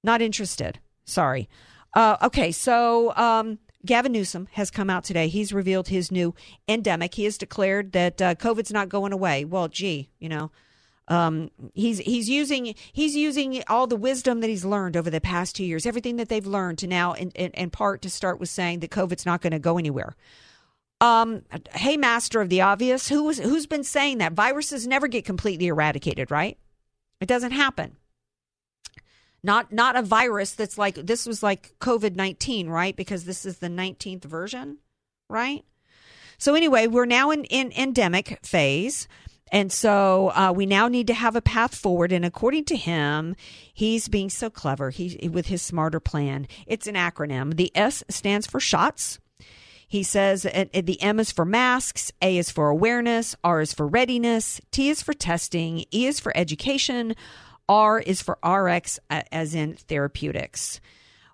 Not 0.05 0.23
interested. 0.23 0.79
Sorry. 1.05 1.49
Uh, 1.93 2.17
okay, 2.23 2.53
so 2.53 3.13
um, 3.17 3.59
Gavin 3.85 4.13
Newsom 4.13 4.47
has 4.53 4.71
come 4.71 4.89
out 4.89 5.03
today. 5.03 5.27
He's 5.27 5.53
revealed 5.53 5.89
his 5.89 6.13
new 6.13 6.37
endemic. 6.69 7.15
He 7.15 7.25
has 7.25 7.37
declared 7.37 7.91
that 7.93 8.23
uh, 8.23 8.35
COVID's 8.37 8.73
not 8.73 8.89
going 8.89 9.13
away. 9.13 9.45
Well, 9.45 9.67
gee, 9.67 10.09
you 10.21 10.29
know, 10.29 10.53
um, 11.09 11.51
he's 11.75 11.99
he's 11.99 12.29
using 12.29 12.77
he's 12.93 13.17
using 13.17 13.65
all 13.67 13.89
the 13.89 13.97
wisdom 13.97 14.41
that 14.41 14.49
he's 14.49 14.65
learned 14.65 14.97
over 14.97 15.11
the 15.11 15.21
past 15.21 15.57
two 15.57 15.65
years, 15.65 15.85
everything 15.85 16.15
that 16.17 16.29
they've 16.29 16.47
learned 16.47 16.79
to 16.79 16.87
now, 16.87 17.15
in, 17.15 17.31
in, 17.31 17.51
in 17.53 17.71
part, 17.71 18.03
to 18.03 18.11
start 18.11 18.39
with 18.39 18.51
saying 18.51 18.81
that 18.81 18.93
COVID's 18.93 19.27
not 19.27 19.41
going 19.41 19.53
to 19.53 19.59
go 19.59 19.79
anywhere. 19.79 20.15
Um, 21.01 21.43
hey, 21.73 21.97
master 21.97 22.41
of 22.41 22.49
the 22.49 22.63
obvious, 22.63 23.09
who 23.09 23.23
was, 23.25 23.39
who's 23.39 23.67
been 23.67 23.85
saying 23.85 24.19
that 24.19 24.33
viruses 24.33 24.87
never 24.87 25.07
get 25.07 25.25
completely 25.25 25.69
eradicated, 25.69 26.31
right? 26.31 26.59
It 27.21 27.29
doesn't 27.29 27.53
happen. 27.53 27.97
Not 29.43 29.73
not 29.73 29.95
a 29.95 30.03
virus 30.03 30.53
that's 30.53 30.77
like 30.77 30.97
this 30.97 31.25
was 31.25 31.43
like 31.43 31.79
COVID 31.79 32.17
nineteen, 32.17 32.69
right? 32.69 32.97
Because 32.97 33.25
this 33.25 33.47
is 33.47 33.59
the 33.59 33.69
nineteenth 33.69 34.25
version, 34.25 34.79
right? 35.29 35.65
So 36.39 36.57
anyway, 36.57 36.89
we're 36.89 37.07
now 37.07 37.31
in, 37.31 37.45
in 37.45 37.73
endemic 37.73 38.41
phase. 38.45 39.07
And 39.51 39.73
so 39.73 40.31
uh, 40.35 40.53
we 40.55 40.67
now 40.67 40.89
need 40.89 41.07
to 41.07 41.15
have 41.15 41.37
a 41.37 41.41
path 41.41 41.75
forward. 41.75 42.13
And 42.13 42.25
according 42.25 42.65
to 42.67 42.77
him, 42.77 43.35
he's 43.73 44.09
being 44.09 44.29
so 44.29 44.51
clever. 44.51 44.91
He 44.91 45.29
with 45.29 45.47
his 45.47 45.63
smarter 45.63 46.01
plan. 46.01 46.49
It's 46.67 46.87
an 46.89 46.97
acronym. 46.97 47.57
The 47.57 47.71
S 47.75 48.03
stands 48.09 48.47
for 48.47 48.61
shots. 48.61 49.21
He 49.89 50.03
says 50.03 50.43
the 50.43 50.99
M 51.01 51.19
is 51.19 51.33
for 51.33 51.47
masks, 51.47 52.13
A 52.21 52.37
is 52.37 52.51
for 52.51 52.69
awareness, 52.69 53.35
R 53.43 53.63
is 53.63 53.73
for 53.73 53.87
readiness, 53.87 54.61
T 54.71 54.91
is 54.91 55.03
for 55.03 55.15
testing, 55.15 55.87
E 55.93 56.07
is 56.07 56.21
for 56.21 56.37
education, 56.37 57.17
R 57.71 57.99
is 57.99 58.21
for 58.21 58.39
RX, 58.47 59.01
as 59.11 59.55
in 59.55 59.75
therapeutics. 59.75 60.81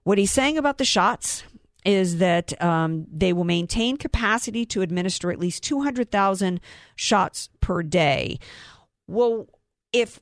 What 0.05 0.19
he's 0.19 0.31
saying 0.31 0.57
about 0.57 0.79
the 0.79 0.85
shots 0.85 1.43
is 1.85 2.19
that 2.19 2.61
um, 2.63 3.07
they 3.13 3.33
will 3.33 3.45
maintain 3.45 3.97
capacity 3.97 4.65
to 4.67 4.83
administer 4.83 5.33
at 5.33 5.41
least 5.41 5.65
200,000 5.65 6.61
shots 6.95 7.49
per 7.61 7.83
day. 7.83 8.39
Well, 9.09 9.49
if 9.93 10.21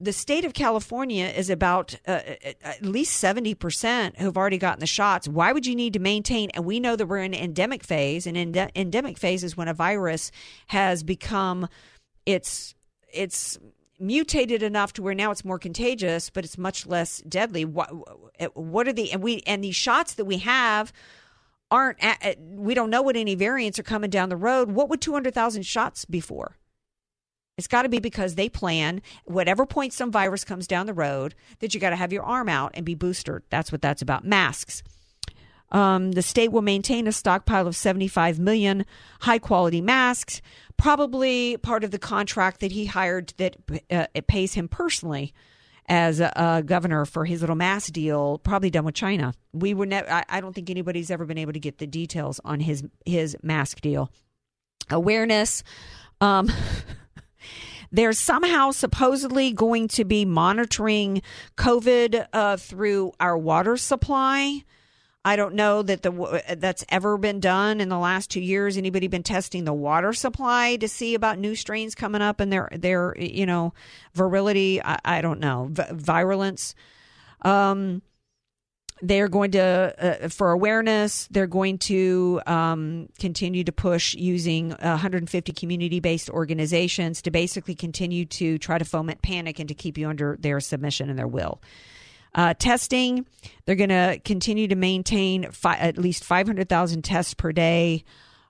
the 0.00 0.12
state 0.12 0.44
of 0.44 0.54
California 0.54 1.26
is 1.26 1.50
about 1.50 1.96
uh, 2.06 2.20
uh 2.44 2.52
at 2.62 2.84
least 2.84 3.22
70% 3.22 4.18
who've 4.18 4.36
already 4.36 4.58
gotten 4.58 4.80
the 4.80 4.86
shots. 4.86 5.28
Why 5.28 5.52
would 5.52 5.66
you 5.66 5.74
need 5.74 5.92
to 5.92 5.98
maintain? 5.98 6.50
And 6.50 6.64
we 6.64 6.80
know 6.80 6.96
that 6.96 7.06
we're 7.06 7.18
in 7.18 7.34
endemic 7.34 7.84
phase, 7.84 8.26
and 8.26 8.36
ende- 8.36 8.70
endemic 8.74 9.18
phase 9.18 9.44
is 9.44 9.56
when 9.56 9.68
a 9.68 9.74
virus 9.74 10.30
has 10.68 11.02
become 11.02 11.68
it's 12.26 12.74
it's 13.12 13.58
mutated 14.00 14.62
enough 14.62 14.92
to 14.94 15.02
where 15.02 15.14
now 15.14 15.30
it's 15.30 15.44
more 15.44 15.58
contagious, 15.58 16.30
but 16.30 16.44
it's 16.44 16.58
much 16.58 16.86
less 16.86 17.22
deadly. 17.28 17.64
What, 17.64 17.88
what 18.54 18.88
are 18.88 18.92
the 18.92 19.12
and 19.12 19.22
we 19.22 19.42
and 19.46 19.62
these 19.62 19.76
shots 19.76 20.14
that 20.14 20.24
we 20.24 20.38
have 20.38 20.92
aren't 21.70 21.98
we 22.38 22.74
don't 22.74 22.90
know 22.90 23.02
what 23.02 23.16
any 23.16 23.34
variants 23.34 23.78
are 23.78 23.84
coming 23.84 24.10
down 24.10 24.28
the 24.28 24.36
road. 24.36 24.70
What 24.70 24.88
would 24.88 25.00
200,000 25.00 25.64
shots 25.64 26.04
be 26.04 26.20
for? 26.20 26.56
It's 27.56 27.68
got 27.68 27.82
to 27.82 27.88
be 27.88 28.00
because 28.00 28.34
they 28.34 28.48
plan 28.48 29.00
whatever 29.24 29.64
point 29.64 29.92
some 29.92 30.10
virus 30.10 30.44
comes 30.44 30.66
down 30.66 30.86
the 30.86 30.94
road 30.94 31.34
that 31.60 31.72
you 31.72 31.80
got 31.80 31.90
to 31.90 31.96
have 31.96 32.12
your 32.12 32.24
arm 32.24 32.48
out 32.48 32.72
and 32.74 32.84
be 32.84 32.94
boosted. 32.94 33.42
That's 33.48 33.70
what 33.70 33.80
that's 33.80 34.02
about. 34.02 34.24
Masks. 34.24 34.82
Um, 35.70 36.12
the 36.12 36.22
state 36.22 36.52
will 36.52 36.62
maintain 36.62 37.06
a 37.06 37.12
stockpile 37.12 37.66
of 37.66 37.74
75 37.74 38.38
million 38.38 38.84
high 39.20 39.38
quality 39.38 39.80
masks, 39.80 40.40
probably 40.76 41.56
part 41.56 41.84
of 41.84 41.90
the 41.90 41.98
contract 41.98 42.60
that 42.60 42.72
he 42.72 42.86
hired 42.86 43.34
that 43.38 43.56
uh, 43.90 44.06
it 44.14 44.26
pays 44.26 44.54
him 44.54 44.68
personally 44.68 45.32
as 45.86 46.20
a, 46.20 46.32
a, 46.36 46.62
governor 46.62 47.04
for 47.04 47.24
his 47.24 47.40
little 47.40 47.56
mask 47.56 47.92
deal, 47.92 48.38
probably 48.38 48.70
done 48.70 48.84
with 48.84 48.94
China. 48.94 49.34
We 49.52 49.74
were 49.74 49.86
ne- 49.86 50.08
I, 50.08 50.24
I 50.28 50.40
don't 50.40 50.54
think 50.54 50.70
anybody's 50.70 51.10
ever 51.10 51.24
been 51.24 51.38
able 51.38 51.52
to 51.52 51.60
get 51.60 51.78
the 51.78 51.86
details 51.86 52.40
on 52.44 52.60
his 52.60 52.84
his 53.04 53.36
mask 53.42 53.80
deal. 53.80 54.10
Awareness. 54.90 55.62
Um, 56.20 56.50
They're 57.94 58.12
somehow 58.12 58.72
supposedly 58.72 59.52
going 59.52 59.86
to 59.88 60.04
be 60.04 60.24
monitoring 60.24 61.22
COVID 61.56 62.26
uh, 62.32 62.56
through 62.56 63.12
our 63.20 63.38
water 63.38 63.76
supply. 63.76 64.64
I 65.24 65.36
don't 65.36 65.54
know 65.54 65.80
that 65.82 66.02
the 66.02 66.42
that's 66.56 66.84
ever 66.88 67.16
been 67.18 67.38
done 67.38 67.80
in 67.80 67.88
the 67.88 67.98
last 67.98 68.32
two 68.32 68.40
years. 68.40 68.76
Anybody 68.76 69.06
been 69.06 69.22
testing 69.22 69.64
the 69.64 69.72
water 69.72 70.12
supply 70.12 70.74
to 70.74 70.88
see 70.88 71.14
about 71.14 71.38
new 71.38 71.54
strains 71.54 71.94
coming 71.94 72.20
up 72.20 72.40
and 72.40 72.52
their 72.52 72.68
their 72.72 73.14
you 73.16 73.46
know 73.46 73.72
virility? 74.12 74.82
I, 74.82 74.98
I 75.04 75.20
don't 75.20 75.38
know 75.38 75.68
v- 75.70 75.84
virulence. 75.92 76.74
Um, 77.42 78.02
they're 79.04 79.28
going 79.28 79.50
to 79.50 79.94
uh, 80.24 80.28
for 80.28 80.50
awareness 80.50 81.28
they're 81.30 81.46
going 81.46 81.76
to 81.76 82.40
um, 82.46 83.08
continue 83.18 83.62
to 83.62 83.72
push 83.72 84.14
using 84.14 84.70
150 84.70 85.52
community-based 85.52 86.30
organizations 86.30 87.20
to 87.22 87.30
basically 87.30 87.74
continue 87.74 88.24
to 88.24 88.58
try 88.58 88.78
to 88.78 88.84
foment 88.84 89.20
panic 89.22 89.58
and 89.58 89.68
to 89.68 89.74
keep 89.74 89.98
you 89.98 90.08
under 90.08 90.36
their 90.40 90.58
submission 90.60 91.10
and 91.10 91.18
their 91.18 91.28
will. 91.28 91.60
Uh, 92.34 92.54
testing 92.54 93.26
they're 93.64 93.76
going 93.76 93.90
to 93.90 94.18
continue 94.24 94.66
to 94.66 94.74
maintain 94.74 95.50
fi- 95.50 95.76
at 95.76 95.98
least 95.98 96.24
500000 96.24 97.02
tests 97.02 97.34
per 97.34 97.52
day. 97.52 98.04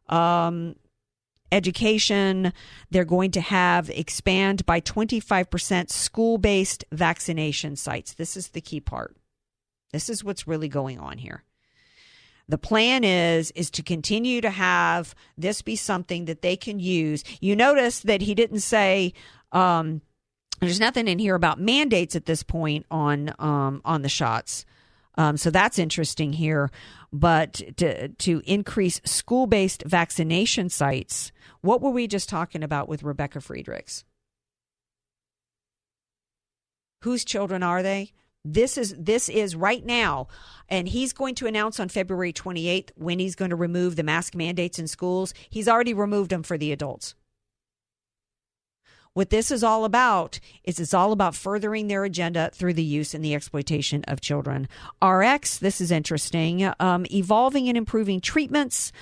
Um, 0.09 0.77
education 1.53 2.53
they're 2.91 3.05
going 3.05 3.31
to 3.33 3.41
have 3.41 3.91
expand 3.91 4.65
by 4.67 4.81
25% 4.81 5.91
school-based 5.91 6.85
vaccination 6.93 7.77
sites. 7.77 8.15
This 8.15 8.37
is 8.37 8.49
the 8.49 8.61
key 8.61 8.81
part 8.81 9.17
this 9.95 10.09
is 10.09 10.25
what's 10.25 10.47
really 10.47 10.69
going 10.69 10.99
on 10.99 11.19
here. 11.19 11.45
The 12.49 12.59
plan 12.59 13.05
is 13.05 13.53
is 13.53 13.71
to 13.71 13.83
continue 13.83 14.41
to 14.41 14.51
have 14.51 15.15
this 15.39 15.63
be 15.63 15.77
something 15.77 16.25
that 16.27 16.43
they 16.43 16.57
can 16.57 16.81
use. 16.81 17.23
You 17.41 17.57
notice 17.57 18.01
that 18.01 18.21
he 18.21 18.35
didn't 18.35 18.61
say 18.61 19.15
um, 19.53 20.03
there's 20.61 20.81
nothing 20.81 21.09
in 21.09 21.19
here 21.19 21.37
about 21.37 21.61
mandates 21.61 22.17
at 22.17 22.27
this 22.27 22.43
point 22.43 22.87
on 22.91 23.33
um, 23.39 23.81
on 23.85 24.03
the 24.03 24.09
shots. 24.09 24.67
Um, 25.17 25.37
so 25.37 25.51
that's 25.51 25.79
interesting 25.79 26.33
here. 26.33 26.71
But 27.13 27.63
to, 27.77 28.09
to 28.09 28.43
increase 28.45 29.01
school 29.05 29.47
based 29.47 29.85
vaccination 29.87 30.69
sites, 30.69 31.31
what 31.61 31.81
were 31.81 31.91
we 31.91 32.09
just 32.09 32.29
talking 32.29 32.65
about 32.65 32.89
with 32.89 33.05
Rebecca 33.05 33.41
Friedrichs? 33.41 34.05
Whose 37.03 37.25
children 37.25 37.63
are 37.63 37.83
they? 37.83 38.13
This 38.45 38.77
is 38.77 38.95
this 38.99 39.31
is 39.31 39.57
right 39.57 39.85
now, 39.85 40.29
and 40.69 40.87
he's 40.87 41.15
going 41.15 41.35
to 41.37 41.47
announce 41.47 41.81
on 41.81 41.89
February 41.89 42.33
28th 42.33 42.91
when 42.95 43.19
he's 43.19 43.35
going 43.35 43.51
to 43.51 43.57
remove 43.57 43.97
the 43.97 44.03
mask 44.03 44.35
mandates 44.35 44.79
in 44.79 44.87
schools. 44.87 45.33
He's 45.49 45.69
already 45.69 45.95
removed 45.95 46.31
them 46.31 46.43
for 46.43 46.59
the 46.59 46.71
adults. 46.71 47.15
What 49.15 49.31
this 49.31 49.51
is 49.51 49.65
all 49.65 49.85
about 49.85 50.41
is 50.65 50.79
it's 50.79 50.93
all 50.93 51.13
about 51.13 51.37
furthering 51.37 51.87
their 51.87 52.05
agenda 52.05 52.51
through 52.53 52.75
the 52.75 52.83
use 52.83 53.15
and 53.15 53.25
the 53.25 53.35
exploitation 53.35 54.05
of 54.09 54.21
children. 54.21 54.69
RX, 55.03 55.59
this 55.59 55.81
is 55.81 55.91
interesting, 55.91 56.71
um, 56.81 57.07
evolving 57.13 57.69
and 57.69 57.79
improving 57.79 58.21
treatments. 58.21 58.93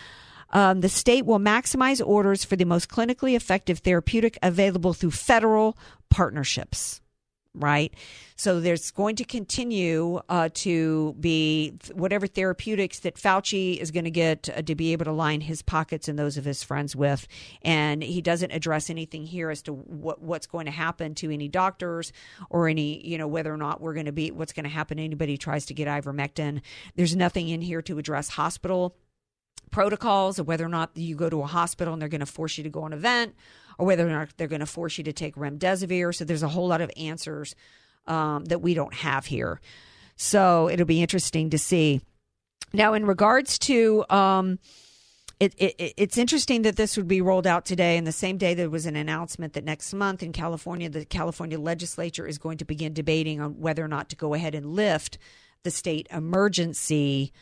Um, 0.51 0.83
the 0.83 0.89
state 0.89 1.27
will 1.27 1.39
maximize 1.41 2.07
orders 2.07 2.45
for 2.45 2.57
the 2.57 2.67
most 2.67 2.91
clinically 2.91 3.35
effective 3.35 3.79
therapeutic 3.79 4.39
available 4.43 4.93
through 4.93 5.13
federal 5.13 5.79
partnerships. 6.11 7.02
Right? 7.55 7.93
So 8.37 8.61
there's 8.61 8.91
going 8.91 9.17
to 9.17 9.25
continue 9.25 10.21
uh, 10.29 10.49
to 10.55 11.15
be 11.21 11.75
whatever 11.93 12.27
therapeutics 12.27 13.01
that 13.01 13.17
Fauci 13.17 13.77
is 13.77 13.91
going 13.91 14.05
to 14.05 14.11
get 14.11 14.49
uh, 14.49 14.63
to 14.63 14.75
be 14.75 14.93
able 14.93 15.05
to 15.05 15.13
line 15.13 15.43
his 15.43 15.63
pockets 15.63 16.09
and 16.09 16.19
those 16.19 16.37
of 16.37 16.45
his 16.45 16.63
friends 16.63 16.97
with. 16.97 17.27
And 17.63 18.03
he 18.03 18.23
doesn't 18.23 18.51
address 18.53 18.89
anything 18.89 19.27
here 19.27 19.51
as 19.51 19.63
to 19.63 19.73
what, 19.73 20.23
what's 20.23 20.47
going 20.47 20.67
to 20.67 20.73
happen 20.73 21.15
to 21.17 21.33
any 21.33 21.49
doctors 21.49 22.13
or 22.49 22.69
any, 22.69 23.07
you 23.07 23.19
know, 23.19 23.29
whether 23.29 23.53
or 23.53 23.59
not 23.59 23.81
we're 23.81 23.95
going 23.95 24.07
to 24.07 24.13
be, 24.13 24.31
what's 24.31 24.53
going 24.53 24.65
to 24.65 24.71
happen 24.71 24.97
to 24.97 25.05
anybody 25.05 25.37
tries 25.37 25.67
to 25.67 25.75
get 25.75 25.89
ivermectin. 25.89 26.63
There's 26.97 27.15
nothing 27.15 27.49
in 27.49 27.61
here 27.61 27.83
to 27.83 27.99
address 27.99 28.31
hospital 28.31 28.97
protocols 29.71 30.39
or 30.39 30.45
whether 30.45 30.65
or 30.65 30.69
not 30.69 30.91
you 30.95 31.17
go 31.17 31.29
to 31.29 31.43
a 31.43 31.47
hospital 31.47 31.93
and 31.93 32.01
they're 32.01 32.09
going 32.09 32.21
to 32.21 32.27
force 32.27 32.59
you 32.59 32.65
to 32.65 32.71
go 32.71 32.83
on 32.83 32.93
event 32.93 33.35
or 33.79 33.87
whether 33.87 34.07
or 34.07 34.11
not 34.11 34.31
they're 34.37 34.49
going 34.49 34.61
to 34.61 34.67
force 34.67 34.99
you 34.99 35.05
to 35.05 35.13
take 35.13 35.35
remdesivir. 35.35 36.15
So 36.15 36.25
there's 36.25 36.43
a 36.43 36.49
whole 36.49 36.69
lot 36.69 36.81
of 36.81 36.91
answers 36.97 37.55
um, 38.07 38.45
that 38.47 38.61
we 38.61 38.75
don't 38.75 38.95
have 38.95 39.27
here. 39.27 39.61
So 40.17 40.69
it'll 40.69 40.87
be 40.87 41.03
interesting 41.03 41.51
to 41.51 41.59
see. 41.59 42.01
Now, 42.73 42.95
in 42.95 43.07
regards 43.07 43.59
to, 43.61 44.05
um, 44.09 44.59
it, 45.41 45.55
it, 45.59 45.95
it's 45.97 46.17
interesting 46.17 46.63
that 46.63 46.77
this 46.77 46.97
would 46.97 47.09
be 47.09 47.21
rolled 47.21 47.47
out 47.47 47.65
today, 47.65 47.97
and 47.97 48.07
the 48.07 48.13
same 48.13 48.39
day 48.39 48.55
there 48.55 48.71
was 48.71 48.87
an 48.87 48.97
announcement 48.97 49.55
that 49.55 49.65
next 49.65 49.93
month 49.93 50.23
in 50.23 50.33
California, 50.33 50.89
the 50.89 51.05
California 51.05 51.59
legislature 51.59 52.27
is 52.27 52.39
going 52.39 52.59
to 52.59 52.65
begin 52.65 52.93
debating 52.93 53.41
on 53.41 53.59
whether 53.59 53.85
or 53.85 53.89
not 53.89 54.09
to 54.11 54.17
go 54.17 54.35
ahead 54.35 54.55
and 54.55 54.67
lift 54.67 55.19
the 55.65 55.71
state 55.71 56.07
emergency 56.11 57.33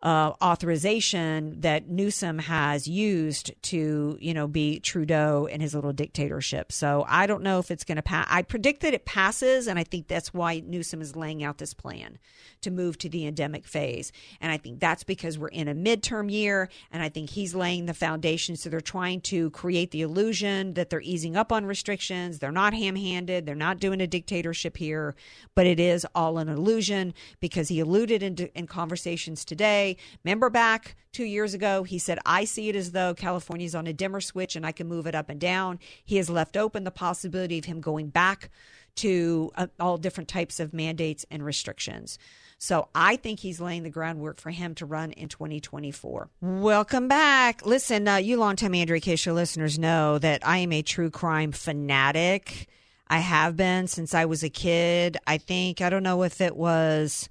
uh, 0.00 0.32
authorization 0.40 1.60
that 1.60 1.88
Newsom 1.88 2.38
has 2.38 2.86
used 2.86 3.50
to, 3.62 4.16
you 4.20 4.32
know, 4.32 4.46
be 4.46 4.78
Trudeau 4.78 5.48
and 5.50 5.60
his 5.60 5.74
little 5.74 5.92
dictatorship. 5.92 6.70
So 6.70 7.04
I 7.08 7.26
don't 7.26 7.42
know 7.42 7.58
if 7.58 7.72
it's 7.72 7.82
going 7.82 7.96
to 7.96 8.02
pass. 8.02 8.26
I 8.30 8.42
predict 8.42 8.82
that 8.82 8.94
it 8.94 9.04
passes, 9.04 9.66
and 9.66 9.76
I 9.76 9.82
think 9.82 10.06
that's 10.06 10.32
why 10.32 10.62
Newsom 10.64 11.00
is 11.00 11.16
laying 11.16 11.42
out 11.42 11.58
this 11.58 11.74
plan 11.74 12.18
to 12.60 12.70
move 12.70 12.98
to 12.98 13.08
the 13.08 13.26
endemic 13.26 13.66
phase. 13.66 14.12
And 14.40 14.52
I 14.52 14.56
think 14.56 14.78
that's 14.78 15.02
because 15.02 15.36
we're 15.36 15.48
in 15.48 15.66
a 15.66 15.74
midterm 15.74 16.30
year, 16.30 16.68
and 16.92 17.02
I 17.02 17.08
think 17.08 17.30
he's 17.30 17.54
laying 17.54 17.86
the 17.86 17.94
foundation. 17.94 18.56
So 18.56 18.68
they're 18.68 18.80
trying 18.80 19.20
to 19.22 19.50
create 19.50 19.90
the 19.90 20.02
illusion 20.02 20.74
that 20.74 20.90
they're 20.90 21.00
easing 21.00 21.36
up 21.36 21.50
on 21.50 21.66
restrictions. 21.66 22.38
They're 22.38 22.52
not 22.52 22.72
ham 22.72 22.94
handed. 22.94 23.46
They're 23.46 23.54
not 23.56 23.80
doing 23.80 24.00
a 24.00 24.06
dictatorship 24.06 24.76
here, 24.76 25.16
but 25.56 25.66
it 25.66 25.80
is 25.80 26.06
all 26.14 26.38
an 26.38 26.48
illusion 26.48 27.14
because 27.40 27.68
he 27.68 27.80
alluded 27.80 28.22
in, 28.22 28.36
in 28.54 28.68
conversations 28.68 29.44
today. 29.44 29.87
Remember 30.24 30.50
back 30.50 30.96
two 31.12 31.24
years 31.24 31.54
ago, 31.54 31.84
he 31.84 31.98
said, 31.98 32.18
I 32.26 32.44
see 32.44 32.68
it 32.68 32.76
as 32.76 32.92
though 32.92 33.14
California's 33.14 33.74
on 33.74 33.86
a 33.86 33.92
dimmer 33.92 34.20
switch 34.20 34.56
and 34.56 34.66
I 34.66 34.72
can 34.72 34.88
move 34.88 35.06
it 35.06 35.14
up 35.14 35.28
and 35.28 35.40
down. 35.40 35.78
He 36.04 36.16
has 36.16 36.28
left 36.28 36.56
open 36.56 36.84
the 36.84 36.90
possibility 36.90 37.58
of 37.58 37.64
him 37.64 37.80
going 37.80 38.08
back 38.08 38.50
to 38.96 39.52
uh, 39.56 39.68
all 39.78 39.96
different 39.96 40.28
types 40.28 40.58
of 40.58 40.74
mandates 40.74 41.24
and 41.30 41.44
restrictions. 41.44 42.18
So 42.58 42.88
I 42.92 43.14
think 43.14 43.38
he's 43.38 43.60
laying 43.60 43.84
the 43.84 43.90
groundwork 43.90 44.40
for 44.40 44.50
him 44.50 44.74
to 44.76 44.86
run 44.86 45.12
in 45.12 45.28
2024. 45.28 46.28
Welcome 46.40 47.06
back. 47.06 47.64
Listen, 47.64 48.08
uh, 48.08 48.16
you 48.16 48.36
longtime 48.36 48.74
Andrea 48.74 49.16
Show 49.16 49.32
listeners 49.32 49.78
know 49.78 50.18
that 50.18 50.44
I 50.44 50.58
am 50.58 50.72
a 50.72 50.82
true 50.82 51.10
crime 51.10 51.52
fanatic. 51.52 52.68
I 53.06 53.18
have 53.18 53.56
been 53.56 53.86
since 53.86 54.12
I 54.12 54.24
was 54.24 54.42
a 54.42 54.50
kid. 54.50 55.16
I 55.26 55.38
think, 55.38 55.80
I 55.80 55.88
don't 55.88 56.02
know 56.02 56.24
if 56.24 56.40
it 56.40 56.56
was 56.56 57.28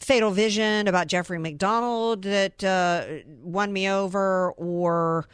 Fatal 0.00 0.30
Vision 0.30 0.88
about 0.88 1.06
Jeffrey 1.06 1.38
MacDonald 1.38 2.22
that 2.22 2.64
uh, 2.64 3.04
won 3.42 3.72
me 3.72 3.88
over 3.88 4.52
or 4.52 5.28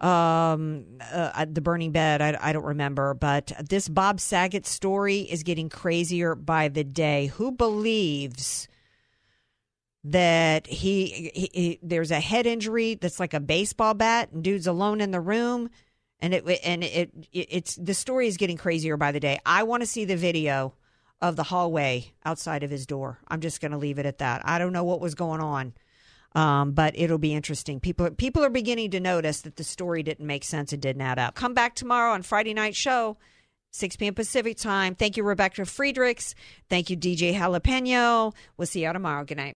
um, 0.00 0.84
uh, 1.12 1.46
the 1.50 1.60
burning 1.60 1.92
bed. 1.92 2.22
I, 2.22 2.38
I, 2.40 2.52
don't 2.52 2.64
remember, 2.64 3.12
but 3.12 3.52
this 3.68 3.86
Bob 3.88 4.18
Saget 4.18 4.66
story 4.66 5.20
is 5.20 5.42
getting 5.42 5.68
crazier 5.68 6.34
by 6.34 6.68
the 6.68 6.84
day. 6.84 7.26
Who 7.26 7.52
believes 7.52 8.66
that 10.04 10.66
he, 10.66 11.30
he, 11.34 11.50
he, 11.52 11.78
there's 11.82 12.10
a 12.10 12.20
head 12.20 12.46
injury 12.46 12.94
that's 12.94 13.20
like 13.20 13.34
a 13.34 13.40
baseball 13.40 13.92
bat 13.92 14.32
and 14.32 14.42
dude's 14.42 14.66
alone 14.66 15.02
in 15.02 15.10
the 15.10 15.20
room 15.20 15.68
and 16.20 16.34
it 16.34 16.44
and 16.64 16.84
it, 16.84 17.10
it 17.32 17.46
it's 17.50 17.76
the 17.76 17.94
story 17.94 18.26
is 18.26 18.36
getting 18.36 18.56
crazier 18.56 18.96
by 18.96 19.12
the 19.12 19.20
day. 19.20 19.38
I 19.44 19.62
want 19.62 19.82
to 19.82 19.86
see 19.86 20.04
the 20.04 20.16
video 20.16 20.74
of 21.20 21.36
the 21.36 21.44
hallway 21.44 22.12
outside 22.24 22.62
of 22.62 22.70
his 22.70 22.86
door. 22.86 23.18
I'm 23.28 23.40
just 23.40 23.60
going 23.60 23.72
to 23.72 23.78
leave 23.78 23.98
it 23.98 24.06
at 24.06 24.18
that. 24.18 24.42
I 24.44 24.58
don't 24.58 24.72
know 24.72 24.84
what 24.84 25.00
was 25.00 25.14
going 25.14 25.40
on. 25.40 25.74
Um, 26.34 26.72
but 26.72 26.94
it'll 26.96 27.18
be 27.18 27.34
interesting. 27.34 27.80
People 27.80 28.08
people 28.12 28.44
are 28.44 28.50
beginning 28.50 28.92
to 28.92 29.00
notice 29.00 29.40
that 29.40 29.56
the 29.56 29.64
story 29.64 30.04
didn't 30.04 30.26
make 30.26 30.44
sense. 30.44 30.72
It 30.72 30.80
didn't 30.80 31.02
add 31.02 31.18
up. 31.18 31.34
Come 31.34 31.54
back 31.54 31.74
tomorrow 31.74 32.12
on 32.12 32.22
Friday 32.22 32.54
night 32.54 32.76
show. 32.76 33.16
6 33.72 33.96
p.m. 33.96 34.14
Pacific 34.14 34.56
time. 34.56 34.94
Thank 34.94 35.16
you, 35.16 35.24
Rebecca 35.24 35.64
Friedrichs. 35.64 36.34
Thank 36.68 36.90
you, 36.90 36.96
DJ 36.96 37.34
Jalapeno. 37.34 38.32
We'll 38.56 38.66
see 38.66 38.84
you 38.84 38.92
tomorrow. 38.92 39.24
Good 39.24 39.36
night. 39.38 39.56